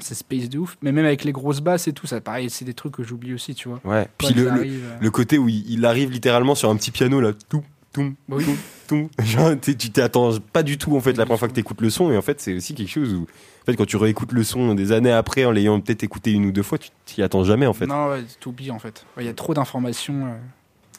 C'est 0.00 0.14
space 0.14 0.48
de 0.48 0.58
ouf. 0.58 0.76
Mais 0.82 0.92
même 0.92 1.04
avec 1.04 1.24
les 1.24 1.32
grosses 1.32 1.60
basses 1.60 1.88
et 1.88 1.92
tout, 1.92 2.06
ça 2.06 2.20
pareil, 2.20 2.48
c'est 2.48 2.64
des 2.64 2.74
trucs 2.74 2.92
que 2.92 3.02
j'oublie 3.02 3.34
aussi, 3.34 3.56
tu 3.56 3.68
vois. 3.68 3.80
Ouais. 3.84 4.06
Puis 4.18 4.32
le, 4.34 4.46
euh, 4.48 4.64
le 5.00 5.10
côté 5.10 5.36
où 5.36 5.48
il, 5.48 5.68
il 5.68 5.84
arrive 5.84 6.10
littéralement 6.12 6.54
sur 6.54 6.70
un 6.70 6.76
petit 6.76 6.92
piano, 6.92 7.20
là. 7.20 7.32
Tout, 7.48 7.64
tout, 7.92 8.14
Oui. 8.28 8.44
tout, 8.44 8.56
tout. 8.88 9.10
Genre, 9.24 9.58
t'es- 9.60 9.74
tu 9.74 9.90
t'attends 9.90 10.30
pas 10.52 10.62
du 10.62 10.78
tout, 10.78 10.96
en 10.96 11.00
fait, 11.00 11.12
la 11.16 11.24
première 11.24 11.38
fois 11.38 11.48
que 11.48 11.54
t'écoutes 11.54 11.80
le 11.80 11.90
son. 11.90 12.10
Et 12.12 12.16
en 12.16 12.22
fait, 12.22 12.40
c'est 12.40 12.54
aussi 12.54 12.74
quelque 12.74 12.88
chose 12.90 13.12
où. 13.14 13.22
En 13.62 13.64
fait, 13.66 13.76
quand 13.76 13.86
tu 13.86 13.96
réécoutes 13.96 14.32
le 14.32 14.42
son 14.44 14.74
des 14.74 14.92
années 14.92 15.12
après, 15.12 15.44
en 15.44 15.50
l'ayant 15.50 15.78
peut-être 15.80 16.02
écouté 16.02 16.32
une 16.32 16.46
ou 16.46 16.52
deux 16.52 16.62
fois, 16.62 16.78
tu 16.78 16.90
t'y 17.04 17.22
attends 17.22 17.44
jamais, 17.44 17.66
en 17.66 17.72
fait. 17.74 17.86
Non, 17.86 18.08
ouais, 18.08 18.22
t'oublies 18.40 18.70
en 18.70 18.78
fait. 18.78 19.04
Ouais, 19.16 19.24
Il 19.24 19.26
y 19.26 19.30
a 19.30 19.34
trop 19.34 19.52
d'informations 19.54 20.26
euh, 20.26 20.36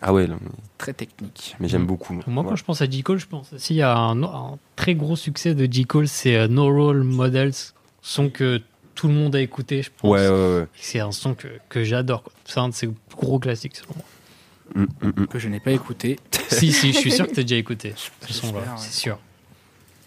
Ah 0.01 0.13
ouais, 0.13 0.27
là, 0.27 0.35
très 0.77 0.93
techniques. 0.93 1.55
mais 1.59 1.67
j'aime 1.67 1.85
beaucoup. 1.85 2.13
Moi, 2.27 2.43
Ouais. 2.43 2.49
quand 2.49 2.55
je 2.55 2.63
pense 2.63 2.81
à 2.81 2.89
J. 2.89 3.01
Cole, 3.03 3.19
je 3.19 3.25
pense 3.27 3.51
aussi 3.53 3.81
à 3.81 3.97
un, 3.97 4.21
un 4.23 4.57
très 4.75 4.93
gros 4.95 5.15
succès 5.15 5.55
de 5.55 5.71
J. 5.71 5.85
Cole, 5.85 6.07
c'est 6.07 6.35
euh, 6.35 6.47
No 6.47 6.65
Role 6.71 7.03
Models, 7.03 7.53
son 8.03 8.29
que 8.29 8.61
tout 8.93 9.07
le 9.07 9.13
monde 9.15 9.35
a 9.35 9.41
écouté, 9.41 9.81
je 9.81 9.89
pense. 9.97 10.11
Ouais, 10.11 10.27
ouais, 10.29 10.57
ouais. 10.59 10.67
C'est 10.75 10.99
un 10.99 11.11
son 11.11 11.33
que, 11.33 11.47
que 11.69 11.83
j'adore. 11.83 12.23
C'est 12.45 12.59
un 12.59 12.69
de 12.69 12.73
ces 12.75 12.89
gros 13.17 13.39
classiques. 13.39 13.75
selon 13.77 13.93
moi. 13.95 14.05
Mm, 14.75 14.83
mm, 15.01 15.11
mm. 15.21 15.27
Que 15.27 15.39
je 15.39 15.49
n'ai 15.49 15.59
pas 15.59 15.71
écouté. 15.71 16.17
si, 16.49 16.71
si, 16.71 16.93
je 16.93 16.97
suis 16.97 17.11
sûr 17.11 17.27
que 17.27 17.33
tu 17.33 17.39
as 17.39 17.43
déjà 17.43 17.55
écouté 17.57 17.93
ce 18.27 18.33
son-là, 18.33 18.59
ouais. 18.59 18.65
c'est 18.77 18.93
sûr. 18.93 19.19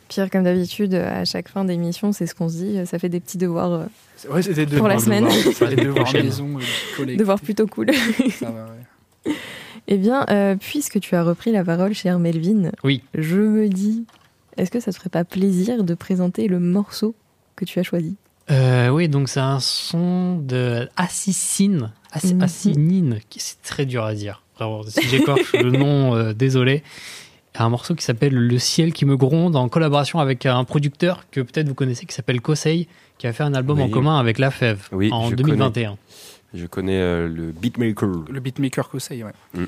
Pierre, 0.09 0.31
comme 0.31 0.45
d'habitude, 0.45 0.95
à 0.95 1.25
chaque 1.25 1.49
fin 1.49 1.65
d'émission, 1.65 2.13
c'est 2.13 2.27
ce 2.27 2.35
qu'on 2.35 2.49
se 2.49 2.57
dit. 2.57 2.87
Ça 2.87 2.99
fait 2.99 3.09
des 3.09 3.21
petits 3.21 3.39
devoirs, 3.39 3.73
euh, 3.73 3.85
Ouais, 4.31 4.43
c'était 4.43 4.67
deux 4.67 4.77
Pour 4.77 4.89
la 4.89 4.99
semaine. 4.99 5.29
C'était 5.31 5.77
deux 5.77 5.85
devoirs 5.87 6.13
maison, 6.13 6.59
euh, 7.01 7.17
devoirs 7.17 7.41
plutôt 7.41 7.67
cool. 7.67 7.91
Ça 8.39 8.51
va, 8.51 8.67
ouais. 9.27 9.35
Eh 9.89 9.97
bien, 9.99 10.25
euh, 10.31 10.57
puisque 10.57 11.01
tu 11.01 11.15
as 11.15 11.23
repris 11.25 11.53
la 11.53 11.65
parole, 11.65 11.95
cher 11.95 12.19
Melvin, 12.19 12.71
Oui. 12.85 13.03
je 13.15 13.37
me 13.41 13.69
dis, 13.69 14.05
est-ce 14.57 14.71
que 14.71 14.81
ça 14.81 14.93
te 14.93 14.97
ferait 14.97 15.11
pas 15.11 15.25
plaisir 15.25 15.85
de 15.85 15.95
présenter 15.95 16.49
le 16.49 16.59
morceau 16.61 17.15
que 17.57 17.65
tu 17.65 17.79
as 17.81 17.83
choisi? 17.83 18.17
Euh, 18.51 18.89
oui, 18.91 19.09
donc 19.09 19.29
c'est 19.29 19.41
un 19.41 19.59
son 19.61 20.37
de 20.39 20.89
Assassin, 20.97 21.91
Ass- 22.13 22.33
Mhm. 22.33 22.43
Assinine, 22.43 23.19
qui 23.31 23.41
c'est 23.41 23.61
très 23.63 23.85
dur 23.87 24.05
à 24.05 24.15
dire. 24.15 24.43
Si 24.89 25.09
j'écorche 25.09 25.53
le 25.55 25.71
nom, 25.71 26.15
euh, 26.15 26.33
désolé. 26.33 26.83
Un 27.57 27.69
morceau 27.69 27.95
qui 27.95 28.05
s'appelle 28.05 28.35
Le 28.35 28.59
ciel 28.59 28.93
qui 28.93 29.05
me 29.05 29.17
gronde 29.17 29.55
en 29.55 29.69
collaboration 29.69 30.19
avec 30.19 30.45
un 30.47 30.65
producteur 30.65 31.25
que 31.31 31.41
peut-être 31.41 31.69
vous 31.69 31.75
connaissez 31.75 32.05
qui 32.07 32.15
s'appelle 32.15 32.41
Kosei, 32.41 32.89
qui 33.19 33.27
a 33.29 33.33
fait 33.33 33.45
un 33.45 33.55
album 33.55 33.79
Oui. 33.79 33.85
en 33.85 33.89
commun 33.91 34.19
avec 34.19 34.39
La 34.39 34.51
Fève 34.51 34.89
Oui, 34.91 35.09
en 35.13 35.31
je 35.31 35.37
2021. 35.37 35.97
Je 36.53 36.67
connais 36.67 36.99
euh, 37.01 37.29
le 37.29 37.53
beatmaker, 37.53 38.09
Le 38.29 38.41
beatmaker 38.41 38.89
Kosei, 38.89 39.23
ouais. 39.23 39.67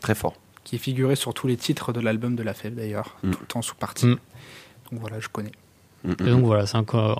très 0.00 0.14
fort. 0.16 0.34
Qui 0.64 0.76
est 0.76 0.78
figuré 0.80 1.14
sur 1.16 1.32
tous 1.34 1.46
les 1.48 1.56
titres 1.56 1.92
de 1.92 2.00
l'album 2.00 2.34
de 2.36 2.42
La 2.42 2.54
Fève 2.54 2.74
d'ailleurs. 2.74 3.16
Mm. 3.22 3.30
Tout 3.30 3.40
le 3.40 3.46
temps 3.46 3.62
sous 3.62 3.74
partie. 3.76 4.06
Mm. 4.06 4.18
Donc 4.90 5.00
voilà, 5.00 5.20
je 5.20 5.28
connais. 5.28 5.52
Mm, 6.04 6.10
mm, 6.10 6.16
Et 6.26 6.30
donc 6.30 6.44
voilà, 6.44 6.66
c'est 6.66 6.76
un, 6.76 6.84
co- 6.84 7.16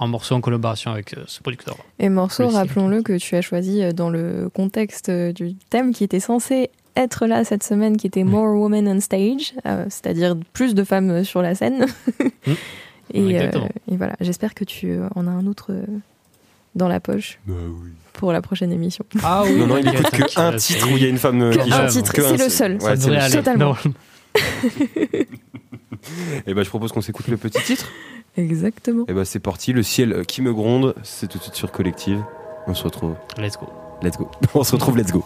un 0.00 0.06
morceau 0.06 0.34
en 0.34 0.40
collaboration 0.40 0.90
avec 0.90 1.16
euh, 1.16 1.22
ce 1.26 1.40
producteur. 1.40 1.76
Et 1.98 2.08
morceau, 2.08 2.48
rappelons-le, 2.48 3.02
que 3.02 3.16
tu 3.18 3.36
as 3.36 3.42
choisi 3.42 3.82
euh, 3.82 3.92
dans 3.92 4.10
le 4.10 4.48
contexte 4.52 5.08
euh, 5.08 5.32
du 5.32 5.54
thème 5.70 5.92
qui 5.92 6.04
était 6.04 6.20
censé 6.20 6.70
être 6.96 7.26
là 7.26 7.44
cette 7.44 7.62
semaine, 7.64 7.96
qui 7.96 8.06
était 8.06 8.24
More 8.24 8.56
Women 8.60 8.86
on 8.88 9.00
Stage, 9.00 9.54
euh, 9.66 9.84
c'est-à-dire 9.88 10.36
plus 10.52 10.74
de 10.74 10.84
femmes 10.84 11.24
sur 11.24 11.42
la 11.42 11.54
scène. 11.54 11.86
et, 13.14 13.40
euh, 13.40 13.50
voilà, 13.88 14.14
j'espère 14.20 14.54
que 14.54 14.64
tu 14.64 14.96
en 15.14 15.26
as 15.26 15.30
un 15.30 15.46
autre 15.46 15.72
dans 16.74 16.88
la 16.88 17.00
poche 17.00 17.38
Bah 17.46 17.54
oui. 17.82 17.90
pour 18.14 18.32
la 18.32 18.42
prochaine 18.42 18.72
émission. 18.72 19.04
Ah 19.22 19.42
oui. 19.44 19.56
Non, 19.56 19.66
non, 19.66 19.76
il 19.78 19.88
écoute 19.88 20.02
t'inquiète, 20.10 20.34
que 20.34 20.40
un 20.40 20.44
t'inquiète, 20.52 20.60
titre 20.60 20.86
où 20.92 20.96
il 20.96 21.02
y 21.02 21.06
a 21.06 21.08
une 21.08 21.18
femme 21.18 21.50
Que 21.50 21.58
qui 21.62 21.72
un 21.72 21.76
chante. 21.88 21.90
titre, 21.90 22.12
c'est 22.16 22.36
le 22.36 22.48
seul. 22.48 22.78
Ouais, 22.82 22.96
c'est. 22.96 23.36
Totalement. 23.38 23.76
Et 26.46 26.54
ben 26.54 26.62
je 26.62 26.68
propose 26.68 26.92
qu'on 26.92 27.00
s'écoute 27.00 27.28
le 27.28 27.36
petit 27.36 27.62
titre. 27.62 27.88
Exactement. 28.36 29.04
Et 29.08 29.12
ben 29.12 29.24
c'est 29.24 29.38
parti, 29.38 29.72
le 29.72 29.82
ciel 29.82 30.24
qui 30.26 30.42
me 30.42 30.52
gronde, 30.52 30.94
c'est 31.02 31.28
tout 31.28 31.38
de 31.38 31.42
suite 31.42 31.54
sur 31.54 31.70
Collective. 31.70 32.22
On 32.66 32.74
se 32.74 32.84
retrouve. 32.84 33.14
Let's 33.38 33.56
go. 33.58 33.68
Let's 34.02 34.16
go. 34.16 34.30
On 34.54 34.64
se 34.64 34.72
retrouve, 34.72 34.96
let's 34.96 35.12
go. 35.12 35.24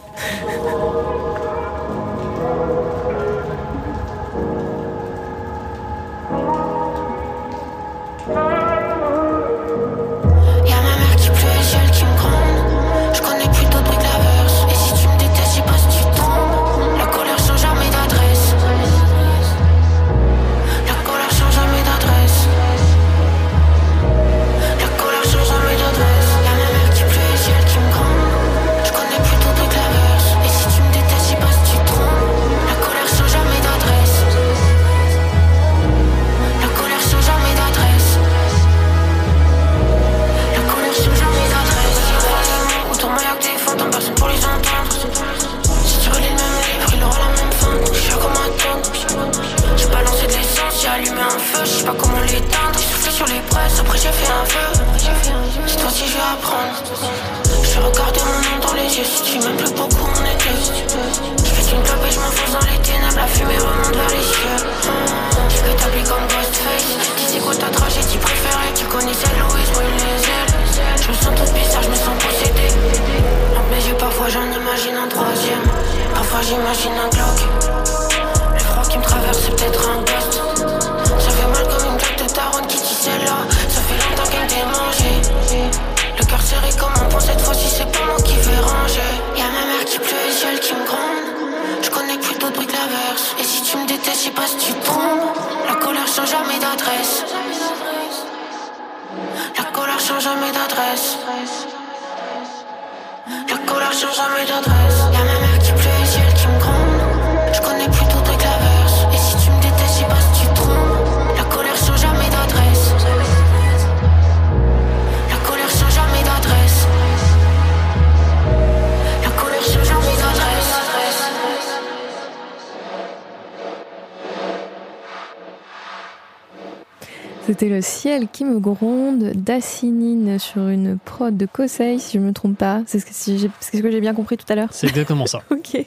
C'était 127.61 127.75
le 127.75 127.83
ciel 127.83 128.29
qui 128.33 128.45
me 128.45 128.61
gronde 128.61 129.33
d'Assinine 129.35 130.39
sur 130.39 130.69
une 130.69 130.97
prod 130.97 131.37
de 131.37 131.45
Kosei, 131.45 131.99
si 131.99 132.17
je 132.17 132.23
me 132.23 132.33
trompe 132.33 132.57
pas. 132.57 132.83
C'est 132.87 133.01
ce 133.01 133.05
que, 133.07 133.11
si 133.13 133.37
j'ai- 133.37 133.51
c'est 133.59 133.79
ce 133.79 133.83
que 133.83 133.91
j'ai 133.91 134.01
bien 134.01 134.15
compris 134.15 134.37
tout 134.37 134.45
à 134.49 134.55
l'heure. 134.55 134.69
C'est 134.71 134.87
exactement 134.87 135.27
ça. 135.27 135.43
Ok. 135.51 135.85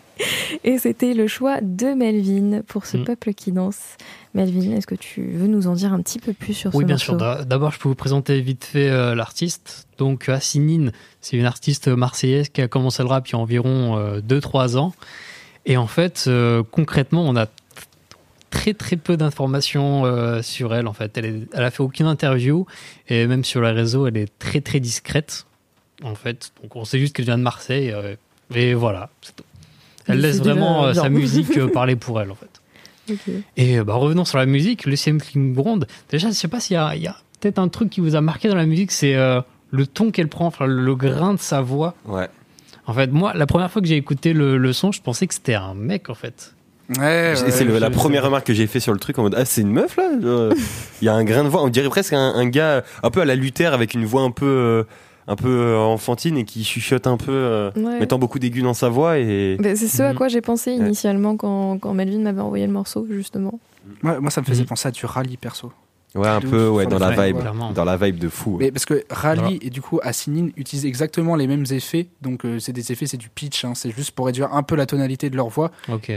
Et 0.66 0.78
c'était 0.80 1.14
le 1.14 1.28
choix 1.28 1.60
de 1.62 1.94
Melvin 1.94 2.60
pour 2.68 2.86
ce 2.86 2.98
Mm. 2.98 3.06
peuple 3.06 3.34
qui 3.34 3.54
danse. 3.54 3.78
Melvin, 4.34 4.76
est-ce 4.76 4.86
que 4.86 4.96
tu 4.96 5.22
veux 5.32 5.48
nous 5.48 5.68
en 5.68 5.74
dire 5.76 5.94
un 5.94 6.02
petit 6.02 6.20
peu 6.20 6.34
plus 6.34 6.54
sur 6.54 6.76
Oui, 6.76 6.82
ce 6.82 6.88
bien 6.88 6.96
morceau 6.96 7.06
sûr. 7.14 7.18
D'a- 7.18 7.46
D'abord, 7.46 7.72
je 7.72 7.80
peux 7.80 7.88
vous 7.88 7.96
présenter 7.96 8.42
vite 8.42 8.66
fait 8.66 8.90
euh, 8.90 9.16
l'artiste. 9.16 9.88
Donc, 9.98 10.28
Assinine, 10.28 10.92
c'est 11.22 11.38
une 11.38 11.46
artiste 11.46 11.88
marseillaise 11.88 12.50
qui 12.50 12.62
a 12.62 12.68
commencé 12.68 13.02
le 13.02 13.08
rap 13.08 13.26
il 13.30 13.32
y 13.32 13.36
a 13.36 13.40
environ 13.40 14.20
2-3 14.20 14.76
ans. 14.76 14.92
Et 15.66 15.78
en 15.78 15.88
fait, 15.88 16.26
euh, 16.28 16.64
concrètement, 16.70 17.24
on 17.26 17.38
a 17.38 17.46
très 18.52 18.76
très 18.76 18.98
peu 18.98 19.18
d'informations 19.18 20.06
euh, 20.06 20.44
sur 20.44 20.76
elle. 20.76 20.88
En 20.88 20.94
fait, 20.94 21.18
elle, 21.18 21.26
est- 21.26 21.48
elle 21.54 21.64
a 21.64 21.72
fait 21.72 21.82
aucune 21.82 22.06
interview 22.06 22.68
et 23.10 23.26
même 23.26 23.44
sur 23.44 23.62
les 23.62 23.72
réseaux, 23.72 24.06
elle 24.06 24.18
est 24.18 24.32
très 24.38 24.62
très 24.62 24.80
discrète. 24.80 25.48
En 26.04 26.14
fait, 26.16 26.52
donc 26.62 26.76
on 26.76 26.86
sait 26.86 27.00
juste 27.00 27.16
qu'elle 27.16 27.26
vient 27.26 27.38
de 27.38 27.44
Marseille 27.44 27.92
euh, 27.92 28.16
et 28.54 28.74
voilà. 28.76 29.10
c'est 29.22 29.36
tout. 29.36 29.44
Elle 30.08 30.18
Mais 30.18 30.22
laisse 30.24 30.38
vraiment 30.40 30.86
euh, 30.86 30.94
sa 30.94 31.10
musique 31.10 31.58
euh, 31.58 31.68
parler 31.74 31.96
pour 31.96 32.22
elle 32.22 32.30
en 32.32 32.36
fait. 32.36 32.62
Et 33.58 33.80
bah, 33.82 33.96
revenons 33.96 34.26
sur 34.26 34.38
la 34.38 34.46
musique, 34.46 34.86
le 34.86 34.96
me 35.40 35.54
gronde. 35.54 35.88
Déjà, 36.10 36.30
je 36.30 36.34
sais 36.34 36.48
pas 36.48 36.60
s'il 36.60 36.76
y 36.76 36.78
a, 36.78 36.96
il 36.96 37.02
y 37.02 37.08
a 37.08 37.18
peut-être 37.40 37.60
un 37.60 37.68
truc 37.68 37.90
qui 37.90 38.00
vous 38.00 38.16
a 38.16 38.22
marqué 38.22 38.48
dans 38.48 38.56
la 38.56 38.66
musique, 38.66 38.92
c'est 38.92 39.16
euh, 39.16 39.42
le 39.72 39.86
ton 39.88 40.12
qu'elle 40.12 40.28
prend, 40.28 40.46
enfin, 40.46 40.66
le, 40.66 40.84
le 40.84 40.96
grain 40.96 41.34
de 41.34 41.40
sa 41.40 41.62
voix. 41.62 41.96
Ouais. 42.06 42.30
En 42.86 42.94
fait, 42.94 43.08
moi, 43.12 43.34
la 43.36 43.46
première 43.48 43.70
fois 43.72 43.82
que 43.82 43.88
j'ai 43.88 43.98
écouté 43.98 44.34
le, 44.34 44.58
le 44.58 44.74
son, 44.74 44.92
je 44.92 45.02
pensais 45.02 45.28
que 45.28 45.34
c'était 45.34 45.54
un 45.56 45.74
mec, 45.74 46.10
en 46.10 46.14
fait. 46.16 46.54
Ouais, 47.00 47.34
c'est 47.36 47.64
la 47.66 47.90
première 47.90 48.24
remarque 48.24 48.48
que 48.48 48.54
j'ai 48.54 48.68
fait 48.68 48.80
sur 48.82 48.92
le 48.94 49.00
truc 49.00 49.18
en 49.18 49.24
mode 49.24 49.36
ah 49.38 49.46
c'est 49.46 49.62
une 49.62 49.72
meuf 49.72 49.96
là 49.96 50.10
il 51.02 51.06
y 51.06 51.10
a 51.10 51.14
un 51.14 51.24
grain 51.24 51.44
de 51.44 51.50
voix 51.50 51.64
on 51.64 51.70
dirait 51.70 51.88
presque 51.90 52.12
un, 52.14 52.34
un 52.36 52.46
gars 52.48 52.84
un 53.02 53.10
peu 53.10 53.22
à 53.22 53.26
la 53.26 53.36
Luther 53.36 53.74
avec 53.74 53.94
une 53.94 54.04
voix 54.04 54.24
un 54.24 54.32
peu 54.32 54.46
euh, 54.46 54.84
un 55.28 55.36
peu 55.38 55.48
euh, 55.48 55.78
enfantine 55.78 56.36
et 56.38 56.44
qui 56.44 56.64
chuchote 56.66 57.08
un 57.08 57.16
peu 57.16 57.32
euh, 57.32 57.72
Ouais. 57.78 58.00
mettant 58.00 58.20
beaucoup 58.20 58.40
d'aigus 58.40 58.64
dans 58.64 58.74
sa 58.74 58.90
voix 58.90 59.20
et 59.20 59.58
c'est 59.64 59.76
ce 59.88 60.02
à 60.04 60.10
Mhm. 60.12 60.18
quoi 60.18 60.28
j'ai 60.28 60.42
pensé 60.42 60.72
initialement 60.74 61.38
quand, 61.38 61.78
quand 61.80 61.94
Melvin 61.94 62.20
m'avait 62.20 62.42
envoyé 62.42 62.66
le 62.68 62.74
morceau, 62.74 63.08
justement. 63.10 63.60
Moi, 64.02 64.20
moi, 64.20 64.30
ça 64.32 64.42
me 64.42 64.46
faisait 64.46 64.64
Mhm. 64.64 64.68
penser 64.68 64.88
à 64.90 64.92
du 64.92 65.06
rallye 65.06 65.38
perso. 65.38 65.72
Ouais 66.16 66.28
un 66.28 66.42
peu 66.42 66.68
ouais 66.68 66.86
dans 66.86 67.00
la 67.00 67.12
vibe 67.12 67.38
ouais. 67.38 67.74
Dans 67.74 67.86
la 67.86 67.96
vibe 67.98 68.18
de 68.20 68.28
fou 68.30 68.58
Mais 68.60 68.72
parce 68.72 68.86
que 68.86 69.04
Rally 69.10 69.40
Voilà. 69.42 69.58
et 69.62 69.70
du 69.70 69.82
coup 69.82 70.00
Assinine 70.04 70.52
utilisent 70.58 70.86
exactement 70.86 71.36
les 71.36 71.48
mêmes 71.48 71.66
effets. 71.72 72.08
Donc 72.22 72.44
euh, 72.46 72.60
c'est 72.60 72.74
des 72.74 72.92
effets, 72.92 73.06
c'est 73.08 73.18
du 73.18 73.30
pitch. 73.30 73.64
hein, 73.66 73.74
c'est 73.76 73.92
juste 73.96 74.12
pour 74.12 74.26
réduire 74.26 74.54
un 74.54 74.64
peu 74.64 74.76
la 74.76 74.86
tonalité 74.86 75.30
de 75.30 75.36
leur 75.38 75.48
voix. 75.50 75.72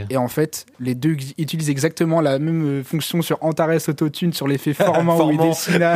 Et 0.09 0.17
en 0.17 0.27
fait, 0.27 0.65
les 0.79 0.95
deux 0.95 1.15
utilisent 1.37 1.69
exactement 1.69 2.19
la 2.21 2.39
même 2.39 2.65
euh, 2.65 2.83
fonction 2.83 3.21
sur 3.21 3.37
Antares 3.43 3.87
Autotune, 3.87 4.33
sur 4.33 4.47
l'effet 4.47 4.73
formant 4.73 5.15
ou 5.15 5.17
Formant. 5.17 5.45
Idesina. 5.51 5.95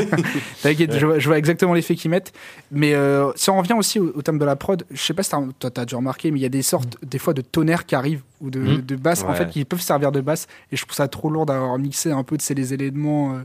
T'inquiète, 0.62 0.98
je, 0.98 1.06
vois- 1.06 1.20
je 1.20 1.28
vois 1.28 1.38
exactement 1.38 1.74
l'effet 1.74 1.96
qu'ils 1.96 2.12
mettent. 2.12 2.32
Mais 2.72 2.94
euh, 2.94 3.32
si 3.36 3.50
on 3.50 3.58
revient 3.58 3.74
aussi 3.74 4.00
au, 4.00 4.12
au 4.16 4.22
thème 4.22 4.38
de 4.40 4.46
la 4.46 4.56
prod, 4.56 4.84
je 4.92 5.02
sais 5.02 5.14
pas 5.14 5.24
si 5.24 5.30
toi 5.60 5.70
t'as 5.72 5.84
déjà 5.86 5.98
remarqué, 5.98 6.32
mais 6.32 6.40
il 6.40 6.44
y 6.44 6.46
a 6.46 6.50
des 6.50 6.62
sortes, 6.62 6.98
des 7.06 7.20
fois, 7.20 7.34
de 7.34 7.42
tonnerres 7.42 7.86
qui 7.86 7.96
arrivent 7.96 8.22
ou 8.42 8.50
de, 8.50 8.78
de 8.78 8.96
basses 8.96 9.24
en 9.24 9.34
fait 9.34 9.50
qui 9.50 9.66
peuvent 9.66 9.82
servir 9.82 10.12
de 10.12 10.22
basse. 10.22 10.48
Et 10.72 10.78
je 10.78 10.84
trouve 10.86 10.96
ça 10.96 11.08
trop 11.10 11.30
lourd 11.30 11.46
d'avoir 11.46 11.78
mixé 11.78 12.12
un 12.12 12.24
peu 12.24 12.38
de 12.38 12.42
ces 12.42 12.54
les 12.54 12.74
éléments. 12.74 13.34
euh, 13.34 13.40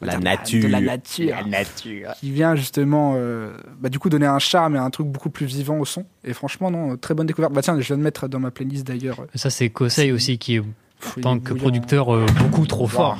la 0.00 0.16
de 0.16 0.22
nature 0.22 0.62
de 0.64 0.68
la 0.68 0.80
nature 0.80 1.46
nature 1.46 2.12
qui 2.18 2.30
vient 2.32 2.56
justement 2.56 3.14
euh, 3.16 3.52
bah, 3.80 3.88
du 3.88 3.98
coup 3.98 4.08
donner 4.08 4.26
un 4.26 4.38
charme 4.38 4.74
et 4.76 4.78
un 4.78 4.90
truc 4.90 5.06
beaucoup 5.06 5.30
plus 5.30 5.46
vivant 5.46 5.78
au 5.78 5.84
son 5.84 6.04
et 6.24 6.32
franchement 6.32 6.70
non 6.70 6.96
très 6.96 7.14
bonne 7.14 7.26
découverte 7.26 7.52
bah 7.52 7.62
tiens 7.62 7.78
je 7.80 7.86
viens 7.86 7.96
de 7.98 8.02
mettre 8.02 8.26
dans 8.28 8.40
ma 8.40 8.50
playlist 8.50 8.86
d'ailleurs 8.86 9.26
Ça, 9.34 9.50
c'est 9.50 9.68
Kosei 9.70 10.10
aussi 10.12 10.38
qui 10.38 10.56
est, 10.56 10.60
en 10.60 11.20
tant 11.20 11.36
est 11.36 11.40
que 11.40 11.52
producteur, 11.54 12.14
euh, 12.14 12.26
beaucoup 12.38 12.66
trop 12.66 12.86
fort. 12.86 13.18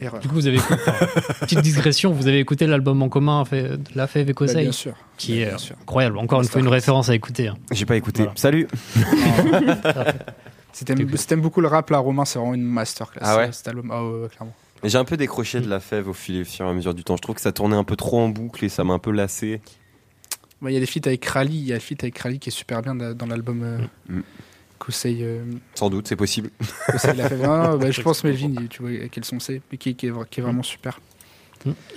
Erreur. 0.00 0.20
Du 0.20 0.26
coup, 0.26 0.34
vous 0.34 0.46
avez 0.48 0.56
écouté, 0.56 0.80
petite 1.42 1.60
digression, 1.60 2.10
vous 2.12 2.26
avez 2.26 2.40
écouté 2.40 2.66
l'album 2.66 3.00
en 3.02 3.08
commun 3.08 3.44
fait, 3.44 3.62
de 3.68 3.78
La 3.94 4.08
Fève 4.08 4.28
et 4.28 4.32
Bah, 4.32 4.38
Kosei, 4.38 4.62
bien 4.62 4.72
sûr 4.72 4.94
qui 5.16 5.40
est 5.40 5.44
bien 5.46 5.54
euh, 5.54 5.58
sûr. 5.58 5.76
incroyable. 5.80 6.18
Encore 6.18 6.40
une 6.42 6.48
fois, 6.48 6.60
une 6.60 6.66
référence 6.66 7.08
à 7.08 7.14
écouter. 7.14 7.46
hein. 7.48 7.54
j'ai 7.70 7.86
pas 7.86 7.94
écouté 7.96 8.22
Voilà. 8.24 8.36
salut 8.36 8.66
si 10.72 10.84
t'aimes 10.84 11.40
beaucoup 11.40 11.60
le 11.60 11.68
rap 11.68 11.90
là 11.90 11.98
Romain 11.98 12.24
c'est 12.24 12.38
vraiment 12.38 12.54
une 12.54 12.62
masterclass 12.62 13.20
Ah 13.24 13.36
ouais 13.36 13.48
euh, 13.48 13.52
cet 13.52 13.68
album 13.68 13.90
ah 13.92 14.02
ouais, 14.04 14.22
ouais, 14.22 14.28
clairement 14.28 14.54
j'ai 14.88 14.98
un 14.98 15.04
peu 15.04 15.16
décroché 15.16 15.60
de 15.60 15.68
la 15.68 15.80
fève 15.80 16.08
au 16.08 16.12
fil, 16.12 16.42
au 16.42 16.44
fur 16.44 16.66
et 16.66 16.68
à 16.68 16.72
mesure 16.72 16.94
du 16.94 17.04
temps 17.04 17.16
je 17.16 17.22
trouve 17.22 17.34
que 17.36 17.40
ça 17.40 17.52
tournait 17.52 17.76
un 17.76 17.84
peu 17.84 17.96
trop 17.96 18.20
en 18.20 18.28
boucle 18.28 18.64
et 18.64 18.68
ça 18.68 18.84
m'a 18.84 18.94
un 18.94 18.98
peu 18.98 19.10
lassé 19.12 19.60
il 20.64 20.70
y 20.70 20.76
a 20.76 20.80
des 20.80 20.86
feats 20.86 21.00
avec 21.06 21.24
Rally 21.24 21.56
il 21.56 21.64
y 21.66 21.72
a 21.72 21.76
le 21.76 21.80
feat 21.80 22.02
avec 22.04 22.16
Rally 22.18 22.38
qui 22.38 22.48
est 22.50 22.52
super 22.52 22.82
bien 22.82 22.94
da- 22.94 23.14
dans 23.14 23.26
l'album 23.26 23.62
euh, 23.62 23.78
Mm. 24.08 24.20
Kosei, 24.78 25.18
euh, 25.20 25.44
Sans 25.76 25.90
doute, 25.90 26.08
c'est 26.08 26.16
possible. 26.16 26.50
Kosei 26.90 27.14
l'a. 27.14 27.30
Non, 27.30 27.70
non, 27.72 27.78
bah, 27.78 27.92
je 27.92 28.00
pense 28.02 28.24
Melvin, 28.24 28.52
tu 28.68 28.82
vois 28.82 28.90
quels 29.12 29.24
sont 29.24 29.38
c'est, 29.38 29.62
mais 29.70 29.78
qui, 29.78 29.94
qui 29.94 30.08
est, 30.08 30.10
vra- 30.10 30.26
qui 30.28 30.40
est 30.40 30.42
vraiment 30.42 30.64
super. 30.64 30.98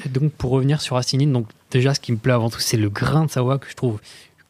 Et 0.06 0.10
donc 0.10 0.32
pour 0.34 0.52
revenir 0.52 0.80
sur 0.82 0.96
Asinine, 0.96 1.34
donc 1.34 1.48
déjà 1.72 1.96
ce 1.96 2.00
qui 2.00 2.12
me 2.12 2.18
plaît 2.18 2.34
avant 2.34 2.52
tout, 2.52 2.60
c'est 2.60 2.78
le 2.78 2.90
grain 2.90 3.26
de 3.26 3.32
sa 3.32 3.42
voix 3.42 3.58
que 3.58 3.68
je 3.68 3.74
trouve 3.74 4.00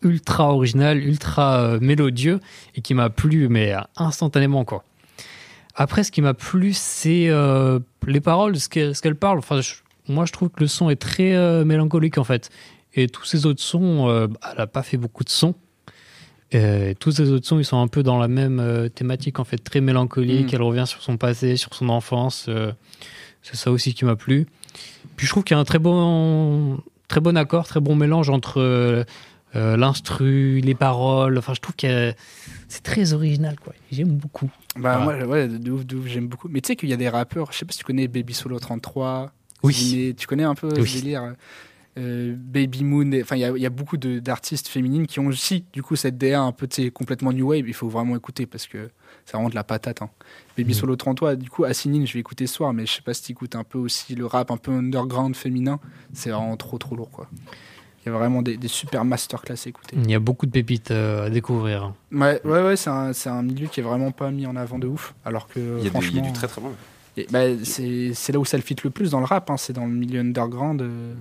ultra 0.02 0.52
original, 0.54 0.98
ultra 0.98 1.62
euh, 1.62 1.80
mélodieux 1.80 2.42
et 2.76 2.82
qui 2.82 2.94
m'a 2.94 3.10
plu 3.10 3.48
mais 3.48 3.74
instantanément 3.96 4.66
quoi. 4.66 4.84
Après 5.76 6.04
ce 6.04 6.12
qui 6.12 6.22
m'a 6.22 6.34
plu 6.34 6.74
c'est 6.74 7.28
euh, 7.30 7.80
les 8.08 8.22
paroles, 8.22 8.58
ce 8.58 8.70
qu'elle 8.70 8.96
ce 8.96 9.02
qu'elle 9.02 9.16
parle. 9.16 9.38
Enfin, 9.40 9.62
je- 9.62 9.74
moi 10.08 10.26
je 10.26 10.32
trouve 10.32 10.50
que 10.50 10.62
le 10.62 10.68
son 10.68 10.90
est 10.90 10.96
très 10.96 11.36
euh, 11.36 11.66
mélancolique 11.66 12.18
en 12.18 12.24
fait. 12.24 12.50
Et 12.94 13.08
tous 13.10 13.26
ces 13.26 13.46
autres 13.46 13.62
sons, 13.62 14.08
euh, 14.08 14.28
elle 14.54 14.62
a 14.62 14.68
pas 14.68 14.84
fait 14.84 14.98
beaucoup 14.98 15.24
de 15.26 15.30
sons. 15.30 15.54
Euh, 16.54 16.94
tous 16.98 17.12
ces 17.12 17.30
autres 17.32 17.46
sons, 17.46 17.60
ils 17.60 17.66
sont 17.66 17.82
un 17.82 17.88
peu 17.88 18.04
dans 18.04 18.18
la 18.20 18.30
même 18.30 18.90
thématique 18.96 19.40
en 19.40 19.44
fait, 19.44 19.58
très 19.58 19.82
mélancolique. 19.82 20.54
Mm. 20.54 20.56
Elle 20.56 20.62
revient 20.62 20.86
sur 20.88 21.02
son 21.02 21.18
passé, 21.18 21.58
sur 21.58 21.74
son 21.74 21.90
enfance. 21.90 22.50
c'est 23.42 23.56
ça 23.56 23.72
aussi 23.72 23.94
qui 23.94 24.06
m'a 24.06 24.16
plu. 24.16 24.46
Puis 25.18 25.26
je 25.28 25.32
trouve 25.32 25.44
qu'il 25.44 25.56
y 25.56 25.58
a 25.58 25.62
un 25.62 25.66
très 25.66 25.80
bon, 25.80 26.80
très 27.10 27.20
bon 27.20 27.36
accord, 27.36 27.68
très 27.68 27.82
bon 27.82 27.96
mélange 27.96 28.30
entre 28.30 29.06
euh, 29.56 29.78
l'instru, 29.78 30.60
les 30.62 30.76
paroles. 30.76 31.38
Enfin, 31.38 31.54
je 31.54 31.60
trouve 31.62 31.76
que 31.76 32.14
c'est 32.68 32.84
très 32.84 33.14
original, 33.14 33.56
quoi. 33.60 33.74
J'aime 33.92 34.10
beaucoup. 34.18 34.50
Bah, 34.78 35.00
Voilà. 35.04 35.26
moi, 35.26 35.34
ouais, 35.36 35.48
de 35.48 35.72
ouf, 35.72 35.86
de 35.86 35.96
ouf, 35.96 36.08
j'aime 36.08 36.28
beaucoup. 36.28 36.48
Mais 36.50 36.62
tu 36.62 36.68
sais 36.68 36.76
qu'il 36.76 36.90
y 36.90 36.94
a 36.94 36.98
des 36.98 37.10
rappeurs, 37.10 37.52
je 37.52 37.58
sais 37.60 37.66
pas 37.66 37.72
si 37.72 37.80
tu 37.80 37.86
connais 37.86 38.08
Baby 38.08 38.34
Solo 38.34 38.60
33. 38.60 39.32
Oui. 39.64 39.74
Ziné, 39.74 40.14
tu 40.14 40.28
connais 40.28 40.44
un 40.44 40.56
peu 40.56 40.70
Oui. 40.80 40.88
ce 40.88 40.98
délire 41.00 41.34
euh, 41.98 42.36
Baby 42.38 42.84
Moon, 42.84 43.10
enfin 43.22 43.38
il 43.38 43.40
y 43.40 43.46
a- 43.46 43.56
il 43.56 43.62
y, 43.62 43.66
a 43.66 43.70
beaucoup 43.70 43.96
de- 43.96 44.20
d'artistes 44.20 44.68
féminines 44.68 45.08
qui 45.08 45.22
ont 45.22 45.28
aussi 45.28 45.64
du 45.72 45.82
coup 45.82 45.96
cette 45.96 46.18
DA 46.18 46.42
un 46.42 46.52
peu 46.52 46.68
tu 46.68 46.84
sais, 46.84 46.92
complètement 46.92 47.32
new 47.32 47.48
wave. 47.48 47.66
Il 47.70 47.74
faut 47.74 47.88
vraiment 47.88 48.18
écouter 48.18 48.46
parce 48.46 48.68
que 48.68 48.90
c'est 49.26 49.32
vraiment 49.38 49.48
de 49.48 49.56
la 49.56 49.64
patate. 49.64 50.02
hein. 50.02 50.10
Baby 50.58 50.74
Mhm. 50.74 50.80
Solo 50.80 50.96
33, 50.98 51.36
du 51.38 51.50
coup 51.50 51.64
Assinine, 51.64 52.06
je 52.06 52.12
vais 52.14 52.20
écouter 52.20 52.48
ce 52.48 52.56
soir, 52.56 52.74
mais 52.74 52.86
je 52.86 52.92
sais 52.92 53.02
pas 53.02 53.14
si 53.14 53.24
tu 53.24 53.32
écoutes 53.32 53.56
un 53.56 53.64
peu 53.64 53.78
aussi 53.78 54.14
le 54.14 54.26
rap 54.26 54.52
un 54.52 54.58
peu 54.58 54.74
underground 54.74 55.38
féminin. 55.38 55.80
C'est 56.12 56.32
vraiment 56.32 56.58
trop 56.58 56.78
trop 56.78 56.98
lourd 56.98 57.12
quoi. 57.12 57.30
Il 58.06 58.12
y 58.12 58.16
a 58.16 58.18
vraiment 58.18 58.42
des, 58.42 58.58
des 58.58 58.68
super 58.68 59.04
masterclass 59.04 59.56
à 59.66 59.70
écouter. 59.70 59.96
Il 59.98 60.10
y 60.10 60.16
a 60.16 60.20
beaucoup 60.20 60.46
de 60.46 60.52
pépites 60.52 60.92
euh, 60.92 61.26
à 61.26 61.30
découvrir. 61.30 61.94
Ouais, 62.12 62.40
ouais, 62.46 62.62
ouais 62.64 62.76
c'est 62.76 62.90
un, 62.90 63.42
milieu 63.42 63.68
qui 63.68 63.80
est 63.80 63.84
vraiment 63.84 64.12
pas 64.12 64.30
mis 64.30 64.46
en 64.46 64.56
avant 64.56 64.78
de 64.78 64.88
ouf. 64.88 65.16
Alors 65.26 65.48
que 65.48 65.60
Il 65.60 65.64
y 65.64 65.68
a, 65.68 65.74
du, 65.74 65.80
il 65.80 65.84
y 65.86 65.88
a 65.88 65.92
franchement. 65.92 66.22
du 66.22 66.34
très 66.34 66.48
très 66.48 66.62
bon. 66.62 66.72
Et 67.18 67.28
bah, 67.32 67.46
c'est 67.64 68.32
là 68.32 68.40
où 68.40 68.46
ça 68.46 68.58
le 68.58 68.64
fit 68.64 68.76
le 68.84 68.90
plus 68.90 69.12
dans 69.12 69.20
le 69.20 69.26
rap, 69.26 69.50
hein, 69.50 69.58
c'est 69.58 69.74
dans 69.74 69.86
le 69.86 69.94
milieu 69.94 70.20
underground 70.20 70.82
euh, 70.82 71.14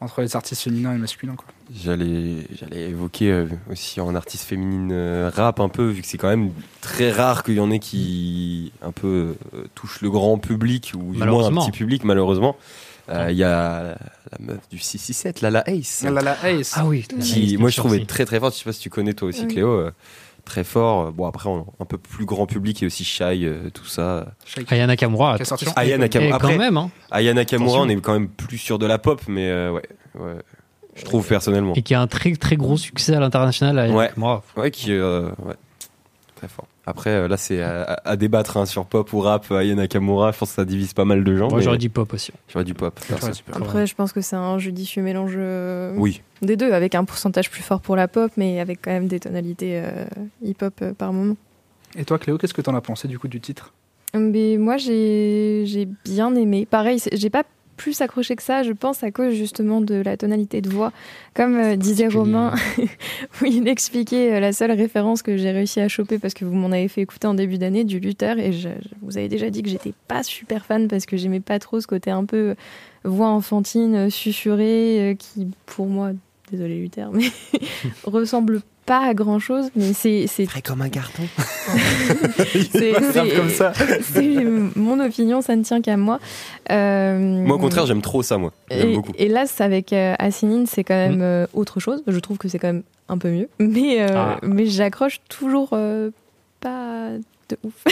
entre 0.00 0.22
les 0.22 0.36
artistes 0.36 0.62
féminins 0.62 0.94
et 0.94 0.98
masculins. 0.98 1.36
J'allais, 1.74 2.46
j'allais 2.54 2.90
évoquer 2.90 3.30
euh, 3.32 3.46
aussi 3.70 4.00
en 4.00 4.14
artiste 4.14 4.44
féminine 4.44 4.90
euh, 4.92 5.30
rap 5.34 5.60
un 5.60 5.68
peu, 5.68 5.88
vu 5.88 6.02
que 6.02 6.06
c'est 6.06 6.18
quand 6.18 6.28
même 6.28 6.52
très 6.80 7.10
rare 7.10 7.42
qu'il 7.42 7.54
y 7.54 7.60
en 7.60 7.70
ait 7.70 7.80
qui 7.80 8.72
un 8.80 8.92
peu 8.92 9.34
euh, 9.54 9.64
touchent 9.74 10.00
le 10.00 10.10
grand 10.10 10.38
public 10.38 10.92
ou 10.96 11.12
du 11.12 11.18
moins 11.18 11.46
un 11.46 11.52
petit 11.52 11.72
public 11.72 12.04
malheureusement. 12.04 12.56
Euh, 13.10 13.30
Il 13.30 13.36
y 13.38 13.44
a 13.44 13.96
la 14.30 14.38
meuf 14.38 14.68
du 14.68 14.78
667, 14.78 15.40
Lala 15.40 15.62
Ace, 15.68 16.04
Ah 16.06 16.10
là, 16.10 16.36
Ace. 16.44 16.74
Ah 16.76 16.84
oui, 16.86 17.06
qui 17.20 17.56
moi 17.56 17.70
je 17.70 17.76
trouvais 17.76 18.04
très 18.04 18.24
très 18.26 18.38
forte. 18.38 18.54
Je 18.54 18.58
sais 18.58 18.64
pas 18.64 18.72
si 18.72 18.80
tu 18.80 18.90
connais 18.90 19.14
toi 19.14 19.28
aussi 19.28 19.42
Oui. 19.42 19.48
Cléo, 19.54 19.68
euh, 19.70 19.90
très 20.44 20.62
fort. 20.64 21.12
Bon 21.12 21.26
après 21.26 21.48
on- 21.48 21.66
un 21.80 21.84
peu 21.86 21.96
plus 21.98 22.26
grand 22.26 22.46
public 22.46 22.82
et 22.82 22.86
aussi 22.86 23.04
shy, 23.04 23.44
euh, 23.46 23.70
tout 23.72 23.86
ça. 23.86 24.26
Aya 24.68 24.86
Nakamura. 24.86 25.36
Qui 25.36 25.42
a 25.42 25.44
sorti 25.46 25.64
son 25.64 25.72
Aya. 25.76 25.96
Nakamura. 25.96 26.36
Après, 26.36 26.52
quand 26.52 26.58
même, 26.58 26.76
hein. 26.76 26.90
Aya 27.10 27.32
Nakamura, 27.34 27.70
Attention. 27.78 27.94
on 27.94 27.98
est 27.98 28.00
quand 28.02 28.12
même 28.12 28.28
plus 28.28 28.58
sûr 28.58 28.78
de 28.78 28.86
la 28.86 28.98
pop, 28.98 29.22
mais 29.26 29.48
euh, 29.48 29.72
ouais, 29.72 29.82
ouais, 30.18 30.34
je 30.94 31.04
trouve 31.04 31.26
personnellement. 31.26 31.74
Et 31.74 31.82
qui 31.82 31.94
a 31.94 32.00
un 32.02 32.06
très 32.06 32.32
très 32.36 32.56
gros 32.56 32.76
succès 32.76 33.14
à 33.14 33.20
l'international. 33.20 33.76
Ouais. 33.90 34.08
Nakamura. 34.08 34.42
Ouais, 34.56 34.70
qui 34.70 34.92
euh, 34.92 35.28
ouais, 35.46 35.54
très 36.36 36.48
fort. 36.48 36.66
Après, 36.88 37.10
euh, 37.10 37.28
là, 37.28 37.36
c'est 37.36 37.60
à, 37.62 38.16
débattre 38.16 38.56
hein, 38.56 38.64
sur 38.64 38.86
pop 38.86 39.12
ou 39.12 39.20
rap. 39.20 39.50
Aya 39.52 39.74
Nakamura, 39.74 40.32
je 40.32 40.38
pense 40.38 40.48
que 40.50 40.54
ça 40.54 40.64
divise 40.64 40.94
pas 40.94 41.04
mal 41.04 41.22
de 41.22 41.36
gens. 41.36 41.48
Moi 41.50 41.58
mais 41.58 41.64
j'aurais 41.64 41.76
dit 41.76 41.90
pop 41.90 42.10
aussi. 42.14 42.32
j'aurais 42.48 42.64
du 42.64 42.72
pop. 42.72 42.98
Après, 43.52 43.86
je 43.86 43.94
pense 43.94 44.12
que 44.12 44.22
c'est 44.22 44.36
un 44.36 44.58
judicieux 44.58 45.02
mélange 45.02 45.34
euh, 45.36 45.94
Oui, 45.98 46.22
des 46.40 46.56
deux, 46.56 46.72
avec 46.72 46.94
un 46.94 47.04
pourcentage 47.04 47.50
plus 47.50 47.62
fort 47.62 47.80
pour 47.80 47.94
la 47.94 48.08
pop, 48.08 48.32
mais 48.38 48.58
avec 48.60 48.80
quand 48.82 48.90
même 48.90 49.06
des 49.06 49.20
tonalités 49.20 49.82
euh, 49.84 50.04
hip-hop 50.42 50.74
euh, 50.80 50.94
par 50.94 51.12
moment. 51.12 51.36
Et 51.96 52.04
toi, 52.04 52.18
Cléo, 52.18 52.38
qu'est-ce 52.38 52.54
que 52.54 52.62
t'en 52.62 52.74
as 52.74 52.80
pensé 52.80 53.06
du 53.06 53.18
coup 53.18 53.28
du 53.28 53.40
titre? 53.40 53.74
Mais 54.14 54.56
moi, 54.58 54.78
j'ai 54.78 55.64
j'ai 55.66 55.86
bien 56.06 56.34
aimé. 56.34 56.64
Pareil, 56.64 56.98
c'est- 56.98 57.14
j'ai 57.16 57.28
pas 57.30 57.44
plus 57.78 58.00
accroché 58.02 58.36
que 58.36 58.42
ça, 58.42 58.62
je 58.62 58.72
pense, 58.72 59.02
à 59.02 59.10
cause 59.10 59.32
justement 59.32 59.80
de 59.80 59.94
la 59.94 60.18
tonalité 60.18 60.60
de 60.60 60.68
voix. 60.68 60.92
Comme 61.34 61.56
euh, 61.56 61.76
disait. 61.76 62.08
Romain, 62.08 62.54
où 63.42 63.44
il 63.44 63.68
expliquait 63.68 64.34
euh, 64.34 64.40
la 64.40 64.52
seule 64.52 64.72
référence 64.72 65.22
que 65.22 65.36
j'ai 65.36 65.50
réussi 65.50 65.80
à 65.80 65.88
choper 65.88 66.18
parce 66.18 66.34
que 66.34 66.44
vous 66.44 66.54
m'en 66.54 66.72
avez 66.72 66.88
fait 66.88 67.02
écouter 67.02 67.26
en 67.26 67.34
début 67.34 67.58
d'année 67.58 67.84
du 67.84 68.00
Luther 68.00 68.38
et 68.38 68.52
je, 68.52 68.68
je 68.68 68.88
vous 69.02 69.18
avais 69.18 69.28
déjà 69.28 69.50
dit 69.50 69.62
que 69.62 69.68
j'étais 69.68 69.92
pas 70.08 70.22
super 70.22 70.64
fan 70.64 70.88
parce 70.88 71.06
que 71.06 71.16
j'aimais 71.16 71.40
pas 71.40 71.58
trop 71.58 71.80
ce 71.80 71.86
côté 71.86 72.10
un 72.10 72.24
peu 72.24 72.54
voix 73.04 73.28
enfantine, 73.28 73.94
euh, 73.94 74.10
susurrée, 74.10 75.10
euh, 75.10 75.14
qui 75.14 75.48
pour 75.66 75.86
moi, 75.86 76.10
désolé 76.50 76.80
Luther, 76.80 77.10
mais 77.12 77.26
ressemble 78.04 78.62
pas 78.88 79.06
à 79.06 79.14
grand 79.14 79.38
chose, 79.38 79.70
mais 79.76 79.92
c'est 79.92 80.26
c'est 80.26 80.46
Frais 80.46 80.62
comme 80.62 80.82
un 80.82 80.88
carton. 80.88 81.22
c'est- 82.72 83.36
comme 83.36 83.50
ça. 83.50 83.72
c'est 84.02 84.44
mon 84.76 84.98
opinion, 85.00 85.40
ça 85.42 85.54
ne 85.56 85.62
tient 85.62 85.80
qu'à 85.80 85.96
moi. 85.96 86.18
Euh, 86.70 87.18
Moi, 87.44 87.56
au 87.56 87.58
contraire, 87.58 87.86
j'aime 87.86 88.02
trop 88.02 88.22
ça, 88.22 88.38
moi. 88.38 88.52
J'aime 88.70 88.88
et, 88.90 88.94
beaucoup. 88.94 89.12
et 89.16 89.28
là, 89.28 89.44
avec 89.60 89.92
euh, 89.92 90.14
Assinine, 90.18 90.66
c'est 90.66 90.84
quand 90.84 90.94
même 90.94 91.20
euh, 91.22 91.46
autre 91.52 91.80
chose. 91.80 92.02
Je 92.06 92.18
trouve 92.18 92.38
que 92.38 92.48
c'est 92.48 92.58
quand 92.58 92.68
même 92.72 92.82
un 93.08 93.18
peu 93.18 93.30
mieux, 93.30 93.48
mais 93.60 94.00
euh, 94.00 94.08
Ah. 94.14 94.38
mais 94.42 94.66
j'accroche 94.66 95.20
toujours 95.28 95.70
euh, 95.72 96.10
pas 96.60 97.10
de 97.50 97.56
ouf. 97.64 97.84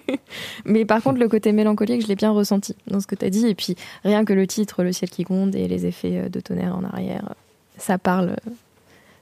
mais 0.64 0.84
par 0.84 1.02
contre, 1.02 1.18
le 1.18 1.28
côté 1.28 1.52
mélancolique, 1.52 2.02
je 2.02 2.06
l'ai 2.06 2.16
bien 2.16 2.30
ressenti 2.30 2.74
dans 2.86 3.00
ce 3.00 3.06
que 3.06 3.14
tu 3.14 3.24
as 3.24 3.30
dit. 3.30 3.46
Et 3.46 3.54
puis 3.54 3.76
rien 4.04 4.24
que 4.24 4.32
le 4.32 4.46
titre, 4.46 4.82
le 4.82 4.92
ciel 4.92 5.10
qui 5.10 5.22
gronde 5.24 5.54
et 5.54 5.68
les 5.68 5.86
effets 5.86 6.28
de 6.30 6.40
tonnerre 6.40 6.76
en 6.76 6.84
arrière, 6.84 7.34
ça 7.78 7.98
parle, 7.98 8.30
euh, 8.30 8.50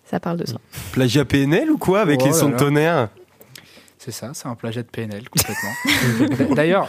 ça 0.04 0.20
parle 0.20 0.36
de 0.38 0.46
ça. 0.46 0.56
Plagiat 0.92 1.24
PNL 1.24 1.70
ou 1.70 1.78
quoi 1.78 2.00
avec 2.00 2.20
Oh 2.22 2.26
les 2.26 2.32
sons 2.32 2.50
de 2.50 2.56
tonnerre 2.56 3.08
C'est 3.98 4.10
ça, 4.12 4.30
c'est 4.34 4.46
un 4.48 4.54
plagiat 4.54 4.82
de 4.82 4.88
PNL 4.88 5.28
complètement. 5.30 5.74
D'ailleurs, 6.54 6.88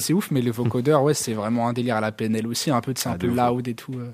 c'est 0.00 0.12
ouf, 0.12 0.30
mais 0.30 0.42
le 0.42 0.50
vocodeur, 0.50 1.02
ouais, 1.02 1.14
c'est 1.14 1.32
vraiment 1.34 1.68
un 1.68 1.72
délire 1.72 1.96
à 1.96 2.00
la 2.00 2.12
PNL 2.12 2.46
aussi, 2.46 2.70
un 2.70 2.80
peu, 2.80 2.92
c'est 2.96 3.08
un 3.08 3.12
Ah, 3.12 3.18
peu 3.18 3.28
loud 3.28 3.66
et 3.68 3.74
tout. 3.74 3.94
euh. 3.94 4.10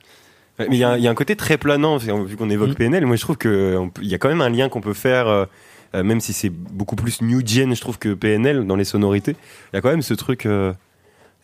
Ouais, 0.61 0.66
Mais 0.70 0.76
il 0.76 0.78
y, 0.78 0.84
a 0.84 0.90
un- 0.90 0.97
il 0.97 1.03
y 1.03 1.09
a 1.09 1.11
un 1.11 1.14
côté 1.16 1.34
très 1.34 1.59
planant, 1.59 1.97
vu 1.97 2.36
qu'on 2.36 2.49
évoque 2.51 2.70
Mm. 2.70 2.74
PNL. 2.74 3.07
Moi, 3.07 3.16
je 3.16 3.22
trouve 3.22 3.36
qu'il 3.38 3.90
y 4.03 4.14
a 4.14 4.18
quand 4.18 4.28
même 4.28 4.40
un 4.40 4.51
lien 4.51 4.68
qu'on 4.68 4.80
peut 4.80 4.92
faire, 4.95 5.26
euh, 5.26 5.47
euh, 5.97 6.05
même 6.05 6.20
si 6.20 6.32
c'est 6.32 6.49
beaucoup 6.51 6.95
plus 6.95 7.22
new 7.22 7.45
gen, 7.45 7.74
je 7.74 7.80
trouve, 7.80 7.99
que 7.99 8.14
PNL 8.14 8.64
dans 8.64 8.76
les 8.76 8.84
sonorités. 8.84 9.32
Il 9.72 9.76
y 9.76 9.78
a 9.78 9.80
quand 9.80 9.90
même 9.90 10.03
ce 10.03 10.14
truc, 10.14 10.47
euh, 10.47 10.72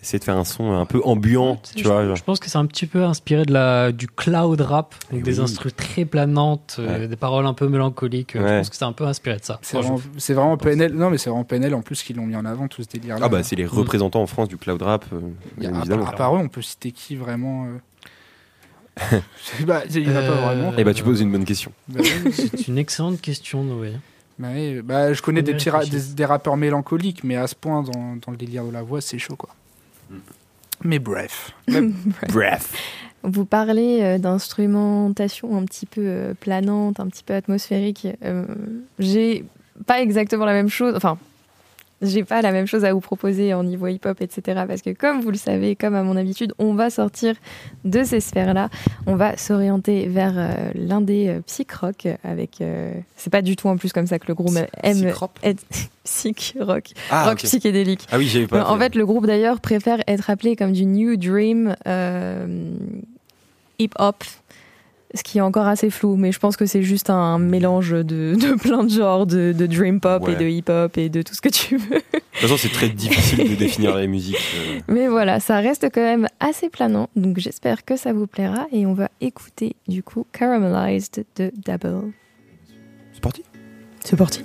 essayer 0.03 0.19
de 0.19 0.25
faire 0.25 0.37
un 0.37 0.45
son 0.45 0.73
un 0.73 0.87
peu 0.87 1.01
ambiant, 1.05 1.57
tu 1.75 1.83
je, 1.85 1.89
vois. 1.89 2.07
genre. 2.07 2.17
je 2.17 2.25
pense 2.25 2.41
que 2.41 2.49
c'est 2.49 2.57
un 2.59 2.65
petit 2.67 2.87
peu 2.87 3.05
inspiré 3.05 3.45
de 3.45 3.53
la, 3.53 3.93
du 3.93 4.07
cloud 4.07 4.61
rap, 4.63 4.95
donc 5.11 5.21
Eh 5.21 5.23
des 5.23 5.39
oui. 5.39 5.45
instrus 5.45 5.75
très 5.77 6.05
planantes, 6.07 6.77
euh, 6.79 7.07
des 7.07 7.17
paroles 7.17 7.45
un 7.47 7.53
peu 7.55 7.69
mélancoliques. 7.69 8.35
euh, 8.37 8.47
Je 8.49 8.57
pense 8.59 8.71
que 8.71 8.77
c'est 8.77 8.85
un 8.85 8.93
peu 8.93 9.05
inspiré 9.05 9.37
de 9.37 9.45
ça. 9.45 9.59
C'est 9.63 10.33
vraiment, 10.35 10.57
PNL. 10.57 10.95
Non, 10.95 11.11
mais 11.11 11.19
c'est 11.19 11.29
vraiment 11.31 11.45
PNL 11.45 11.75
en 11.75 11.83
plus 11.83 12.03
qu'ils 12.03 12.17
l'ont 12.17 12.27
mis 12.27 12.37
en 12.37 12.45
avant, 12.47 12.67
tout 12.69 12.83
ce 12.83 12.89
délire-là. 12.89 13.27
Ah 13.27 13.29
bah, 13.29 13.43
c'est 13.43 13.57
les 13.57 13.67
représentants 13.67 14.23
en 14.23 14.27
France 14.27 14.49
du 14.49 14.57
cloud 14.57 14.81
rap, 14.81 15.05
euh, 15.13 15.21
Il 15.59 15.65
y 15.65 15.67
a- 15.67 15.71
bien 15.71 15.79
à, 15.79 15.83
évidemment. 15.83 16.07
à 16.07 16.13
part 16.13 16.35
eux, 16.35 16.39
on 16.39 16.49
peut 16.49 16.63
citer 16.63 16.93
qui 16.93 17.17
vraiment 17.17 17.67
euh, 17.67 17.77
je 19.13 19.17
sais 19.59 19.65
pas, 19.65 19.83
Il 19.87 20.03
n'y 20.09 20.13
en 20.13 20.17
a 20.17 20.23
pas 20.23 20.35
vraiment. 20.35 20.73
Eh 20.77 20.85
bah, 20.85 20.93
tu 20.95 21.03
poses 21.03 21.21
une 21.21 21.31
bonne 21.33 21.45
question. 21.45 21.73
Bah, 21.89 22.01
C'est 22.33 22.69
une 22.69 22.79
excellente 22.79 23.21
question, 23.21 23.65
Noé. 23.65 23.93
bah 24.39 24.49
ouais, 24.49 24.83
bah, 24.83 25.13
je 25.13 25.23
connais 25.23 25.43
des, 25.43 25.53
petits 25.55 25.71
ra- 25.71 25.81
réfléchit. 25.81 26.09
des, 26.09 26.15
des 26.15 26.25
rappeurs 26.25 26.57
mélancoliques, 26.57 27.23
mais 27.25 27.37
à 27.37 27.47
ce 27.47 27.55
point, 27.55 27.83
dans, 27.83 28.17
dans 28.17 28.31
le 28.33 28.37
délire 28.37 28.65
de 28.65 28.71
la 28.73 28.83
voix, 28.83 29.01
c'est 29.01 29.19
chaud, 29.19 29.37
quoi. 29.37 29.51
Mais 30.85 30.99
bref. 30.99 31.53
Bref. 32.29 32.73
Vous 33.23 33.45
parlez 33.45 34.01
euh, 34.01 34.19
d'instrumentation 34.19 35.57
un 35.57 35.65
petit 35.65 35.87
peu 35.87 36.01
euh, 36.05 36.35
planante, 36.35 37.01
un 37.01 37.09
petit 37.09 37.23
peu 37.23 37.35
atmosphérique. 37.35 38.09
Euh, 38.25 38.47
j'ai 38.99 39.45
pas 39.87 40.01
exactement 40.01 40.47
la 40.47 40.55
même 40.55 40.71
chose. 40.71 40.95
Enfin, 40.97 41.19
j'ai 42.03 42.25
pas 42.25 42.41
la 42.43 42.53
même 42.53 42.67
chose 42.67 42.85
à 42.85 42.93
vous 42.93 43.01
proposer 43.01 43.53
en 43.55 43.63
niveau 43.65 43.87
hip-hop, 43.87 44.21
etc. 44.21 44.63
Parce 44.67 44.83
que 44.83 44.91
comme 44.91 45.21
vous 45.21 45.31
le 45.31 45.37
savez, 45.37 45.77
comme 45.77 45.95
à 45.95 46.03
mon 46.03 46.17
habitude, 46.17 46.55
on 46.59 46.75
va 46.75 46.89
sortir 46.91 47.35
de 47.85 48.03
ces 48.05 48.21
sphères-là. 48.21 48.69
On 49.07 49.17
va 49.17 49.37
s'orienter 49.37 50.07
vers 50.09 50.33
euh, 50.37 50.71
l'indé 50.75 51.29
euh, 51.29 51.41
psych 51.47 51.73
rock 51.73 52.09
avec. 52.25 52.61
euh, 52.61 52.93
c'est 53.17 53.31
pas 53.31 53.43
du 53.43 53.57
tout 53.57 53.69
en 53.69 53.77
plus 53.77 53.93
comme 53.93 54.07
ça 54.07 54.19
que 54.19 54.27
le 54.29 54.35
groupe 54.35 54.57
aime. 54.83 54.97
Psych-rock 54.97 55.31
être- 55.43 55.65
psych 56.05 56.57
rock, 56.61 56.85
Ah, 57.11 57.25
rock 57.25 57.35
ok. 57.35 57.45
psychédélique. 57.45 58.07
Ah 58.11 58.19
oui, 58.19 58.27
j'avais 58.27 58.47
pas. 58.47 58.69
En 58.71 58.79
fait, 58.79 58.95
le 58.95 59.05
groupe 59.07 59.27
d'ailleurs 59.27 59.61
préfère 59.61 60.03
être 60.09 60.31
appelé 60.31 60.57
comme 60.57 60.73
du 60.73 60.87
New 60.87 61.17
Dream 61.17 61.77
euh, 61.87 62.47
Hip 63.79 63.91
Hop, 63.99 64.25
ce 65.15 65.23
qui 65.23 65.39
est 65.39 65.41
encore 65.41 65.67
assez 65.67 65.91
flou, 65.91 66.17
mais 66.17 66.31
je 66.33 66.39
pense 66.39 66.57
que 66.57 66.67
c'est 66.67 66.83
juste 66.83 67.11
un 67.11 67.39
mélange 67.39 67.91
de, 67.91 68.03
de 68.35 68.55
plein 68.61 68.85
de 68.85 68.91
genres, 68.91 69.27
de, 69.27 69.53
de 69.53 69.67
Dream 69.67 70.01
Pop 70.01 70.29
et 70.29 70.37
de 70.37 70.45
Hip 70.45 70.69
Hop 70.69 70.97
et 70.99 71.09
de 71.09 71.23
tout 71.23 71.35
ce 71.35 71.41
que 71.41 71.49
tu 71.49 71.77
veux. 71.77 71.97
De 71.97 72.01
toute 72.01 72.41
façon, 72.41 72.57
c'est 72.57 72.69
très 72.73 72.89
difficile 72.89 73.51
de 73.51 73.55
définir 73.57 73.97
les 73.97 74.07
musiques. 74.07 74.37
euh. 74.57 74.81
Mais 74.89 75.09
voilà, 75.09 75.41
ça 75.41 75.59
reste 75.59 75.87
quand 75.93 76.01
même 76.01 76.29
assez 76.39 76.69
planant, 76.69 77.09
donc 77.17 77.39
j'espère 77.39 77.85
que 77.85 77.97
ça 77.97 78.13
vous 78.13 78.27
plaira 78.27 78.67
et 78.73 78.87
on 78.87 78.95
va 78.95 79.09
écouter 79.21 79.75
du 79.89 80.03
coup 80.03 80.27
Caramelized 80.33 81.25
de 81.37 81.51
Double. 81.67 82.13
C'est 83.13 83.21
parti? 83.21 83.43
C'est 84.05 84.17
parti. 84.17 84.45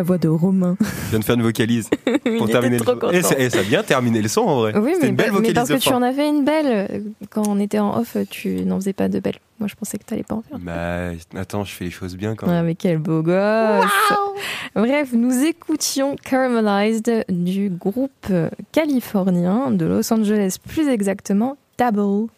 La 0.00 0.04
voix 0.04 0.16
de 0.16 0.28
Romain 0.28 0.78
Je 0.80 1.10
viens 1.10 1.18
de 1.18 1.24
faire 1.24 1.34
une 1.34 1.42
vocalise 1.42 1.90
Il 2.06 2.38
pour 2.38 2.48
était 2.48 2.52
terminer 2.52 2.78
trop 2.78 2.94
le 2.94 3.00
son. 3.00 3.10
Et 3.10 3.22
ça, 3.22 3.38
et 3.38 3.50
ça 3.50 3.58
a 3.58 3.62
bien 3.62 3.82
terminé 3.82 4.22
le 4.22 4.28
son 4.28 4.40
en 4.40 4.60
vrai. 4.60 4.72
Oui, 4.78 4.94
mais, 5.02 5.08
une 5.08 5.14
belle 5.14 5.26
mais 5.26 5.32
vocalise 5.36 5.54
parce 5.54 5.68
de 5.68 5.74
que 5.74 5.80
tu 5.80 5.92
en 5.92 6.00
avais 6.00 6.26
une 6.26 6.42
belle. 6.42 7.02
Quand 7.28 7.46
on 7.46 7.60
était 7.60 7.78
en 7.80 7.98
off, 7.98 8.16
tu 8.30 8.64
n'en 8.64 8.76
faisais 8.80 8.94
pas 8.94 9.08
de 9.10 9.20
belle. 9.20 9.36
Moi, 9.58 9.68
je 9.68 9.74
pensais 9.74 9.98
que 9.98 10.04
tu 10.06 10.14
n'allais 10.14 10.24
pas 10.24 10.36
en 10.36 10.42
faire. 10.42 10.58
Bah, 10.58 11.10
attends, 11.38 11.64
je 11.64 11.74
fais 11.74 11.84
les 11.84 11.90
choses 11.90 12.16
bien 12.16 12.34
quand 12.34 12.46
Ah, 12.48 12.52
même. 12.52 12.66
mais 12.66 12.74
quel 12.76 12.96
beau 12.96 13.20
gosse 13.22 13.84
Bref, 14.74 15.10
nous 15.12 15.44
écoutions 15.44 16.16
Caramelized 16.24 17.26
du 17.28 17.68
groupe 17.68 18.32
californien 18.72 19.70
de 19.70 19.84
Los 19.84 20.10
Angeles, 20.14 20.56
plus 20.66 20.88
exactement 20.88 21.58
Double. 21.78 22.28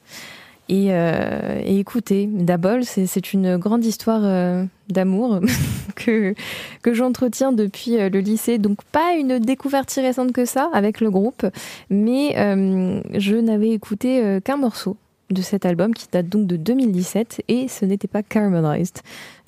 Et, 0.69 0.89
euh, 0.91 1.61
et 1.65 1.85
Double, 2.27 2.85
c'est 2.85 3.33
une 3.33 3.57
grande 3.57 3.85
histoire 3.85 4.23
euh, 4.25 4.65
d'amour 4.89 5.41
que, 5.97 6.35
que 6.83 6.95
j'entretiens 6.95 7.53
depuis 7.53 7.99
euh, 7.99 8.09
le 8.09 8.21
lycée. 8.21 8.59
Donc 8.59 8.79
pas 8.93 9.15
une 9.15 9.39
découverte 9.39 9.91
si 9.91 10.01
récente 10.01 10.33
que 10.33 10.45
ça 10.45 10.71
avec 10.73 11.01
le 11.01 11.11
groupe, 11.11 11.47
mais 11.91 12.35
euh, 12.39 13.01
je 13.15 13.37
n'avais 13.37 13.71
écouté 13.71 14.39
qu'un 14.45 14.57
morceau 14.57 14.97
de 15.31 15.41
cet 15.41 15.65
album 15.65 15.95
qui 15.95 16.07
date 16.13 16.29
donc 16.29 16.47
de 16.47 16.57
2017 16.57 17.43
et 17.49 17.67
ce 17.67 17.85
n'était 17.85 18.09
pas 18.09 18.23
Caramelized. 18.23 18.99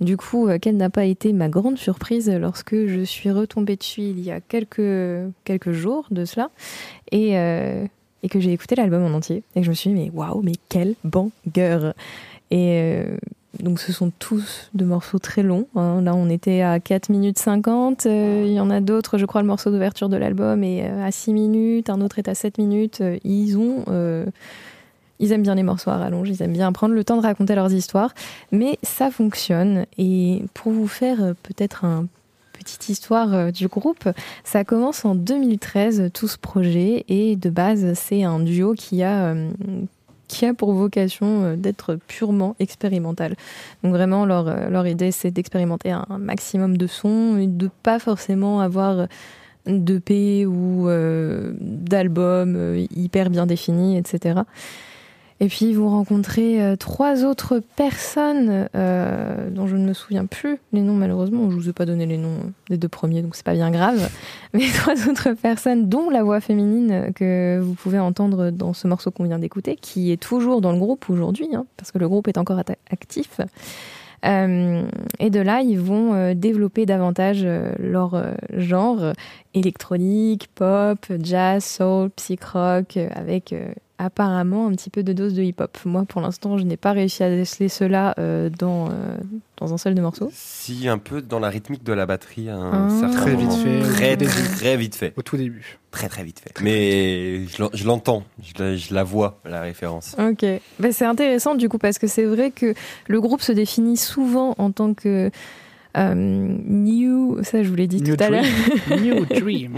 Du 0.00 0.16
coup, 0.16 0.48
quelle 0.60 0.76
n'a 0.76 0.90
pas 0.90 1.04
été 1.04 1.32
ma 1.32 1.48
grande 1.48 1.76
surprise 1.76 2.30
lorsque 2.30 2.74
je 2.74 3.02
suis 3.02 3.30
retombée 3.30 3.76
dessus 3.76 4.02
il 4.02 4.20
y 4.20 4.30
a 4.30 4.40
quelques, 4.40 5.30
quelques 5.44 5.72
jours 5.72 6.06
de 6.10 6.24
cela 6.24 6.50
et, 7.12 7.36
et 8.24 8.28
que 8.28 8.40
j'ai 8.40 8.52
écouté 8.52 8.74
l'album 8.74 9.04
en 9.04 9.14
entier 9.16 9.42
et 9.54 9.60
que 9.60 9.64
je 9.64 9.70
me 9.70 9.74
suis 9.74 9.90
dit, 9.90 9.96
mais 9.96 10.10
waouh, 10.12 10.40
mais 10.42 10.54
quel 10.68 10.94
banger 11.04 11.92
Et 12.50 12.80
euh, 12.80 13.16
donc, 13.62 13.78
ce 13.78 13.92
sont 13.92 14.10
tous 14.18 14.70
de 14.74 14.84
morceaux 14.84 15.18
très 15.20 15.42
longs. 15.44 15.68
hein. 15.76 16.00
Là, 16.02 16.14
on 16.16 16.28
était 16.28 16.62
à 16.62 16.80
4 16.80 17.10
minutes 17.10 17.38
50. 17.38 18.06
euh, 18.06 18.42
Il 18.46 18.52
y 18.52 18.58
en 18.58 18.70
a 18.70 18.80
d'autres, 18.80 19.18
je 19.18 19.26
crois, 19.26 19.42
le 19.42 19.46
morceau 19.46 19.70
d'ouverture 19.70 20.08
de 20.08 20.16
l'album 20.16 20.64
est 20.64 20.88
euh, 20.88 21.04
à 21.06 21.12
6 21.12 21.32
minutes, 21.32 21.90
un 21.90 22.00
autre 22.00 22.18
est 22.18 22.28
à 22.28 22.34
7 22.34 22.58
minutes. 22.58 23.02
Ils 23.24 23.56
ont. 23.56 23.84
ils 25.20 25.30
aiment 25.32 25.42
bien 25.42 25.54
les 25.54 25.62
morceaux 25.62 25.90
à 25.90 25.98
rallonge, 25.98 26.28
ils 26.30 26.42
aiment 26.42 26.52
bien 26.54 26.72
prendre 26.72 26.94
le 26.94 27.04
temps 27.04 27.16
de 27.16 27.22
raconter 27.22 27.54
leurs 27.54 27.72
histoires, 27.72 28.12
mais 28.50 28.78
ça 28.82 29.10
fonctionne. 29.12 29.86
Et 29.98 30.42
pour 30.54 30.72
vous 30.72 30.88
faire 30.88 31.18
peut-être 31.44 31.84
un 31.84 32.06
petite 32.64 32.88
histoire 32.88 33.32
euh, 33.34 33.50
du 33.50 33.68
groupe, 33.68 34.08
ça 34.42 34.64
commence 34.64 35.04
en 35.04 35.14
2013 35.14 36.10
tout 36.12 36.28
ce 36.28 36.38
projet 36.38 37.04
et 37.08 37.36
de 37.36 37.50
base 37.50 37.92
c'est 37.94 38.24
un 38.24 38.40
duo 38.40 38.74
qui 38.74 39.02
a 39.02 39.26
euh, 39.26 39.50
qui 40.26 40.46
a 40.46 40.54
pour 40.54 40.72
vocation 40.72 41.44
euh, 41.44 41.56
d'être 41.56 41.96
purement 42.08 42.56
expérimental. 42.58 43.36
Donc 43.82 43.92
vraiment 43.92 44.26
leur 44.26 44.70
leur 44.70 44.86
idée 44.86 45.12
c'est 45.12 45.30
d'expérimenter 45.30 45.92
un 45.92 46.06
maximum 46.18 46.76
de 46.76 46.86
sons 46.86 47.36
et 47.36 47.46
de 47.46 47.70
pas 47.82 47.98
forcément 47.98 48.60
avoir 48.60 49.06
d'EP 49.66 50.46
ou 50.46 50.88
euh, 50.88 51.52
d'albums 51.60 52.86
hyper 52.94 53.30
bien 53.30 53.46
définis, 53.46 53.96
etc. 53.96 54.40
Et 55.44 55.48
puis 55.48 55.74
vous 55.74 55.90
rencontrez 55.90 56.62
euh, 56.62 56.74
trois 56.74 57.22
autres 57.22 57.60
personnes 57.76 58.66
euh, 58.74 59.50
dont 59.50 59.66
je 59.66 59.76
ne 59.76 59.86
me 59.86 59.92
souviens 59.92 60.24
plus 60.24 60.56
les 60.72 60.80
noms 60.80 60.94
malheureusement. 60.94 61.50
Je 61.50 61.56
vous 61.56 61.68
ai 61.68 61.74
pas 61.74 61.84
donné 61.84 62.06
les 62.06 62.16
noms 62.16 62.50
des 62.70 62.78
deux 62.78 62.88
premiers, 62.88 63.20
donc 63.20 63.36
c'est 63.36 63.44
pas 63.44 63.52
bien 63.52 63.70
grave. 63.70 64.08
Mais 64.54 64.64
trois 64.72 65.06
autres 65.06 65.32
personnes, 65.32 65.90
dont 65.90 66.08
la 66.08 66.22
voix 66.22 66.40
féminine 66.40 67.12
que 67.14 67.60
vous 67.62 67.74
pouvez 67.74 67.98
entendre 67.98 68.52
dans 68.52 68.72
ce 68.72 68.88
morceau 68.88 69.10
qu'on 69.10 69.24
vient 69.24 69.38
d'écouter, 69.38 69.76
qui 69.76 70.12
est 70.12 70.16
toujours 70.16 70.62
dans 70.62 70.72
le 70.72 70.78
groupe 70.78 71.10
aujourd'hui, 71.10 71.54
hein, 71.54 71.66
parce 71.76 71.92
que 71.92 71.98
le 71.98 72.08
groupe 72.08 72.26
est 72.26 72.38
encore 72.38 72.62
actif. 72.90 73.38
Euh, 74.24 74.82
et 75.18 75.30
de 75.30 75.40
là, 75.40 75.60
ils 75.60 75.78
vont 75.78 76.14
euh, 76.14 76.34
développer 76.34 76.86
davantage 76.86 77.42
euh, 77.44 77.72
leur 77.78 78.14
euh, 78.14 78.32
genre 78.54 79.02
euh, 79.02 79.12
électronique, 79.52 80.48
pop, 80.54 80.98
jazz, 81.20 81.64
soul, 81.64 82.10
psych 82.16 82.42
rock, 82.44 82.96
euh, 82.96 83.08
avec 83.14 83.52
euh, 83.52 83.72
apparemment 83.98 84.66
un 84.66 84.72
petit 84.72 84.90
peu 84.90 85.02
de 85.02 85.12
dose 85.12 85.34
de 85.34 85.42
hip-hop. 85.42 85.78
Moi, 85.84 86.04
pour 86.04 86.20
l'instant, 86.20 86.58
je 86.58 86.64
n'ai 86.64 86.76
pas 86.76 86.92
réussi 86.92 87.22
à 87.22 87.30
déceler 87.30 87.68
cela 87.68 88.14
euh, 88.18 88.50
dans, 88.50 88.88
euh, 88.88 88.90
dans 89.58 89.72
un 89.72 89.78
seul 89.78 89.94
de 89.94 90.00
morceaux. 90.00 90.30
Si, 90.32 90.88
un 90.88 90.98
peu 90.98 91.22
dans 91.22 91.38
la 91.38 91.48
rythmique 91.48 91.84
de 91.84 91.92
la 91.92 92.04
batterie, 92.06 92.48
à 92.50 92.56
Ah. 92.56 92.76
un 92.76 93.00
certain 93.00 93.16
Très 93.20 93.36
vite 93.36 93.52
fait. 93.52 94.16
Très, 94.56 94.76
vite 94.76 94.94
fait. 94.96 95.12
Au 95.16 95.22
tout 95.22 95.36
début. 95.36 95.78
Très, 95.92 96.08
très 96.08 96.24
vite 96.24 96.40
fait. 96.40 96.52
Mais 96.60 97.46
je 97.46 97.62
l'en- 97.62 97.70
je 97.72 97.86
l'entends, 97.86 98.24
je 98.42 98.62
la, 98.62 98.76
je 98.76 98.92
la 98.92 99.04
vois, 99.04 99.38
la 99.44 99.60
référence. 99.60 100.16
Ok, 100.18 100.44
Ben, 100.80 100.92
c'est 100.92 101.04
intéressant 101.06 101.54
du 101.54 101.68
coup 101.68 101.78
parce 101.78 101.98
que 101.98 102.08
c'est 102.08 102.24
vrai 102.24 102.50
que 102.50 102.74
le 103.06 103.20
groupe 103.20 103.42
se 103.42 103.52
définit 103.52 103.96
souvent 103.96 104.54
en 104.58 104.72
tant 104.72 104.92
que 104.94 105.30
euh, 105.96 106.14
new, 106.14 107.38
ça 107.42 107.62
je 107.62 107.68
vous 107.68 107.74
l'ai 107.76 107.86
dit 107.86 108.02
New 108.02 108.16
tout 108.16 108.24
à 108.24 108.30
l'heure. 108.30 108.44
New 109.00 109.24
Dream. 109.26 109.72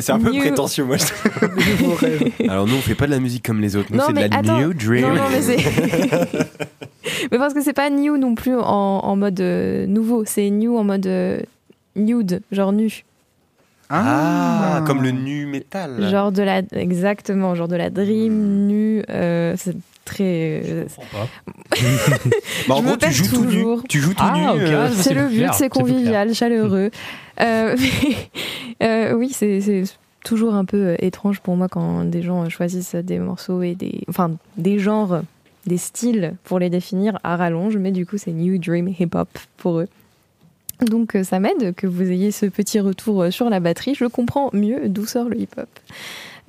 C'est 0.00 0.10
un 0.12 0.18
peu 0.20 0.30
New- 0.30 0.40
prétentieux, 0.40 0.84
moi. 0.84 0.96
je. 0.98 2.48
Alors 2.48 2.66
nous, 2.66 2.74
on 2.74 2.80
fait 2.80 2.94
pas 2.94 3.06
de 3.06 3.12
la 3.12 3.20
musique 3.20 3.44
comme 3.44 3.60
les 3.60 3.74
autres. 3.76 3.88
Nous, 3.90 3.98
Non, 3.98 4.04
c'est 4.08 4.12
de 4.12 4.18
mais 4.18 4.28
la 4.28 4.36
attends. 4.38 4.58
New 4.58 4.74
Dream. 4.74 5.02
Non, 5.08 5.14
non, 5.14 5.22
mais 5.30 5.40
c'est. 5.42 5.56
mais 7.32 7.38
parce 7.38 7.54
que 7.54 7.62
c'est 7.62 7.72
pas 7.72 7.88
new 7.90 8.16
non 8.16 8.34
plus 8.34 8.54
en, 8.56 8.60
en 8.64 9.16
mode 9.16 9.40
euh, 9.40 9.86
nouveau, 9.86 10.24
c'est 10.26 10.50
new 10.50 10.76
en 10.76 10.84
mode 10.84 11.06
euh, 11.06 11.40
nude, 11.96 12.42
genre 12.52 12.72
nu. 12.72 13.04
Ah, 13.94 14.82
comme 14.86 15.02
le 15.02 15.10
nu 15.10 15.44
métal. 15.46 16.08
Genre 16.10 16.32
de 16.32 16.42
la. 16.42 16.62
Exactement, 16.72 17.54
genre 17.54 17.68
de 17.68 17.76
la 17.76 17.90
dream 17.90 18.66
nu. 18.66 19.02
euh, 19.10 19.54
c'est 19.58 19.76
très. 20.04 20.62
euh, 20.64 20.84
Bah, 22.68 22.74
en 22.74 22.78
je 22.78 22.82
gros, 22.82 22.92
me 22.92 22.96
tu 22.98 23.12
joues 23.12 23.28
tout 23.34 23.44
nu. 23.44 23.64
Tu 23.88 24.00
joues 24.00 24.14
tout 24.14 24.22
Ah, 24.26 24.54
nu. 24.54 24.62
euh, 24.62 24.86
Ah, 24.88 24.92
c'est 24.94 25.14
le 25.14 25.28
but, 25.28 25.48
c'est 25.54 25.68
convivial, 25.68 26.34
chaleureux. 26.34 26.90
Euh, 27.40 27.76
mais, 28.80 28.86
euh, 28.86 29.14
oui, 29.14 29.30
c'est 29.32 29.84
toujours 30.24 30.54
un 30.54 30.64
peu 30.64 30.94
étrange 31.00 31.40
pour 31.40 31.56
moi 31.56 31.68
quand 31.68 32.04
des 32.04 32.22
gens 32.22 32.48
choisissent 32.48 32.94
des 32.94 33.18
morceaux 33.18 33.62
et 33.62 33.74
des, 33.74 34.02
enfin, 34.08 34.30
des 34.56 34.78
genres, 34.78 35.22
des 35.66 35.78
styles 35.78 36.34
pour 36.44 36.58
les 36.58 36.70
définir 36.70 37.18
à 37.24 37.36
rallonge, 37.36 37.76
mais 37.76 37.90
du 37.90 38.06
coup, 38.06 38.18
c'est 38.18 38.32
New 38.32 38.58
Dream 38.58 38.88
Hip 38.88 39.10
Hop 39.14 39.28
pour 39.56 39.80
eux. 39.80 39.88
Donc 40.80 41.16
ça 41.22 41.38
m'aide 41.38 41.74
que 41.76 41.86
vous 41.86 42.10
ayez 42.10 42.32
ce 42.32 42.46
petit 42.46 42.80
retour 42.80 43.26
sur 43.30 43.48
la 43.50 43.60
batterie. 43.60 43.94
Je 43.94 44.04
comprends 44.06 44.50
mieux 44.52 44.88
d'où 44.88 45.06
sort 45.06 45.28
le 45.28 45.38
hip-hop. 45.38 45.68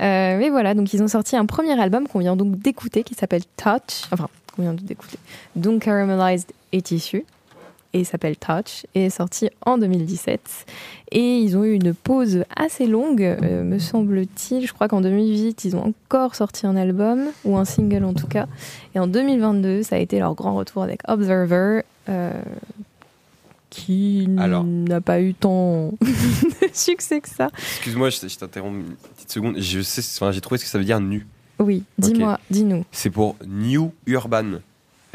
Euh, 0.02 0.38
mais 0.38 0.50
voilà, 0.50 0.74
donc 0.74 0.94
ils 0.94 1.04
ont 1.04 1.08
sorti 1.08 1.36
un 1.36 1.46
premier 1.46 1.80
album 1.80 2.08
qu'on 2.08 2.20
vient 2.20 2.36
donc 2.36 2.58
d'écouter 2.60 3.04
qui 3.04 3.14
s'appelle 3.14 3.44
Touch. 3.58 4.04
Enfin, 4.12 4.28
qu'on 4.56 4.64
vient 4.64 4.74
d'écouter. 4.74 5.18
Donc 5.56 5.84
Caramelized 5.84 6.52
est 6.72 6.92
issu 6.92 7.26
et 7.94 8.04
s'appelle 8.04 8.38
Touch 8.38 8.86
et 8.96 9.06
est 9.06 9.10
sorti 9.10 9.50
en 9.66 9.78
2017. 9.78 10.42
Et 11.12 11.38
ils 11.38 11.56
ont 11.56 11.64
eu 11.64 11.74
une 11.74 11.94
pause 11.94 12.44
assez 12.56 12.88
longue, 12.88 13.22
euh, 13.22 13.64
me 13.64 13.78
semble-t-il. 13.78 14.66
Je 14.66 14.74
crois 14.74 14.88
qu'en 14.88 15.02
2018, 15.02 15.66
ils 15.66 15.76
ont 15.76 15.86
encore 15.86 16.34
sorti 16.34 16.66
un 16.66 16.76
album 16.76 17.26
ou 17.46 17.56
un 17.56 17.66
single 17.66 18.04
en 18.04 18.14
tout 18.14 18.28
cas. 18.28 18.48
Et 18.96 19.00
en 19.00 19.06
2022, 19.06 19.84
ça 19.84 19.98
a 19.98 20.00
été 20.00 20.18
leur 20.18 20.34
grand 20.34 20.56
retour 20.56 20.82
avec 20.82 21.02
Observer. 21.08 21.82
euh, 22.10 22.32
qui 23.74 24.30
Alors. 24.38 24.64
n'a 24.64 25.02
pas 25.02 25.20
eu 25.22 25.34
tant 25.34 25.88
de 26.02 26.68
succès 26.74 27.22
que 27.22 27.30
ça. 27.30 27.50
Excuse-moi, 27.58 28.10
je, 28.12 28.28
je 28.28 28.38
t'interromps 28.38 28.76
une 28.78 28.96
petite 29.16 29.32
seconde. 29.32 29.56
Je 29.58 29.82
sais, 29.82 30.02
enfin, 30.18 30.32
j'ai 30.32 30.42
trouvé 30.42 30.60
ce 30.60 30.64
que 30.66 30.70
ça 30.70 30.78
veut 30.78 30.86
dire 30.86 31.00
nu. 31.00 31.26
Oui, 31.60 31.84
dis-moi, 31.98 32.40
dis-nous. 32.52 32.86
C'est 32.92 33.10
pour 33.10 33.36
New 33.48 33.92
Urban. 34.06 34.60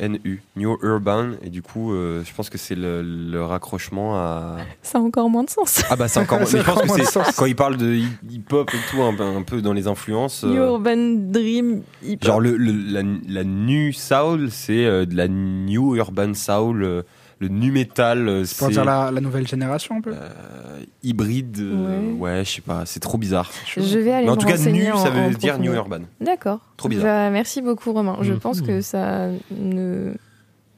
NU, 0.00 0.40
New 0.54 0.78
Urban, 0.82 1.30
et 1.42 1.50
du 1.50 1.60
coup, 1.60 1.92
euh, 1.92 2.22
je 2.24 2.32
pense 2.32 2.48
que 2.50 2.56
c'est 2.56 2.76
le, 2.76 3.02
le 3.02 3.44
raccrochement 3.44 4.14
à. 4.16 4.58
Ça 4.80 4.98
a 4.98 5.00
encore 5.00 5.28
moins 5.28 5.42
de 5.42 5.50
sens. 5.50 5.82
Ah 5.90 5.96
bah 5.96 6.06
c'est 6.06 6.20
encore. 6.20 6.38
Ça 6.46 6.56
mais 6.58 6.62
je 6.62 6.70
pense 6.70 6.82
que 6.82 7.02
c'est 7.04 7.34
quand 7.36 7.46
il 7.46 7.56
parle 7.56 7.76
de 7.76 7.96
hip 7.96 8.44
hop 8.52 8.70
et 8.72 8.78
tout, 8.92 9.02
un, 9.02 9.12
peu- 9.12 9.24
un 9.24 9.42
peu 9.42 9.60
dans 9.60 9.72
les 9.72 9.88
influences. 9.88 10.44
euh, 10.44 10.54
Urban 10.54 11.14
Dream 11.16 11.82
hip 12.04 12.18
genre 12.24 12.38
le, 12.38 12.56
le- 12.56 12.70
la, 12.92 13.02
la 13.28 13.42
nu 13.42 13.92
soul, 13.92 14.52
c'est 14.52 14.84
euh, 14.84 15.04
de 15.04 15.16
la 15.16 15.26
new 15.26 15.96
urban 15.96 16.32
soul, 16.32 16.84
euh, 16.84 17.02
le 17.40 17.48
nu 17.48 17.70
metal, 17.70 18.28
euh, 18.28 18.38
Pour 18.40 18.66
c'est 18.66 18.70
dire 18.72 18.84
la, 18.84 19.10
la 19.10 19.20
nouvelle 19.20 19.46
génération 19.46 19.96
un 19.96 20.00
peu. 20.00 20.12
euh, 20.12 20.80
hybride. 21.02 21.56
euh, 21.60 22.12
Ouais. 22.12 22.18
ouais, 22.38 22.44
je 22.44 22.50
sais 22.56 22.60
pas, 22.62 22.84
c'est 22.86 23.00
trop 23.00 23.16
bizarre. 23.18 23.50
Je 23.76 23.98
vais 23.98 24.12
aller 24.12 24.24
Mais 24.26 24.32
en 24.32 24.36
me 24.36 24.40
tout 24.40 24.46
cas, 24.46 24.56
nu, 24.58 24.90
en- 24.90 24.96
ça 24.96 25.10
veut 25.10 25.34
dire 25.34 25.58
new 25.58 25.72
urban. 25.72 26.00
D'accord. 26.20 26.60
Trop 26.76 26.88
bizarre. 26.88 27.04
Bah, 27.04 27.30
merci 27.30 27.62
beaucoup 27.62 27.92
Romain. 27.92 28.18
Je 28.22 28.32
Mhm. 28.32 28.40
pense 28.40 28.60
que 28.60 28.80
ça 28.80 29.28
ne 29.50 30.12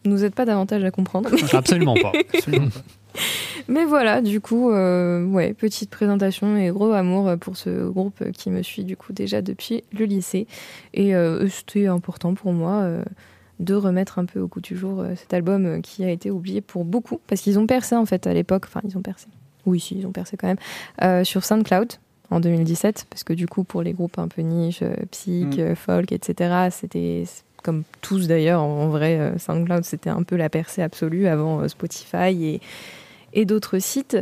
nous 0.05 0.25
aide 0.25 0.35
pas 0.35 0.45
davantage 0.45 0.85
à 0.85 0.91
comprendre. 0.91 1.31
Absolument 1.55 1.95
pas. 1.95 2.13
Absolument 2.35 2.69
pas. 2.69 2.81
Mais 3.69 3.85
voilà, 3.85 4.21
du 4.21 4.41
coup, 4.41 4.71
euh, 4.71 5.25
ouais, 5.27 5.53
petite 5.55 5.91
présentation 5.91 6.57
et 6.57 6.69
gros 6.71 6.93
amour 6.93 7.31
pour 7.41 7.57
ce 7.57 7.89
groupe 7.89 8.23
qui 8.33 8.51
me 8.51 8.63
suit 8.63 8.85
du 8.85 8.97
coup 8.97 9.13
déjà 9.13 9.43
depuis 9.43 9.83
le 9.99 10.05
lycée. 10.07 10.47
Et 10.95 11.15
euh, 11.15 11.49
c'était 11.49 11.87
important 11.87 12.35
pour 12.35 12.53
moi 12.53 12.73
euh, 12.83 13.03
de 13.61 13.75
remettre 13.75 14.19
un 14.19 14.25
peu 14.25 14.41
au 14.41 14.49
goût 14.49 14.61
du 14.61 14.77
jour 14.77 15.01
euh, 15.01 15.15
cet 15.15 15.33
album 15.33 15.67
euh, 15.67 15.81
qui 15.81 16.03
a 16.05 16.11
été 16.11 16.31
oublié 16.31 16.61
pour 16.61 16.85
beaucoup, 16.85 17.21
parce 17.29 17.41
qu'ils 17.41 17.59
ont 17.59 17.67
percé 17.67 17.95
en 17.95 18.07
fait 18.07 18.27
à 18.27 18.35
l'époque, 18.35 18.65
enfin 18.67 18.81
ils 18.85 18.97
ont 18.97 19.03
percé, 19.03 19.29
oui 19.67 19.79
si, 19.79 19.99
ils 19.99 20.07
ont 20.07 20.13
percé 20.13 20.37
quand 20.37 20.49
même, 20.49 20.59
euh, 21.03 21.23
sur 21.23 21.45
SoundCloud 21.45 21.93
en 22.31 22.41
2017, 22.41 23.07
parce 23.09 23.23
que 23.23 23.33
du 23.33 23.47
coup 23.47 23.63
pour 23.65 23.83
les 23.83 23.93
groupes 23.93 24.19
un 24.19 24.29
peu 24.29 24.43
niche, 24.43 24.83
psych, 25.11 25.59
Mm. 25.59 25.75
folk, 25.77 26.13
etc., 26.13 26.69
c'était 26.71 27.25
comme 27.63 27.83
tous 28.01 28.27
d'ailleurs, 28.27 28.63
en 28.63 28.89
vrai, 28.89 29.35
SoundCloud 29.39 29.85
c'était 29.85 30.11
un 30.11 30.23
peu 30.23 30.37
la 30.37 30.49
percée 30.49 30.83
absolue 30.83 31.27
avant 31.27 31.69
Spotify 31.69 32.45
et 32.45 32.61
et 33.33 33.45
d'autres 33.45 33.79
sites. 33.79 34.17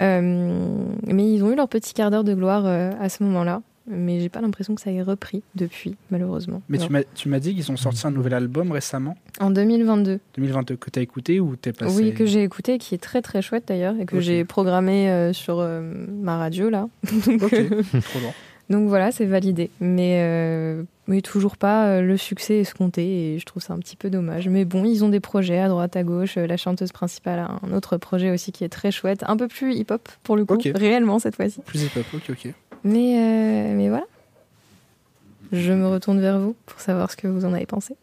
Euh, 0.00 0.84
mais 1.06 1.32
ils 1.32 1.42
ont 1.42 1.52
eu 1.52 1.56
leur 1.56 1.68
petit 1.68 1.94
quart 1.94 2.10
d'heure 2.10 2.24
de 2.24 2.34
gloire 2.34 2.64
euh, 2.66 2.92
à 3.00 3.08
ce 3.08 3.22
moment-là. 3.24 3.62
Mais 3.90 4.20
j'ai 4.20 4.28
pas 4.28 4.40
l'impression 4.40 4.74
que 4.74 4.80
ça 4.80 4.90
ait 4.90 5.02
repris 5.02 5.42
depuis, 5.54 5.96
malheureusement. 6.10 6.62
Mais 6.68 6.78
tu 6.78 6.82
Alors, 6.84 6.92
m'as- 6.92 7.04
tu 7.14 7.28
m'as 7.28 7.40
dit 7.40 7.54
qu'ils 7.54 7.70
ont 7.72 7.76
sorti 7.76 8.06
un 8.06 8.10
nouvel 8.10 8.34
album 8.34 8.70
récemment, 8.72 9.16
En 9.40 9.50
2022. 9.50 10.20
2022, 10.36 10.76
que 10.76 10.90
tu 10.90 10.98
as 10.98 11.02
écouté 11.02 11.40
ou 11.40 11.56
t'es 11.56 11.72
passé 11.72 11.96
Oui, 11.96 12.14
que 12.14 12.26
j'ai 12.26 12.42
écouté, 12.42 12.78
qui 12.78 12.94
est 12.94 12.98
très 12.98 13.22
très 13.22 13.42
chouette 13.42 13.64
d'ailleurs, 13.68 13.94
et 14.00 14.04
que 14.06 14.20
j'ai 14.20 14.44
programmé 14.44 15.10
euh, 15.10 15.32
sur 15.32 15.58
euh, 15.60 15.80
ma 16.20 16.36
radio 16.38 16.70
là. 16.70 16.88
donc, 17.26 17.42
Ok, 17.42 17.52
euh, 17.54 17.82
trop 18.00 18.18
bien. 18.20 18.32
donc 18.70 18.88
voilà, 18.88 19.10
c'est 19.12 19.24
validé. 19.26 19.70
Mais, 19.80 20.20
euh, 20.22 20.82
mais 21.06 21.22
toujours 21.22 21.56
pas 21.56 22.00
le 22.02 22.16
succès 22.18 22.58
escompté, 22.58 23.34
et 23.34 23.38
je 23.38 23.44
trouve 23.46 23.62
ça 23.62 23.72
un 23.72 23.78
petit 23.78 23.96
peu 23.96 24.10
dommage. 24.10 24.48
Mais 24.48 24.64
bon, 24.66 24.84
ils 24.84 25.04
ont 25.04 25.08
des 25.08 25.20
projets 25.20 25.58
à 25.58 25.68
droite, 25.68 25.96
à 25.96 26.02
gauche. 26.02 26.36
La 26.36 26.56
chanteuse 26.58 26.92
principale 26.92 27.38
a 27.38 27.58
un 27.66 27.72
autre 27.72 27.96
projet 27.96 28.30
aussi 28.30 28.52
qui 28.52 28.64
est 28.64 28.68
très 28.68 28.90
chouette, 28.90 29.24
un 29.26 29.36
peu 29.38 29.48
plus 29.48 29.74
hip-hop 29.74 30.06
pour 30.22 30.36
le 30.36 30.44
coup, 30.44 30.58
réellement 30.74 31.18
cette 31.18 31.36
fois-ci. 31.36 31.60
Plus 31.64 31.82
hip-hop, 31.84 32.04
ok, 32.14 32.30
ok. 32.30 32.52
Mais, 32.84 33.18
euh, 33.18 33.74
mais 33.74 33.88
voilà. 33.88 34.04
Je 35.52 35.72
me 35.72 35.88
retourne 35.88 36.20
vers 36.20 36.38
vous 36.38 36.54
pour 36.66 36.80
savoir 36.80 37.10
ce 37.10 37.16
que 37.16 37.26
vous 37.26 37.44
en 37.44 37.52
avez 37.54 37.66
pensé. 37.66 37.96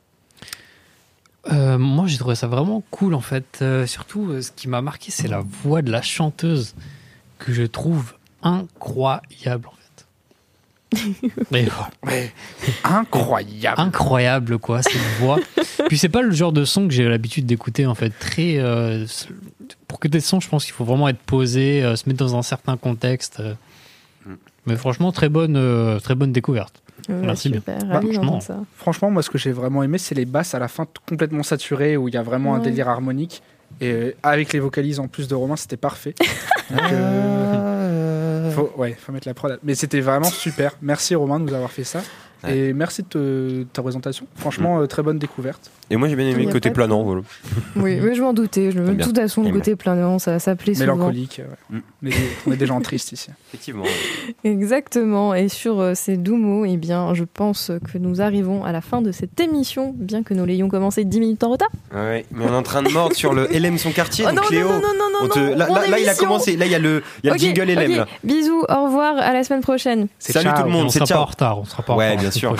Euh, 1.51 1.77
moi, 1.77 2.07
j'ai 2.07 2.17
trouvé 2.17 2.35
ça 2.35 2.47
vraiment 2.47 2.83
cool 2.89 3.13
en 3.13 3.21
fait. 3.21 3.59
Euh, 3.61 3.85
surtout, 3.85 4.31
euh, 4.31 4.41
ce 4.41 4.51
qui 4.51 4.67
m'a 4.67 4.81
marqué, 4.81 5.11
c'est 5.11 5.27
la 5.27 5.41
voix 5.41 5.81
de 5.83 5.91
la 5.91 6.01
chanteuse 6.01 6.73
que 7.37 7.53
je 7.53 7.63
trouve 7.63 8.13
incroyable 8.41 9.67
en 9.67 9.71
fait. 9.71 11.21
Mais, 11.51 11.67
Ouais. 12.03 12.33
Incroyable. 12.83 13.79
incroyable 13.79 14.57
quoi, 14.57 14.81
cette 14.81 15.01
voix. 15.19 15.39
Puis 15.87 15.99
c'est 15.99 16.09
pas 16.09 16.21
le 16.23 16.31
genre 16.31 16.51
de 16.51 16.65
son 16.65 16.87
que 16.87 16.93
j'ai 16.93 17.07
l'habitude 17.07 17.45
d'écouter 17.45 17.85
en 17.85 17.93
fait. 17.95 18.09
Très 18.09 18.57
euh, 18.57 19.05
pour 19.87 19.99
que 19.99 20.07
des 20.07 20.21
sons, 20.21 20.39
je 20.39 20.49
pense 20.49 20.65
qu'il 20.65 20.73
faut 20.73 20.85
vraiment 20.85 21.07
être 21.09 21.19
posé, 21.19 21.83
euh, 21.83 21.95
se 21.95 22.09
mettre 22.09 22.19
dans 22.19 22.35
un 22.35 22.41
certain 22.41 22.75
contexte. 22.75 23.41
Mais 24.65 24.75
franchement, 24.75 25.11
très 25.11 25.29
bonne, 25.29 25.55
euh, 25.57 25.99
très 25.99 26.15
bonne 26.15 26.31
découverte. 26.31 26.81
Merci 27.09 27.49
bien. 27.49 27.59
super, 27.59 27.77
Bah, 27.85 27.95
ravi 27.95 28.13
franchement. 28.13 28.39
ça. 28.41 28.59
Franchement, 28.77 29.11
moi, 29.11 29.21
ce 29.21 29.29
que 29.29 29.37
j'ai 29.37 29.51
vraiment 29.51 29.83
aimé, 29.83 29.97
c'est 29.97 30.15
les 30.15 30.25
basses 30.25 30.55
à 30.55 30.59
la 30.59 30.67
fin 30.67 30.87
complètement 31.07 31.43
saturées, 31.43 31.97
où 31.97 32.07
il 32.07 32.13
y 32.13 32.17
a 32.17 32.23
vraiment 32.23 32.55
un 32.55 32.59
délire 32.59 32.89
harmonique. 32.89 33.43
Et 33.81 33.91
euh, 33.91 34.15
avec 34.23 34.53
les 34.53 34.59
vocalises 34.59 34.99
en 34.99 35.07
plus 35.07 35.27
de 35.27 35.35
Romain, 35.35 35.55
c'était 35.55 35.77
parfait. 35.77 36.15
Donc, 36.71 36.79
euh, 36.91 38.51
faut, 38.51 38.71
ouais, 38.77 38.95
faut 38.99 39.11
mettre 39.11 39.27
la 39.27 39.33
prod. 39.33 39.59
Mais 39.63 39.75
c'était 39.75 39.99
vraiment 40.01 40.23
super. 40.29 40.71
Merci 40.81 41.13
Romain 41.15 41.39
de 41.39 41.45
nous 41.45 41.53
avoir 41.53 41.71
fait 41.71 41.83
ça. 41.83 42.01
Ouais. 42.45 42.57
Et 42.57 42.73
merci 42.73 43.03
de 43.03 43.07
te- 43.07 43.63
ta 43.73 43.81
présentation. 43.81 44.25
Franchement, 44.35 44.79
euh, 44.79 44.85
très 44.87 45.03
bonne 45.03 45.19
découverte. 45.19 45.71
Et 45.89 45.97
moi 45.97 46.07
j'ai 46.07 46.15
bien 46.15 46.27
aimé 46.27 46.43
le 46.43 46.49
a 46.49 46.51
côté 46.51 46.71
planant. 46.71 47.03
Voilà. 47.03 47.21
Oui, 47.75 47.99
mais 48.01 48.15
je 48.15 48.21
m'en 48.21 48.33
doutais. 48.33 48.71
Je... 48.71 48.79
De 48.79 49.03
toute 49.03 49.15
façon, 49.15 49.43
le 49.43 49.51
côté 49.51 49.75
planant, 49.75 50.17
ça, 50.17 50.39
ça 50.39 50.55
plaît 50.55 50.73
souvent. 50.73 50.95
Mélancolique. 50.95 51.41
ouais. 51.71 51.77
Mm. 51.77 52.09
On, 52.47 52.51
est 52.51 52.57
des, 52.57 52.65
gens 52.65 52.79
tristes 52.81 53.11
ici. 53.11 53.29
Effectivement. 53.49 53.83
Exactement. 54.43 55.33
Et 55.33 55.49
sur 55.49 55.79
euh, 55.79 55.93
ces 55.95 56.17
doux 56.17 56.37
mots, 56.37 56.65
eh 56.65 56.77
bien, 56.77 57.13
je 57.13 57.23
pense 57.23 57.71
que 57.91 57.97
nous 57.97 58.21
arrivons 58.21 58.63
à 58.63 58.71
la 58.71 58.81
fin 58.81 59.01
de 59.01 59.11
cette 59.11 59.39
émission, 59.39 59.93
bien 59.95 60.23
que 60.23 60.33
nous 60.33 60.45
l'ayons 60.45 60.69
commencé 60.69 61.03
10 61.05 61.19
minutes 61.19 61.43
en 61.43 61.51
retard. 61.51 61.69
Ouais, 61.93 62.25
mais 62.31 62.45
on 62.45 62.53
est 62.53 62.55
en 62.55 62.63
train 62.63 62.83
de 62.83 62.89
mordre 62.89 63.15
sur 63.15 63.33
le 63.33 63.47
LM 63.51 63.77
son 63.77 63.91
quartier. 63.91 64.25
Oh 64.27 64.29
donc 64.29 64.37
non, 64.37 64.47
Cléo, 64.47 64.67
non, 64.67 64.73
non, 64.75 64.79
non, 64.81 65.09
non, 65.11 65.19
on 65.23 65.27
te- 65.27 65.39
non, 65.39 65.55
là, 65.55 65.67
mon 65.67 65.75
là, 65.75 65.87
là, 65.87 65.99
il 65.99 66.09
a 66.09 66.15
commencé. 66.15 66.57
Là, 66.57 66.65
il 66.65 66.71
y 66.71 66.75
a 66.75 66.79
le, 66.79 67.03
il 67.23 67.27
y 67.27 67.29
a 67.29 67.33
Ok, 67.33 67.41
le 67.41 67.45
jingle 67.45 67.71
LM. 67.71 68.05
Bisous, 68.23 68.63
au 68.67 68.85
revoir, 68.85 69.17
à 69.17 69.33
la 69.33 69.43
semaine 69.43 69.61
prochaine. 69.61 70.07
Salut 70.19 70.45
ciao. 70.45 70.57
tout 70.57 70.65
le 70.65 70.71
monde, 70.71 70.85
on 70.87 70.89
c'est 70.89 70.99
sera 70.99 71.15
pas 71.15 71.21
en 71.21 71.25
retard. 71.25 71.59
On 71.59 71.65
sera 71.65 71.83
pas 71.83 71.93
en 71.93 71.97
retard 71.97 72.31
sûr. 72.39 72.55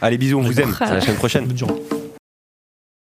Allez, 0.00 0.18
bisous, 0.18 0.38
on 0.38 0.42
vous 0.42 0.60
aime. 0.60 0.74
À 0.80 0.94
la 0.94 1.00
semaine 1.00 1.16
prochaine. 1.16 1.46
Bonne 1.46 1.58
journée. 1.58 1.82